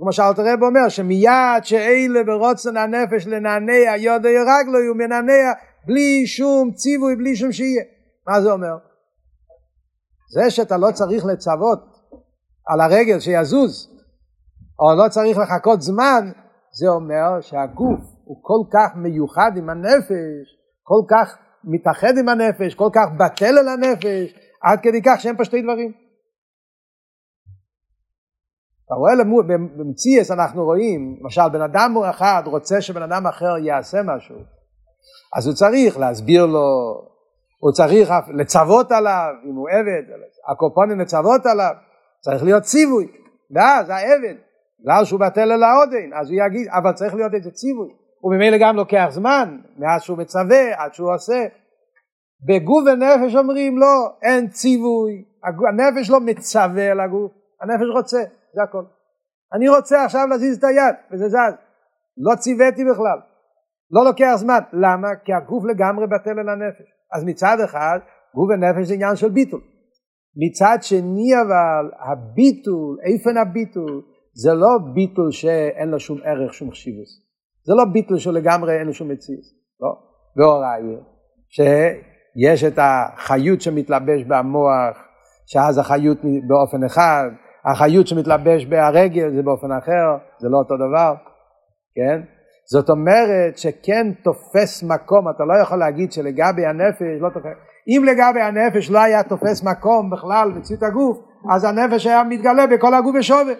כמו 0.00 0.12
שאלתר 0.12 0.42
רב 0.42 0.62
אומר 0.62 0.88
שמיד 0.88 1.62
שאלה 1.62 2.24
ברוצן 2.24 2.76
הנפש 2.76 3.26
לנענע 3.26 3.96
יודו 3.96 4.28
ירגלו 4.28 4.78
הוא 4.88 4.96
מנענע 4.96 5.52
בלי 5.86 6.26
שום 6.26 6.72
ציווי, 6.72 7.16
בלי 7.16 7.36
שום 7.36 7.52
שיהיה. 7.52 7.82
מה 8.28 8.40
זה 8.40 8.52
אומר? 8.52 8.76
זה 10.34 10.50
שאתה 10.50 10.76
לא 10.76 10.90
צריך 10.92 11.24
לצוות 11.24 11.78
על 12.66 12.80
הרגל 12.80 13.20
שיזוז, 13.20 13.90
או 14.78 15.04
לא 15.04 15.08
צריך 15.08 15.38
לחכות 15.38 15.82
זמן, 15.82 16.30
זה 16.72 16.88
אומר 16.88 17.40
שהגוף 17.40 18.00
הוא 18.24 18.38
כל 18.42 18.70
כך 18.72 18.96
מיוחד 18.96 19.50
עם 19.56 19.70
הנפש, 19.70 20.56
כל 20.82 21.02
כך 21.10 21.38
מתאחד 21.64 22.18
עם 22.18 22.28
הנפש, 22.28 22.74
כל 22.74 22.88
כך 22.92 23.06
בטל 23.18 23.58
על 23.58 23.68
הנפש, 23.68 24.34
עד 24.62 24.78
כדי 24.82 25.02
כך 25.04 25.20
שאין 25.20 25.36
פה 25.36 25.44
שתי 25.44 25.62
דברים. 25.62 26.05
אתה 28.86 28.94
רואה 28.94 29.12
במציאס 29.76 30.30
אנחנו 30.30 30.64
רואים, 30.64 31.16
למשל 31.20 31.48
בן 31.52 31.60
אדם 31.60 31.94
אחד 32.10 32.42
רוצה 32.46 32.80
שבן 32.80 33.02
אדם 33.02 33.26
אחר 33.26 33.58
יעשה 33.58 34.02
משהו, 34.02 34.36
אז 35.36 35.46
הוא 35.46 35.54
צריך 35.54 35.98
להסביר 35.98 36.46
לו, 36.46 36.94
הוא 37.58 37.72
צריך 37.72 38.14
לצוות 38.34 38.92
עליו, 38.92 39.32
אם 39.44 39.54
הוא 39.54 39.68
עבד, 39.68 40.02
הקופונים 40.52 41.00
לצוות 41.00 41.46
עליו, 41.46 41.72
צריך 42.20 42.42
להיות 42.42 42.62
ציווי, 42.62 43.06
ואז 43.50 43.90
העבד, 43.90 44.34
בגלל 44.80 45.04
שהוא 45.04 45.20
בטל 45.20 45.52
אל 45.52 45.62
העודן, 45.62 46.12
אז 46.14 46.30
הוא 46.30 46.38
יגיד, 46.46 46.68
אבל 46.68 46.92
צריך 46.92 47.14
להיות 47.14 47.34
איזה 47.34 47.50
ציווי, 47.50 47.88
וממילא 48.24 48.56
גם 48.60 48.76
לוקח 48.76 49.06
זמן, 49.10 49.58
מאז 49.78 50.02
שהוא 50.02 50.18
מצווה, 50.18 50.84
עד 50.84 50.94
שהוא 50.94 51.14
עושה. 51.14 51.44
בגוף 52.48 52.84
ונפש 52.86 53.36
אומרים 53.36 53.78
לא, 53.78 54.10
אין 54.22 54.48
ציווי, 54.48 55.24
הנפש 55.42 56.10
לא 56.10 56.20
מצווה 56.20 56.90
על 56.90 57.00
הגוף, 57.00 57.32
הנפש 57.60 57.86
רוצה, 57.94 58.22
זה 58.56 58.62
הכל. 58.62 58.84
אני 59.54 59.68
רוצה 59.68 60.04
עכשיו 60.04 60.26
להזיז 60.30 60.58
את 60.58 60.64
היד, 60.64 60.94
וזה 61.12 61.28
זז. 61.28 61.54
לא 62.18 62.36
ציוויתי 62.36 62.84
בכלל. 62.90 63.18
לא 63.90 64.04
לוקח 64.04 64.32
זמן. 64.36 64.58
למה? 64.72 65.08
כי 65.24 65.32
הגוף 65.32 65.64
לגמרי 65.64 66.06
בטל 66.06 66.30
אל 66.40 66.48
הנפש. 66.48 66.88
אז 67.14 67.24
מצד 67.24 67.56
אחד, 67.64 67.98
גוף 68.34 68.48
ונפש 68.50 68.88
זה 68.88 68.94
עניין 68.94 69.16
של 69.16 69.28
ביטול. 69.28 69.60
מצד 70.36 70.78
שני 70.80 71.30
אבל, 71.42 71.90
הביטול, 72.10 72.96
איפן 73.02 73.36
הביטול, 73.36 74.02
זה 74.34 74.54
לא 74.54 74.68
ביטול 74.94 75.30
שאין 75.30 75.88
לו 75.88 76.00
שום 76.00 76.18
ערך, 76.24 76.54
שום 76.54 76.70
חשיבוס. 76.70 77.10
זה 77.66 77.74
לא 77.74 77.84
ביטול 77.92 78.18
שלגמרי 78.18 78.78
אין 78.78 78.86
לו 78.86 78.92
שום 78.92 79.08
מציאות. 79.08 79.44
לא. 79.80 79.88
והוראי, 80.36 80.96
שיש 81.48 82.64
את 82.64 82.78
החיות 82.78 83.60
שמתלבש 83.60 84.22
במוח, 84.28 84.96
שאז 85.46 85.78
החיות 85.78 86.18
באופן 86.48 86.84
אחד, 86.84 87.30
החיות 87.66 88.06
שמתלבש 88.06 88.66
בהרגל 88.66 89.30
זה 89.34 89.42
באופן 89.42 89.72
אחר, 89.72 90.16
זה 90.38 90.48
לא 90.48 90.58
אותו 90.58 90.76
דבר, 90.76 91.14
כן? 91.94 92.20
זאת 92.70 92.90
אומרת 92.90 93.58
שכן 93.58 94.12
תופס 94.24 94.82
מקום, 94.82 95.28
אתה 95.28 95.44
לא 95.44 95.62
יכול 95.62 95.78
להגיד 95.78 96.12
שלגבי 96.12 96.66
הנפש 96.66 97.20
לא 97.20 97.28
תופס, 97.28 97.56
אם 97.88 98.04
לגבי 98.04 98.40
הנפש 98.40 98.90
לא 98.90 98.98
היה 98.98 99.22
תופס 99.22 99.64
מקום 99.64 100.10
בכלל 100.10 100.52
בציאות 100.52 100.82
הגוף, 100.82 101.18
אז 101.54 101.64
הנפש 101.64 102.06
היה 102.06 102.24
מתגלה 102.24 102.66
בכל 102.66 102.94
הגוף 102.94 103.14
ושווה. 103.18 103.54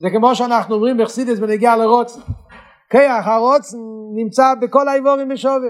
זה 0.00 0.08
כמו 0.10 0.34
שאנחנו 0.34 0.74
אומרים 0.74 0.98
בחסידס 0.98 1.38
בנגיע 1.38 1.76
לרוצן. 1.76 2.20
כיח 2.90 3.28
הרוצן 3.28 3.78
נמצא 4.14 4.54
בכל 4.60 4.88
האיבורים 4.88 5.28
בשווה. 5.28 5.68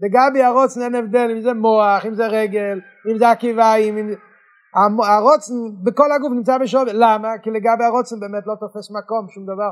לגבי 0.00 0.42
הרוצן 0.42 0.82
אין 0.82 0.94
הבדל 0.94 1.30
אם 1.32 1.40
זה 1.40 1.52
מוח, 1.52 2.06
אם 2.06 2.14
זה 2.14 2.26
רגל, 2.26 2.80
אם 3.10 3.18
זה 3.18 3.30
עקיביים, 3.30 3.98
אם... 3.98 4.14
הרוצן 5.06 5.54
בכל 5.82 6.12
הגוף 6.12 6.32
נמצא 6.32 6.58
בשווה. 6.58 6.92
למה? 6.92 7.38
כי 7.42 7.50
לגבי 7.50 7.84
הרוצן 7.84 8.20
באמת 8.20 8.46
לא 8.46 8.54
תופס 8.60 8.90
מקום, 8.90 9.28
שום 9.28 9.44
דבר. 9.44 9.70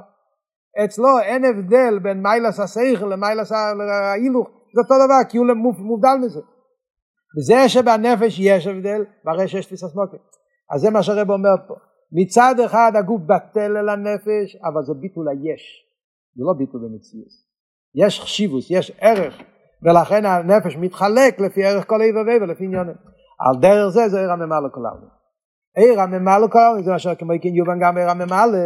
אצלו 0.84 1.18
אין 1.18 1.44
הבדל 1.44 1.98
בין 1.98 2.22
מיילס 2.22 2.60
השכל 2.60 3.06
למיילס 3.06 3.52
ההילוך, 3.52 4.48
זה 4.74 4.80
אותו 4.80 4.94
דבר, 5.04 5.28
כי 5.28 5.38
הוא 5.38 5.46
מובדל 5.78 6.16
מזה. 6.24 6.40
וזה 7.38 7.68
שבנפש 7.68 8.38
יש 8.38 8.66
הבדל, 8.66 9.04
והרי 9.24 9.48
שיש 9.48 9.66
תפיסת 9.66 9.94
מוקר. 9.94 10.16
אז 10.74 10.80
זה 10.80 10.90
מה 10.90 11.02
שהרב 11.02 11.30
אומר 11.30 11.56
פה. 11.68 11.74
מצד 12.12 12.54
אחד 12.66 12.92
הגוף 12.94 13.20
בטל 13.26 13.76
אל 13.76 13.88
הנפש, 13.88 14.56
אבל 14.64 14.82
זה 14.82 14.92
ביטול 15.00 15.28
היש. 15.28 15.86
זה 16.36 16.42
לא 16.44 16.52
ביטול 16.58 16.80
במציאות. 16.80 17.28
יש 17.94 18.20
חשיבוס, 18.20 18.70
יש 18.70 18.92
ערך, 19.00 19.34
ולכן 19.82 20.26
הנפש 20.26 20.76
מתחלק 20.76 21.40
לפי 21.40 21.64
ערך 21.64 21.88
כל 21.88 22.02
איבר 22.02 22.20
ואיבר, 22.26 22.46
לפי 22.46 22.64
עניונים. 22.64 22.94
על 23.38 23.60
דרך 23.60 23.88
זה 23.88 24.08
זה 24.08 24.20
עיר 24.20 24.32
הממלא 24.32 24.68
כל 24.72 24.86
העולם. 24.86 25.08
עיר 25.76 26.00
הממלא 26.00 26.46
כל 26.52 26.58
העולם 26.58 26.82
זה 26.82 26.90
מה 26.90 27.14
כמו 27.14 27.32
כן 27.42 27.48
יובן 27.48 27.78
גם 27.80 27.98
עיר 27.98 28.10
הממלא, 28.10 28.58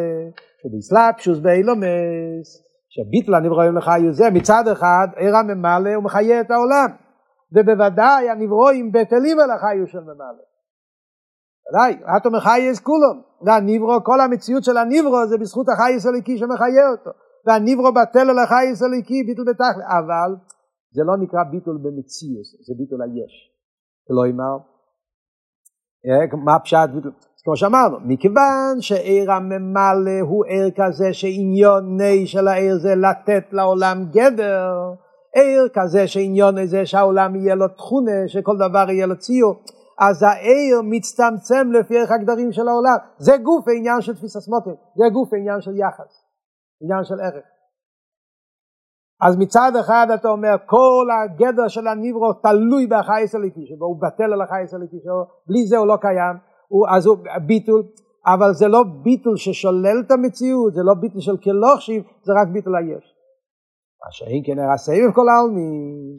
שבסלאפשוס 0.61 1.39
באילומס, 1.39 2.49
שביטל 2.89 3.35
הנברואים 3.35 3.77
לחיוס 3.77 4.17
זה 4.17 4.31
מצד 4.31 4.69
אחד 4.73 5.09
עיר 5.17 5.37
הממלא 5.37 5.95
הוא 5.95 6.05
מחיה 6.05 6.41
את 6.41 6.51
העולם, 6.51 6.87
ובוודאי 7.53 8.31
הנברואים 8.31 8.93
בטלים 8.93 9.41
על 9.41 9.51
החיוס 9.51 9.91
של 9.91 10.01
ממלא. 10.01 10.45
ודאי, 11.69 12.17
אטום 12.17 12.35
מחייס 12.35 12.81
כולו, 12.81 13.13
והנברו, 13.47 14.05
כל 14.05 14.21
המציאות 14.21 14.65
של 14.65 14.77
הנברו 14.77 15.27
זה 15.27 15.39
בזכות 15.39 15.67
החייס 15.69 16.07
הליקי 16.07 16.39
שמחיה 16.39 16.91
אותו, 16.91 17.11
והנברו 17.47 17.93
בטל 17.93 18.31
על 18.31 18.39
החייס 18.39 18.83
הליקי 18.83 19.23
ביטול 19.23 19.45
בתכלי, 19.49 19.85
אבל 19.99 20.31
זה 20.93 21.03
לא 21.05 21.17
נקרא 21.23 21.43
ביטול 21.51 21.79
במציאות, 21.85 22.47
זה 22.67 22.75
ביטול 22.79 23.03
היש. 23.03 23.50
לא 24.11 24.23
אמר, 24.31 24.59
מה 26.45 26.59
פשט 26.59 26.89
ביטול? 26.95 27.13
כמו 27.45 27.57
שאמרנו, 27.57 27.97
מכיוון 28.01 28.81
שעיר 28.81 29.33
הממלא 29.33 30.21
הוא 30.21 30.45
עיר 30.45 30.71
כזה 30.77 31.13
שעניוני 31.13 32.27
של 32.27 32.49
העיר 32.49 32.79
זה 32.79 32.95
לתת 32.95 33.45
לעולם 33.53 34.05
גדר, 34.11 34.75
עיר 35.35 35.69
כזה 35.75 36.09
שעניוני 36.09 36.67
זה 36.67 36.87
שהעולם 36.87 37.37
יהיה 37.37 37.55
לו 37.55 37.69
תכונה, 37.69 38.29
שכל 38.29 38.57
דבר 38.57 38.91
יהיה 38.91 39.07
לו 39.07 39.19
ציור, 39.19 39.63
אז 40.01 40.23
העיר 40.23 40.81
מצטמצם 40.85 41.73
לפי 41.73 41.99
ערך 41.99 42.11
הגדרים 42.11 42.53
של 42.53 42.69
העולם. 42.69 42.97
זה 43.19 43.37
גוף 43.37 43.69
העניין 43.69 44.01
של 44.01 44.15
תפיסה 44.15 44.41
סמוטר, 44.41 44.71
זה 44.71 45.05
גוף 45.13 45.33
העניין 45.33 45.61
של 45.61 45.77
יחס, 45.77 46.25
עניין 46.83 47.05
של 47.05 47.21
ערך. 47.21 47.45
אז 49.23 49.37
מצד 49.37 49.73
אחד 49.81 50.07
אתה 50.15 50.29
אומר 50.29 50.57
כל 50.67 51.07
הגדר 51.25 51.69
של 51.69 51.87
הניברו 51.87 52.33
תלוי 52.33 52.87
בחייס 52.87 53.33
שבו 53.69 53.85
הוא 53.85 54.01
בטל 54.03 54.33
על 54.33 54.43
החייס 54.43 54.71
שלו 54.71 55.25
בלי 55.47 55.67
זה 55.67 55.77
הוא 55.77 55.87
לא 55.87 55.97
קיים 56.01 56.37
הוא, 56.69 56.87
אז 56.89 57.07
הוא 57.07 57.17
ביטול 57.47 57.83
אבל 58.27 58.53
זה 58.53 58.69
לא 58.69 58.83
ביטול 59.03 59.37
ששולל 59.37 60.01
את 60.07 60.11
המציאות 60.11 60.75
זה 60.75 60.81
לא 60.83 60.95
ביטול 60.95 61.21
של 61.21 61.37
כלוכשיב 61.37 62.03
זה 62.23 62.33
רק 62.43 62.49
ביטול 62.53 62.77
היש. 62.77 63.15
מה 64.05 64.11
שאין 64.11 64.43
כן 64.47 64.59
ער 64.59 64.73
הסבב 64.73 65.13
כל 65.15 65.29
העלמין 65.29 66.17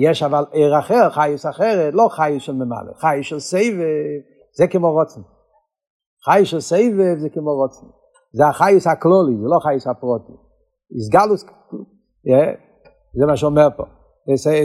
יש 0.00 0.22
אבל 0.22 0.44
ער 0.52 0.78
אחר 0.78 1.10
חייס 1.10 1.46
אחרת 1.46 1.94
לא 1.94 2.08
חייס 2.10 2.42
של 2.42 2.52
ממלא 2.52 2.92
חייס 2.94 3.26
של 3.26 3.38
סבב 3.38 3.88
זה 4.52 4.66
כמו 4.66 4.92
רוצן. 4.92 5.20
חייס 6.24 6.48
של 6.48 6.60
סבב 6.60 7.18
זה 7.18 7.28
כמו 7.28 7.50
רוצן. 7.50 7.86
זה 8.32 8.46
החייס 8.46 8.86
הכלולי 8.86 9.36
זה 9.36 9.46
לא 9.46 9.58
חייס 9.62 9.86
הפרוטי. 9.86 10.32
איסגלוס 10.94 11.44
זה 13.14 13.26
מה 13.26 13.36
שאומר 13.36 13.68
פה. 13.76 13.84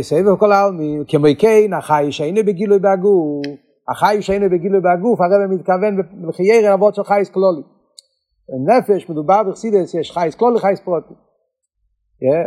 סבב 0.01 0.35
כל 0.39 0.51
העלמין, 0.51 1.03
כמו 1.07 1.27
כן, 1.39 1.73
החי 1.77 2.07
שאינו 2.11 2.41
בגילוי 2.45 2.79
בגוף, 2.79 3.45
החי 3.89 4.17
שאינו 4.21 4.45
בגילוי 4.49 4.79
בגוף, 4.81 5.21
הרב 5.21 5.49
מתכוון 5.49 5.97
בחיי 6.27 6.69
רבות 6.69 6.95
של 6.95 7.03
חייס 7.03 7.29
כלולי. 7.29 7.61
נפש, 8.67 9.09
מדובר 9.09 9.43
בחסידס, 9.43 9.93
יש 9.93 10.11
חייס 10.11 10.35
כלולי, 10.35 10.59
חייס 10.59 10.79
פרוטי. 10.79 11.13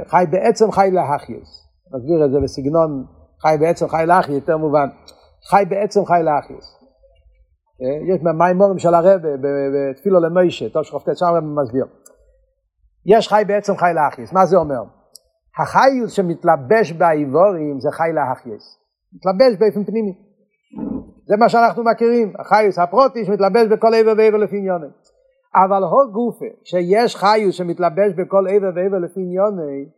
חי 0.07 0.25
בעצם 0.31 0.71
חי 0.71 0.91
להחייס. 0.93 1.67
מסביר 1.95 2.25
את 2.25 2.31
זה 2.31 2.41
בסגנון 2.41 3.05
חי 3.43 3.57
בעצם 3.61 3.89
חי 3.89 4.05
להחייס, 4.07 4.35
יותר 4.35 4.57
מובן. 4.57 4.89
חי 5.51 5.64
בעצם 5.69 6.05
חי 6.05 6.21
להחייס. 6.23 6.77
יש 8.14 8.23
מהמימורים 8.23 8.79
של 8.79 8.95
הרב 8.95 9.21
בתפילו 9.43 10.21
למוישה, 10.21 10.69
טוב 10.69 10.83
שחופטת 10.83 11.17
שם 11.17 11.55
מסביר. 11.62 11.87
יש 13.07 13.29
חי 13.29 13.43
בעצם 13.47 13.77
חי 13.77 13.91
להחייס, 13.95 14.33
מה 14.33 14.47
זה 14.47 14.57
אומר? 14.57 14.83
החיוס 15.59 16.12
שמתלבש 16.12 16.92
באיבורים 16.92 17.80
זה 17.80 17.88
חי 17.92 18.11
להחייס. 18.14 18.78
מתלבש 19.14 19.57
באופן 19.61 19.84
פנימי. 19.84 20.14
זה 21.28 21.36
מה 21.36 21.48
שאנחנו 21.48 21.84
מכירים, 21.84 22.32
החיוס 22.38 22.78
הפרוטי 22.78 23.24
שמתלבש 23.24 23.66
בכל 23.66 23.94
עבר 23.94 24.12
ועבר 24.18 24.36
לפי 24.36 24.57
עניוני. 24.57 24.86
אבל 25.54 25.82
הו 25.84 26.12
גופה, 26.12 26.46
שיש 26.64 27.16
חיוס 27.16 27.54
שמתלבש 27.54 28.12
בכל 28.16 28.44
עבר 28.48 28.70
ועבר 28.74 28.98
לפי 28.98 29.20
עניוני, 29.20 29.88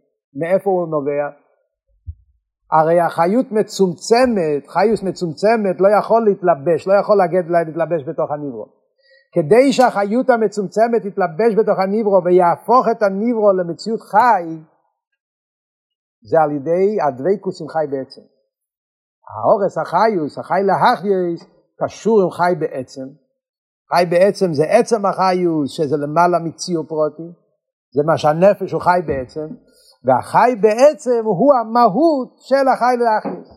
מאיפה 0.40 0.70
הוא 0.70 0.88
נובע? 0.88 1.28
הרי 2.72 3.00
החיות 3.00 3.52
מצומצמת, 3.52 4.66
חיוס 4.68 5.02
מצומצמת, 5.02 5.80
לא 5.80 5.88
יכול 5.98 6.24
להתלבש, 6.24 6.88
לא 6.88 6.92
יכול 6.92 7.16
להגיד 7.16 7.50
להתלבש 7.50 8.02
בתוך 8.08 8.30
הניברו. 8.30 8.66
כדי 9.34 9.72
שהחיות 9.72 10.30
המצומצמת 10.30 11.02
תתלבש 11.02 11.54
בתוך 11.56 11.78
הניברו 11.78 12.24
ויהפוך 12.24 12.86
את 12.90 13.02
הניברו 13.02 13.52
למציאות 13.52 14.00
חי, 14.00 14.58
זה 16.22 16.40
על 16.40 16.50
ידי 16.50 16.98
הדבקוס 17.02 17.60
עם 17.60 17.68
חי 17.68 17.86
בעצם. 17.90 18.20
האורס 19.28 19.78
החיוס, 19.78 20.38
החי 20.38 20.60
להחייס, 20.66 21.44
קשור 21.84 22.22
עם 22.22 22.30
חי 22.30 22.52
בעצם. 22.58 23.08
חי 23.92 24.04
בעצם 24.10 24.52
זה 24.52 24.64
עצם 24.64 25.06
החיוס, 25.06 25.70
שזה 25.70 25.96
למעלה 25.96 26.38
מציור 26.38 26.84
פרוטי, 26.84 27.28
זה 27.94 28.02
מה 28.06 28.18
שהנפש 28.18 28.72
הוא 28.72 28.80
חי 28.80 29.00
בעצם, 29.06 29.46
והחי 30.04 30.56
בעצם 30.60 31.22
הוא 31.24 31.54
המהות 31.54 32.36
של 32.38 32.68
החי 32.68 32.94
להחייס. 32.98 33.48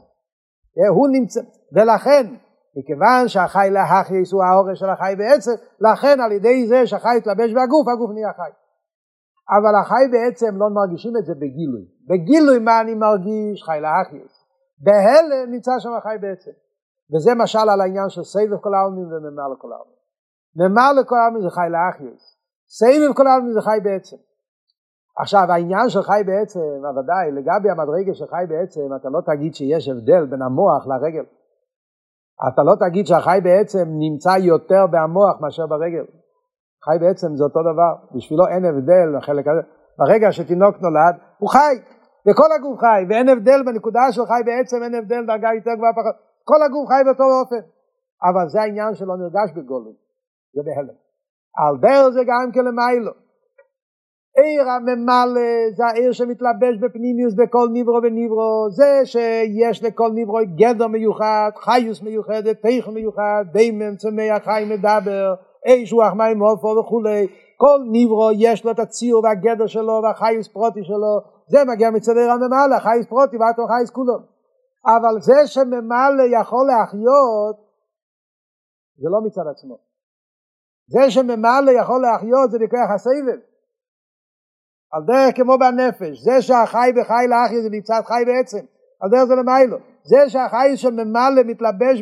הוא 0.89 1.07
נמצא, 1.11 1.41
ולכן, 1.73 2.35
מכיוון 2.77 3.27
שהחי 3.27 3.69
להחייס 3.71 4.33
הוא 4.33 4.43
האורס 4.43 4.79
של 4.79 4.89
החי 4.89 5.13
בעצם, 5.17 5.51
לכן 5.79 6.19
על 6.19 6.31
ידי 6.31 6.67
זה 6.67 6.87
שהחי 6.87 7.17
התלבש 7.17 7.51
בגוף, 7.51 7.87
הגוף 7.87 8.11
נהיה 8.13 8.33
חי. 8.33 8.51
אבל 9.57 9.75
החי 9.75 10.05
בעצם 10.11 10.57
לא 10.57 10.67
מרגישים 10.69 11.17
את 11.17 11.25
זה 11.25 11.33
בגילוי. 11.35 11.85
בגילוי 12.11 12.59
מה 12.59 12.81
אני 12.81 12.95
מרגיש? 12.95 13.63
חי 13.63 13.79
לאחיוס. 13.81 14.45
בהלם 14.79 15.51
נמצא 15.51 15.71
שם 15.79 15.93
החי 15.97 16.15
בעצם. 16.21 16.51
וזה 17.13 17.31
משל 17.35 17.69
על 17.69 17.81
העניין 17.81 18.09
של 18.09 18.23
סבב 18.23 18.57
כל 18.57 18.73
העלמין 18.73 19.05
וממר 19.13 19.47
לכל 19.53 19.71
העלמין. 19.73 20.01
ממר 20.55 20.91
לכל 21.01 21.15
העלמין 21.15 21.41
זה 21.41 21.49
חי 21.49 21.67
לאחיוס. 21.69 22.37
סבב 22.69 23.13
כל 23.13 23.27
העלמין 23.27 23.53
זה 23.53 23.61
חי 23.61 23.79
בעצם. 23.83 24.17
עכשיו 25.19 25.51
העניין 25.51 25.89
של 25.89 26.01
חי 26.01 26.21
בעצם, 26.25 26.59
ודאי, 26.97 27.31
לגבי 27.31 27.69
המדרגה 27.69 28.13
של 28.13 28.25
חי 28.27 28.45
בעצם, 28.49 28.81
אתה 28.95 29.09
לא 29.09 29.21
תגיד 29.25 29.55
שיש 29.55 29.89
הבדל 29.89 30.25
בין 30.25 30.41
המוח 30.41 30.87
לרגל. 30.87 31.25
אתה 32.47 32.63
לא 32.63 32.75
תגיד 32.79 33.07
שהחי 33.07 33.39
בעצם 33.43 33.85
נמצא 33.87 34.29
יותר 34.29 34.85
במוח 34.91 35.41
מאשר 35.41 35.67
ברגל. 35.67 36.05
חי 36.85 36.97
בעצם 36.99 37.35
זה 37.35 37.43
אותו 37.43 37.59
דבר, 37.61 38.15
בשבילו 38.15 38.47
אין 38.47 38.65
הבדל 38.65 39.17
בחלק 39.17 39.47
הזה, 39.47 39.61
ברגע 39.97 40.31
שתינוק 40.31 40.75
נולד 40.81 41.15
הוא 41.37 41.49
חי, 41.49 41.75
וכל 42.25 42.49
הגוף 42.55 42.79
חי, 42.79 43.01
ואין 43.09 43.29
הבדל 43.29 43.63
בנקודה 43.65 44.11
של 44.11 44.25
חי 44.25 44.41
בעצם, 44.45 44.83
אין 44.83 44.95
הבדל 44.95 45.25
דרגה 45.25 45.49
יותר 45.55 45.73
גבוהה 45.77 45.93
פחות, 45.93 46.15
כל 46.43 46.63
הגוף 46.65 46.87
חי 46.89 47.01
באותו 47.05 47.23
אופן, 47.23 47.63
אבל 48.23 48.49
זה 48.49 48.61
העניין 48.61 48.95
שלא 48.95 49.17
נרגש 49.17 49.49
בגולם, 49.55 49.93
זה 50.55 50.61
בהלם. 50.65 50.97
על 51.57 51.77
דרך 51.81 52.09
זה 52.09 52.21
גם 52.23 52.51
כן 52.53 52.65
למיילו. 52.65 53.11
עיר 54.37 54.69
הממלא 54.69 55.41
זה 55.75 55.85
העיר 55.85 56.11
שמתלבש 56.11 56.77
בפנימיוס 56.81 57.33
בכל 57.33 57.67
ניברו 57.73 57.99
וניברו, 58.03 58.67
זה 58.69 59.01
שיש 59.05 59.83
לכל 59.83 60.09
ניברו 60.13 60.39
גדר 60.55 60.87
מיוחד, 60.87 61.51
חיוס 61.55 62.01
מיוחדת, 62.01 62.61
תיכו 62.61 62.91
מיוחד, 62.91 63.45
דיימם, 63.51 63.95
צמח, 63.95 64.43
חי 64.43 64.63
מדבר, 64.69 65.33
אש 65.67 65.93
רוח 65.93 66.13
מים 66.13 66.39
עופו 66.39 66.67
וכולי, 66.67 67.27
כל 67.61 67.79
ניברו 67.91 68.29
יש 68.37 68.65
לו 68.65 68.71
את 68.71 68.79
הציור 68.79 69.23
והגדר 69.23 69.67
שלו 69.67 70.01
והחייס 70.03 70.47
פרוטי 70.47 70.83
שלו, 70.83 71.21
זה 71.47 71.57
מגיע 71.67 71.89
מצד 71.89 72.17
עיר 72.17 72.31
הממלא, 72.31 72.79
חייס 72.79 73.05
פרוטי 73.05 73.37
ואתו 73.37 73.67
חייס 73.67 73.89
כולו. 73.89 74.17
אבל 74.85 75.21
זה 75.21 75.47
שממלא 75.47 76.23
יכול 76.31 76.67
להחיות, 76.67 77.55
זה 78.97 79.09
לא 79.09 79.21
מצד 79.25 79.41
עצמו. 79.51 79.77
זה 80.87 81.11
שממלא 81.11 81.71
יכול 81.71 82.01
להחיות 82.01 82.51
זה 82.51 82.59
בכוח 82.59 82.89
הסבל. 82.95 83.39
על 84.91 85.03
דרך 85.07 85.35
כמו 85.35 85.57
בנפש, 85.57 86.19
זה 86.19 86.41
שהחי 86.41 86.91
בחי 86.95 87.25
להחי 87.29 87.61
זה 87.61 87.69
מצד 87.71 88.01
חי 88.05 88.23
בעצם, 88.25 88.65
על 89.01 89.09
דרך 89.09 89.23
זה 89.23 89.35
למיילו. 89.35 89.77
זה 90.03 90.29
שהחי 90.29 90.77
שממלא 90.77 91.41
מתלבש 91.45 92.01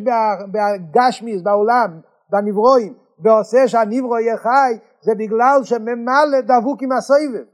בגשמיס, 0.54 1.42
בעולם, 1.42 2.00
בנברואים, 2.30 2.94
ועושה 3.20 3.68
שהניברו 3.68 4.20
יהיה 4.20 4.38
חי, 4.38 4.89
זה 5.06 5.12
בגלל 5.16 5.60
שממלא 5.64 6.40
דבוק 6.52 6.82
עם 6.84 6.92
הסבב. 6.92 7.46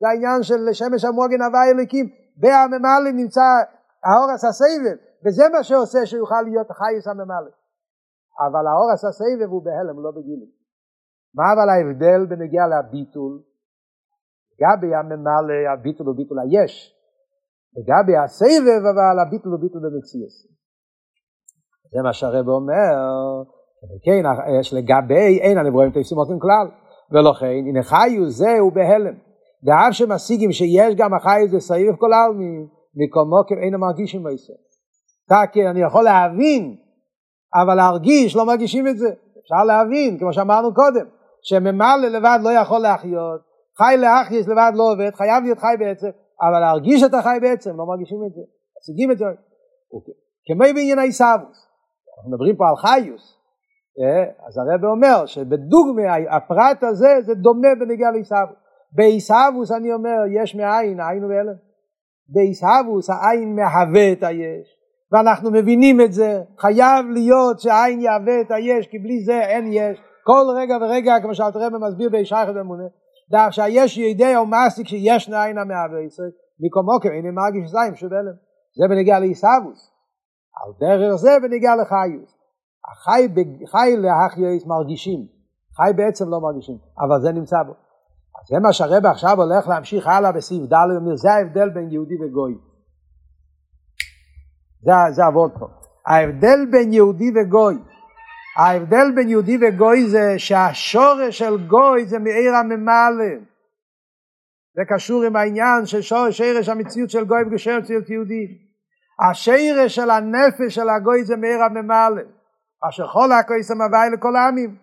זה 0.00 0.08
העניין 0.08 0.42
של 0.42 0.72
שמש 0.72 1.04
המוגן 1.04 1.42
הוואי 1.42 1.70
אליקים, 1.70 2.06
בהממלא 2.36 3.10
נמצא 3.20 3.48
האורס 4.04 4.44
הסבב, 4.44 4.96
וזה 5.24 5.44
מה 5.52 5.62
שעושה 5.62 6.06
שיוכל 6.06 6.42
להיות 6.42 6.70
חייס 6.70 7.06
הממלא. 7.08 7.52
אבל 8.44 8.64
האורס 8.66 9.04
הסבב 9.04 9.48
הוא 9.50 9.64
בהלם, 9.64 9.96
לא 10.04 10.10
בגילים. 10.10 10.50
מה 11.34 11.44
אבל 11.52 11.68
ההבדל 11.68 12.26
בנגיע 12.26 12.62
לביטול? 12.72 13.42
לגבי 14.52 14.94
הממלא, 14.94 15.72
הביטול 15.72 16.06
הוא 16.06 16.16
ביטול 16.16 16.38
היש. 16.40 16.96
לגבי 17.76 18.16
הסבב, 18.16 18.82
אבל 18.92 19.16
הביטול 19.22 19.52
הוא 19.52 19.60
ביטול 19.60 19.80
במציאס. 19.84 20.34
זה 21.92 22.02
מה 22.02 22.12
שהרב 22.12 22.48
אומר, 22.48 22.94
כן, 24.04 24.22
יש 24.60 24.74
לגבי 24.74 25.40
אין 25.40 25.58
הנברואים 25.58 25.90
תפסים 25.90 26.18
אותם 26.18 26.38
כלל, 26.38 26.66
ולכן 27.12 27.46
הנה 27.46 27.82
חיו 27.82 28.30
זהו 28.30 28.70
בהלם. 28.70 29.14
ואף 29.64 29.92
שמשיגים 29.92 30.52
שיש 30.52 30.94
גם 30.94 31.14
החי 31.14 31.42
זה 31.50 31.60
סעיף 31.60 31.96
כל 31.98 32.12
העלמין, 32.12 32.66
מכל 32.94 33.24
מוקר 33.24 33.54
אין 33.62 33.74
המרגישים 33.74 34.24
בישראל. 34.24 34.58
כי 35.52 35.68
אני 35.68 35.80
יכול 35.80 36.04
להבין, 36.04 36.76
אבל 37.54 37.74
להרגיש 37.74 38.36
לא 38.36 38.46
מרגישים 38.46 38.88
את 38.88 38.98
זה. 38.98 39.10
אפשר 39.42 39.64
להבין, 39.64 40.18
כמו 40.18 40.32
שאמרנו 40.32 40.74
קודם, 40.74 41.06
שממלא 41.42 42.08
לבד 42.08 42.38
לא 42.42 42.50
יכול 42.50 42.78
להחיות, 42.78 43.40
חי 43.78 43.96
להחייס 43.98 44.48
לבד 44.48 44.72
לא 44.74 44.92
עובד, 44.92 45.10
חייב 45.14 45.44
להיות 45.44 45.58
חי 45.58 45.74
בעצם, 45.78 46.08
אבל 46.42 46.60
להרגיש 46.60 47.02
את 47.02 47.14
החי 47.14 47.38
בעצם, 47.40 47.76
לא 47.76 47.86
מרגישים 47.86 48.18
את 48.26 48.34
זה. 48.34 48.40
משיגים 48.78 49.10
את 49.10 49.18
זה. 49.18 49.24
אוקיי. 49.92 50.14
כמו 50.46 50.74
בעניין 50.74 50.98
העיסאוווס, 50.98 51.66
אנחנו 52.16 52.30
מדברים 52.30 52.56
פה 52.56 52.64
על 52.68 52.76
חיוס? 52.76 53.39
אז 54.46 54.58
הרב 54.58 54.84
אומר 54.84 55.26
שבדוגמא 55.26 56.02
הפרט 56.30 56.82
הזה 56.82 57.20
זה 57.20 57.34
דומה 57.34 57.68
בנגיע 57.80 58.10
לעיסאוווס. 58.10 58.56
בעיסאוווס 58.92 59.72
אני 59.72 59.92
אומר 59.92 60.18
יש 60.42 60.54
מאין, 60.54 61.00
העין 61.00 61.22
הוא. 61.22 61.32
בעיסאוווס 62.28 63.10
העין 63.10 63.56
מהווה 63.56 64.12
את 64.12 64.22
היש, 64.22 64.76
ואנחנו 65.12 65.50
מבינים 65.50 66.00
את 66.00 66.12
זה, 66.12 66.42
חייב 66.58 67.06
להיות 67.12 67.60
שהעין 67.60 68.00
יהווה 68.00 68.40
את 68.40 68.50
היש, 68.50 68.86
כי 68.86 68.98
בלי 68.98 69.20
זה 69.24 69.40
אין 69.40 69.66
יש. 69.72 70.02
כל 70.24 70.42
רגע 70.56 70.76
ורגע, 70.80 71.14
כמו 71.22 71.34
שאלת 71.34 71.56
רב 71.56 71.72
מסביר 71.76 72.10
בישייכת 72.10 72.52
אמונה, 72.60 72.84
דרך 73.30 73.52
שהיש 73.52 73.98
ידע 73.98 74.38
או 74.38 74.46
מעסיק 74.46 74.86
שיש 74.86 75.28
נעין 75.28 75.58
המהווה 75.58 76.00
ישראל, 76.00 76.30
מקומו 76.60 77.00
כמין 77.02 77.34
מרגיש 77.34 77.70
זין 77.70 77.96
שבלם. 77.96 78.36
זה 78.78 78.88
בנגיע 78.88 79.18
לעיסאוווס. 79.18 79.90
על 80.64 80.72
דרך 80.80 81.14
זה 81.14 81.30
בנגיע 81.42 81.70
לחיוס. 81.76 82.39
החי 82.88 83.28
חי 83.70 83.96
להחייס 83.96 84.66
מרגישים, 84.66 85.26
חי 85.76 85.90
בעצם 85.96 86.28
לא 86.28 86.40
מרגישים, 86.40 86.78
אבל 86.98 87.20
זה 87.20 87.32
נמצא 87.32 87.62
בו. 87.62 87.72
אז 88.40 88.46
זה 88.48 88.60
מה 88.60 88.72
שהרבא 88.72 89.08
עכשיו 89.10 89.42
הולך 89.42 89.68
להמשיך 89.68 90.06
הלאה 90.06 90.32
בסעיף 90.32 90.62
ד', 90.62 90.96
אומר 90.96 91.16
זה 91.16 91.32
ההבדל 91.32 91.68
בין 91.68 91.90
יהודי 91.90 92.14
וגוי. 92.14 92.54
זה, 94.82 94.92
זה 95.10 95.24
עבוד 95.24 95.50
פה. 95.58 95.66
ההבדל 96.06 96.66
בין 96.70 96.92
יהודי 96.92 97.30
וגוי, 97.30 97.78
ההבדל 98.56 99.12
בין 99.14 99.28
יהודי 99.28 99.58
וגוי 99.60 100.08
זה 100.08 100.34
שהשורש 100.38 101.38
של 101.38 101.66
גוי 101.66 102.06
זה 102.06 102.18
מעיר 102.18 102.54
הממלא. 102.54 103.34
זה 104.74 104.82
קשור 104.88 105.22
עם 105.22 105.36
העניין 105.36 105.86
של 105.86 106.00
שורש, 106.00 106.40
המציאות 106.68 107.10
של 107.10 107.24
גוי 107.24 107.42
וגשר 107.46 107.78
מציאות 107.78 108.10
יהודי. 108.10 108.46
השרש 109.30 109.94
של 109.94 110.10
הנפש 110.10 110.74
של 110.74 110.88
הגוי 110.88 111.24
זה 111.24 111.36
מעיר 111.36 111.62
הממלא. 111.62 112.22
אשר 112.88 113.06
כל 113.12 113.32
הכויס 113.32 113.70
המוואי 113.70 114.10
לכל 114.10 114.36
העמים. 114.36 114.76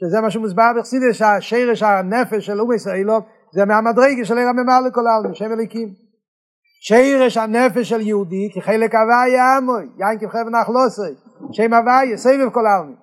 שזה 0.00 0.20
מה 0.20 0.30
שמוסבר 0.30 0.70
בחסידס, 0.78 1.14
שהשרש 1.16 1.82
הנפש 1.82 2.46
של 2.46 2.60
אום 2.60 2.72
ישראלו 2.72 3.20
זה 3.52 3.64
מהמדרגה 3.64 4.24
של 4.24 4.38
עיר 4.38 4.48
הממלא 4.48 4.86
לכל 4.86 5.06
העמים, 5.06 5.34
שם 5.34 5.52
אליקים. 5.52 5.88
שרש 6.80 7.36
הנפש 7.36 7.88
של 7.88 8.00
יהודי 8.00 8.50
כחלק 8.54 8.94
הוויה 8.94 9.56
עמוי, 9.56 9.86
יין 9.98 10.18
כבחר 10.18 10.42
ונחלוסי, 10.46 11.14
שם 11.52 11.74
הוויה, 11.74 12.16
סבב 12.16 12.50
כל 12.50 12.66
העמים. 12.66 12.96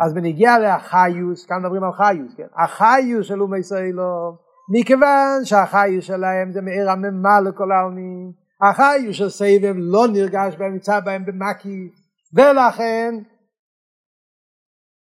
אז 0.00 0.14
בנגיע 0.14 0.58
לאחיוס, 0.58 1.46
כאן 1.46 1.56
מדברים 1.60 1.84
על 1.84 1.92
חיוס, 1.92 2.34
כן? 2.36 2.46
החיוס 2.56 3.26
של 3.26 3.42
אום 3.42 3.54
ישראלו, 3.54 4.36
מכיוון 4.74 5.44
שהחיוס 5.44 6.04
שלהם 6.04 6.52
זה 6.52 6.60
מעיר 6.60 6.90
הממלא 6.90 7.40
לכל 7.48 7.72
העמים, 7.72 8.32
החיוס 8.62 9.16
של 9.16 9.28
סבב 9.28 9.74
לא 9.76 10.06
נרגש 10.12 10.56
בהם, 10.56 10.72
נמצא 10.72 11.00
בהם 11.00 11.24
במקיף, 11.26 11.92
ולכן 12.34 13.14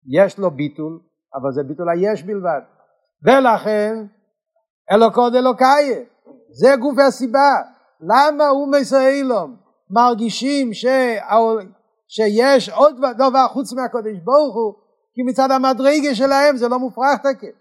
יש 0.07 0.39
לו 0.39 0.51
ביטול, 0.51 0.99
אבל 1.35 1.51
זה 1.51 1.63
ביטול 1.63 1.89
היש 1.89 2.23
בלבד. 2.23 2.61
ולכן 3.23 4.05
אלוקוד 4.91 5.35
אלוקאיה, 5.35 5.99
זה 6.51 6.75
גוף 6.79 6.99
הסיבה. 7.07 7.55
למה 8.01 8.47
הוא 8.47 8.71
מסעילום 8.71 9.55
מרגישים 9.89 10.73
ש... 10.73 10.85
שיש 12.07 12.69
עוד 12.69 12.95
דבר 13.17 13.47
חוץ 13.47 13.73
מהקודש 13.73 14.17
ברוך 14.23 14.55
הוא, 14.55 14.73
כי 15.13 15.21
מצד 15.23 15.51
המדרגה 15.51 16.15
שלהם 16.15 16.57
זה 16.57 16.67
לא 16.67 16.79
מופרך 16.79 17.19
תקף. 17.19 17.55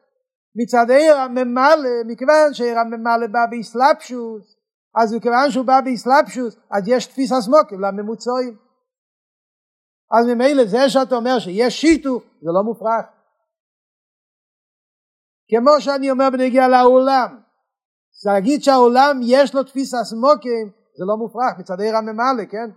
מצד 0.57 0.91
עיר 0.91 1.17
הממלא, 1.17 2.05
מכיוון 2.07 2.55
שעיר 2.55 2.79
הממלא 2.79 3.27
בא 3.27 3.47
באסלאפשוס, 3.51 4.57
אז 4.97 5.15
מכיוון 5.15 5.51
שהוא 5.51 5.67
בא 5.67 5.81
באסלאפשוס, 5.81 6.57
אז 6.71 6.83
יש 6.87 7.07
תפיסה 7.07 7.41
סמוקים 7.41 7.81
לממוצעים. 7.81 8.57
אז 10.19 10.27
ממילא 10.27 10.65
זה 10.65 10.89
שאתה 10.89 11.15
אומר 11.15 11.39
שיש 11.39 11.81
שיתוף 11.81 12.25
זה 12.47 12.51
לא 12.55 12.63
מופרך. 12.63 13.07
כמו 15.51 15.81
שאני 15.81 16.11
אומר 16.11 16.29
בנגיע 16.33 16.69
לעולם, 16.69 17.41
להגיד 18.27 18.63
שהעולם 18.63 19.21
יש 19.23 19.55
לו 19.55 19.63
תפיסה 19.65 20.05
סמוקים 20.05 20.71
זה 20.99 21.05
לא 21.09 21.17
מופרך 21.17 21.59
מצד 21.59 21.81
עיר 21.81 21.97
הממלא, 21.97 22.45
כן? 22.51 22.71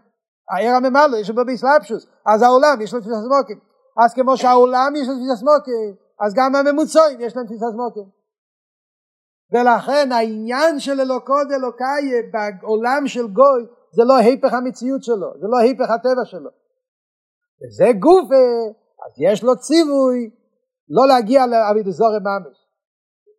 העיר 0.52 0.76
הממלא 0.76 1.18
יש 1.18 1.30
לו 1.30 1.46
באסלאפשוס, 1.46 2.08
אז 2.26 2.42
העולם 2.42 2.82
יש 2.82 2.94
לו 2.94 3.00
תפיסה 3.00 3.16
סמוקים. 3.28 3.60
אז 4.04 4.14
כמו 4.14 4.38
שהעולם 4.38 4.94
יש 4.96 5.08
לו 5.08 5.14
תפיסה 5.16 5.36
סמוקים, 5.36 5.96
אז 6.22 6.34
גם 6.36 6.56
הממוצעים 6.56 7.22
יש 7.22 7.36
להם 7.36 7.46
תפיסה 7.46 7.66
סמוקים. 7.72 8.10
ולכן 9.54 10.12
העניין 10.12 10.80
של 10.80 11.02
אלוקוד 11.02 11.52
אלוקאי 11.52 12.06
בעולם 12.32 13.08
של 13.08 13.28
גוי 13.28 13.62
זה 13.96 14.04
לא 14.04 14.18
היפך 14.18 14.54
המציאות 14.54 15.04
שלו, 15.04 15.30
זה 15.42 15.48
לא 15.52 15.58
היפך 15.58 15.90
הטבע 15.90 16.26
שלו. 16.26 16.50
וזה 17.62 17.92
גופה, 18.00 18.46
אז 19.06 19.12
יש 19.18 19.44
לו 19.44 19.56
ציווי 19.56 20.30
לא 20.90 21.08
להגיע 21.08 21.46
לאבידזורי 21.48 22.20
ממש. 22.20 22.58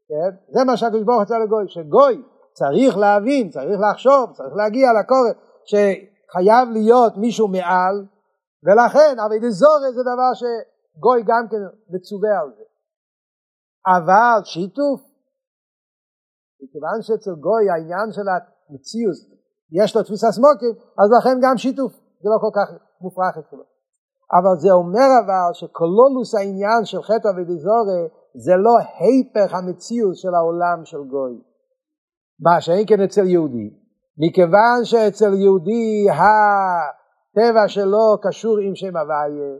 כן? 0.08 0.36
זה 0.54 0.64
מה 0.64 0.76
שהקדוש 0.76 1.02
ברוך 1.02 1.22
הוא 1.28 1.36
לגוי, 1.44 1.64
שגוי 1.68 2.22
צריך 2.52 2.96
להבין, 2.96 3.50
צריך 3.50 3.80
לחשוב, 3.90 4.32
צריך 4.32 4.54
להגיע 4.56 4.88
לקורא, 5.00 5.30
שחייב 5.64 6.68
להיות 6.72 7.16
מישהו 7.16 7.48
מעל, 7.48 8.06
ולכן 8.64 9.14
אבידזורי 9.26 9.92
זה 9.96 10.02
דבר 10.02 10.32
שגוי 10.40 11.22
גם 11.22 11.44
כן 11.50 11.62
מצווה 11.88 12.40
על 12.40 12.50
זה. 12.56 12.64
אבל 13.96 14.40
שיתוף, 14.44 15.00
מכיוון 16.62 17.02
שאצל 17.02 17.34
גוי 17.40 17.70
העניין 17.70 18.12
של 18.12 18.26
המציאות 18.32 19.40
יש 19.72 19.96
לו 19.96 20.02
תפיסה 20.02 20.26
סמוקים, 20.32 20.74
אז 21.00 21.08
לכן 21.18 21.36
גם 21.42 21.56
שיתוף 21.56 21.92
זה 21.92 22.28
לא 22.32 22.38
כל 22.40 22.52
כך 22.58 22.68
מופרך 23.00 23.34
אצלו. 23.38 23.64
אבל 24.32 24.58
זה 24.58 24.72
אומר 24.72 25.08
אבל 25.24 25.52
שקולולוס 25.52 26.34
העניין 26.34 26.84
של 26.84 27.02
חטא 27.02 27.28
ודזורי 27.28 28.02
זה 28.34 28.52
לא 28.56 28.76
היפך 28.78 29.54
המציאות 29.54 30.16
של 30.16 30.34
העולם 30.34 30.84
של 30.84 31.02
גוי. 31.10 31.38
מה 32.40 32.60
שאין 32.60 32.84
כן 32.86 33.00
אצל 33.00 33.26
יהודי. 33.26 33.70
מכיוון 34.18 34.84
שאצל 34.84 35.34
יהודי 35.34 36.06
הטבע 36.10 37.68
שלו 37.68 38.18
קשור 38.22 38.58
עם 38.58 38.74
שם 38.74 38.96
הוויה, 38.96 39.58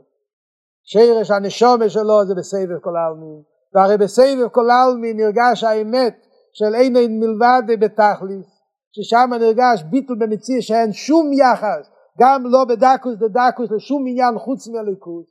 שרש 0.83 1.31
הנשומה 1.31 1.89
שלו 1.89 2.25
זה 2.25 2.35
בסבב 2.35 2.79
כל 2.81 2.95
העלמין, 2.95 3.41
והרי 3.73 3.97
בסבב 3.97 4.47
כל 4.51 4.69
העלמין 4.69 5.17
נרגש 5.17 5.63
האמת 5.63 6.15
של 6.53 6.75
אין 6.75 6.95
אין 6.95 7.19
מלבד 7.19 7.61
בתכליס, 7.79 8.45
ששם 8.91 9.29
נרגש 9.39 9.83
ביטל 9.89 10.13
במציאות 10.19 10.63
שאין 10.63 10.93
שום 10.93 11.33
יחס 11.33 11.89
גם 12.21 12.43
לא 12.53 12.65
בדקוס 12.69 13.15
דדקוס 13.23 13.71
לשום 13.71 14.01
עניין 14.07 14.39
חוץ 14.39 14.67
מהליכוס 14.67 15.27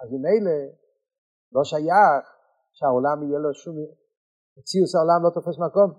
אז 0.00 0.08
ממילא 0.12 0.58
לא 1.52 1.64
שייך 1.64 2.24
שהעולם 2.76 3.22
יהיה 3.22 3.38
לו 3.38 3.54
שום 3.54 3.76
מציאוס 4.58 4.94
העולם 4.94 5.20
לא 5.24 5.30
תופס 5.30 5.58
מקום. 5.66 5.90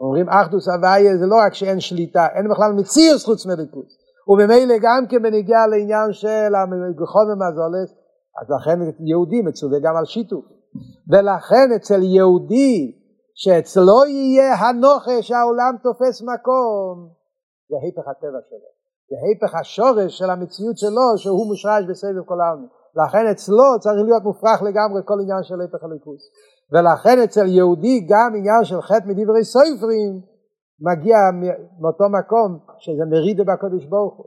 אומרים 0.00 0.28
אחדוס 0.28 0.68
הוויה 0.68 1.16
זה 1.16 1.26
לא 1.26 1.36
רק 1.46 1.54
שאין 1.54 1.80
שליטה 1.80 2.26
אין 2.34 2.48
בכלל 2.50 2.72
מציאוס 2.72 3.24
חוץ 3.24 3.46
מהליכוס 3.46 3.90
וממילא 4.28 4.74
גם 4.82 5.02
כן 5.10 5.22
בנגיע 5.22 5.66
לעניין 5.66 6.12
של 6.12 6.52
הגחון 6.90 7.26
ומזולס 7.30 7.90
אז 8.38 8.46
לכן 8.56 8.78
יהודי 9.10 9.42
מצווה 9.42 9.78
גם 9.84 9.96
על 9.96 10.04
שיתוף. 10.04 10.44
ולכן 11.10 11.68
אצל 11.76 12.02
יהודי 12.02 12.76
שאצלו 13.34 14.04
יהיה 14.06 14.54
הנוכה 14.54 15.22
שהעולם 15.22 15.74
תופס 15.82 16.22
מקום 16.22 16.94
זה 17.68 17.76
היפך 17.82 18.08
הטבע 18.08 18.40
שלו 18.48 18.79
זה 19.10 19.16
היפך 19.22 19.54
השורש 19.54 20.18
של 20.18 20.30
המציאות 20.30 20.78
שלו 20.78 21.08
שהוא 21.16 21.46
מושרש 21.46 21.84
בסבב 21.88 22.24
כל 22.24 22.40
העלמין 22.40 22.68
לכן 22.96 23.26
אצלו 23.30 23.78
צריך 23.80 24.02
להיות 24.04 24.22
מופרך 24.22 24.62
לגמרי 24.62 25.00
כל 25.04 25.18
עניין 25.22 25.42
של 25.42 25.60
היפך 25.60 25.84
הליכוס. 25.84 26.22
ולכן 26.72 27.22
אצל 27.24 27.46
יהודי 27.46 28.06
גם 28.08 28.30
עניין 28.36 28.64
של 28.64 28.80
חטא 28.80 29.06
מדברי 29.06 29.44
סופרים 29.44 30.12
מגיע 30.80 31.16
מאותו 31.80 32.04
מקום 32.18 32.58
שזה 32.78 33.04
מרידה 33.10 33.44
בקודש 33.44 33.84
ברוך 33.84 34.16
הוא. 34.16 34.26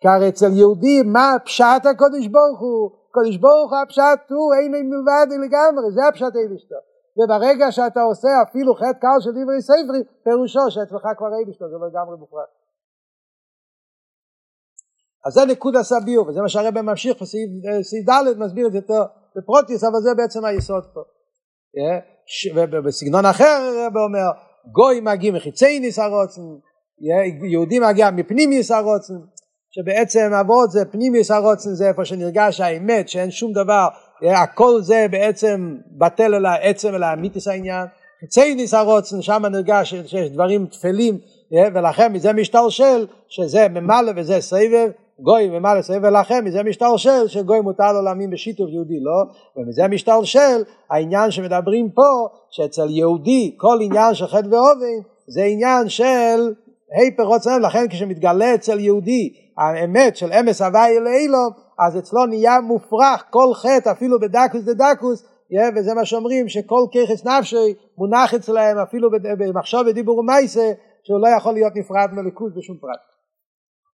כי 0.00 0.28
אצל 0.28 0.52
יהודי 0.52 1.02
מה 1.02 1.36
פשט 1.44 1.86
הקודש 1.90 2.26
ברוך 2.26 2.60
הוא? 2.60 2.90
קודש 3.14 3.36
ברוך 3.36 3.70
הוא 3.72 3.78
הפשט 3.82 4.30
הוא 4.30 4.54
אין 4.54 4.72
מלבד 4.90 5.26
לגמרי 5.44 5.92
זה 5.94 6.08
הפשט 6.08 6.34
אבשתו 6.36 6.80
וברגע 7.16 7.72
שאתה 7.72 8.02
עושה 8.02 8.28
אפילו 8.42 8.74
חטא 8.74 8.98
קל 9.00 9.18
של 9.20 9.30
דברי 9.30 9.62
ספרים 9.62 10.04
פירושו 10.24 10.70
שאצלך 10.70 11.06
כבר 11.18 11.28
אבשתו 11.46 11.68
זה 11.68 11.76
לא 11.80 11.86
לגמרי 11.86 12.16
מופרך 12.16 12.63
אז 15.26 15.32
זה 15.32 15.44
נקוד 15.44 15.76
הסביר, 15.76 16.22
וזה 16.22 16.42
מה 16.42 16.48
שהרבא 16.48 16.82
ממשיך 16.82 17.22
בסעיף 17.22 18.08
ד' 18.08 18.38
מסביר 18.38 18.66
את 18.66 18.72
זה 18.72 18.78
יותר 18.78 19.02
בפרוטיס, 19.36 19.84
אבל 19.84 20.00
זה 20.00 20.14
בעצם 20.16 20.44
היסוד 20.44 20.84
פה. 20.94 21.00
ובסגנון 22.54 23.26
אחר 23.26 23.44
הרב 23.44 23.96
אומר 23.96 24.30
גוי 24.72 25.00
מגיע 25.00 25.32
מחיצי 25.32 25.80
ניס 25.80 25.98
הרוצן 25.98 26.40
יהודי 27.50 27.78
מגיע 27.78 28.10
מפנימיס 28.10 28.70
הרוצן 28.70 29.14
שבעצם 29.70 30.32
אבות 30.40 30.70
זה 30.70 30.84
פנימיס 30.84 31.30
הרוצן 31.30 31.70
זה 31.70 31.88
איפה 31.88 32.04
שנרגש 32.04 32.60
האמת 32.60 33.08
שאין 33.08 33.30
שום 33.30 33.52
דבר 33.52 33.88
הכל 34.22 34.80
זה 34.82 35.06
בעצם 35.10 35.76
בטל 35.98 36.34
אל 36.34 36.46
העצם 36.46 36.94
אל 36.94 37.02
האמיתיס 37.02 37.48
העניין. 37.48 37.86
חיצי 38.20 38.54
ניס 38.54 38.74
הרוצן 38.74 39.22
שם 39.22 39.42
נרגש 39.46 39.94
שיש 39.94 40.30
דברים 40.30 40.66
תפלים 40.66 41.18
ולכן 41.74 42.12
מזה 42.12 42.32
משתלשל 42.32 43.06
שזה 43.28 43.68
ממלא 43.68 44.12
וזה 44.16 44.40
סבב 44.40 44.90
גוי 45.20 45.48
ממלא 45.48 45.82
סבב 45.82 46.04
ולכן 46.04 46.44
מזה 46.44 46.62
משתלשל 46.62 47.28
שגוי 47.28 47.60
מותר 47.60 47.92
לו 47.92 48.02
להאמין 48.02 48.30
בשיתוף 48.30 48.70
יהודי 48.70 49.00
לא? 49.00 49.22
ומזה 49.56 49.88
משתלשל 49.88 50.62
העניין 50.90 51.30
שמדברים 51.30 51.90
פה 51.90 52.28
שאצל 52.50 52.90
יהודי 52.90 53.54
כל 53.56 53.78
עניין 53.82 54.14
של 54.14 54.26
חטא 54.26 54.46
ואובן 54.46 55.02
זה 55.26 55.44
עניין 55.44 55.88
של 55.88 56.54
היפר 56.92 57.22
רוצה 57.22 57.58
לכן 57.58 57.88
כשמתגלה 57.90 58.54
אצל 58.54 58.80
יהודי 58.80 59.32
האמת 59.58 60.16
של 60.16 60.32
אמס 60.32 60.62
הוואי 60.62 60.98
אלוהילום 60.98 61.50
אז 61.78 61.98
אצלו 61.98 62.26
נהיה 62.26 62.60
מופרך 62.60 63.24
כל 63.30 63.54
חטא 63.54 63.90
אפילו 63.90 64.20
בדקוס 64.20 64.62
דדקוס 64.62 65.24
וזה 65.76 65.94
מה 65.94 66.04
שאומרים 66.04 66.48
שכל 66.48 66.86
ככס 66.94 67.26
נפשי 67.26 67.74
מונח 67.98 68.34
אצלהם 68.34 68.78
אפילו 68.78 69.10
במחשוב 69.38 69.80
ודיבור 69.86 70.18
ומייסה 70.18 70.72
שהוא 71.02 71.20
לא 71.20 71.28
יכול 71.28 71.54
להיות 71.54 71.72
נפרד 71.76 72.08
מליכוז 72.12 72.52
בשום 72.56 72.76
פרט 72.76 73.13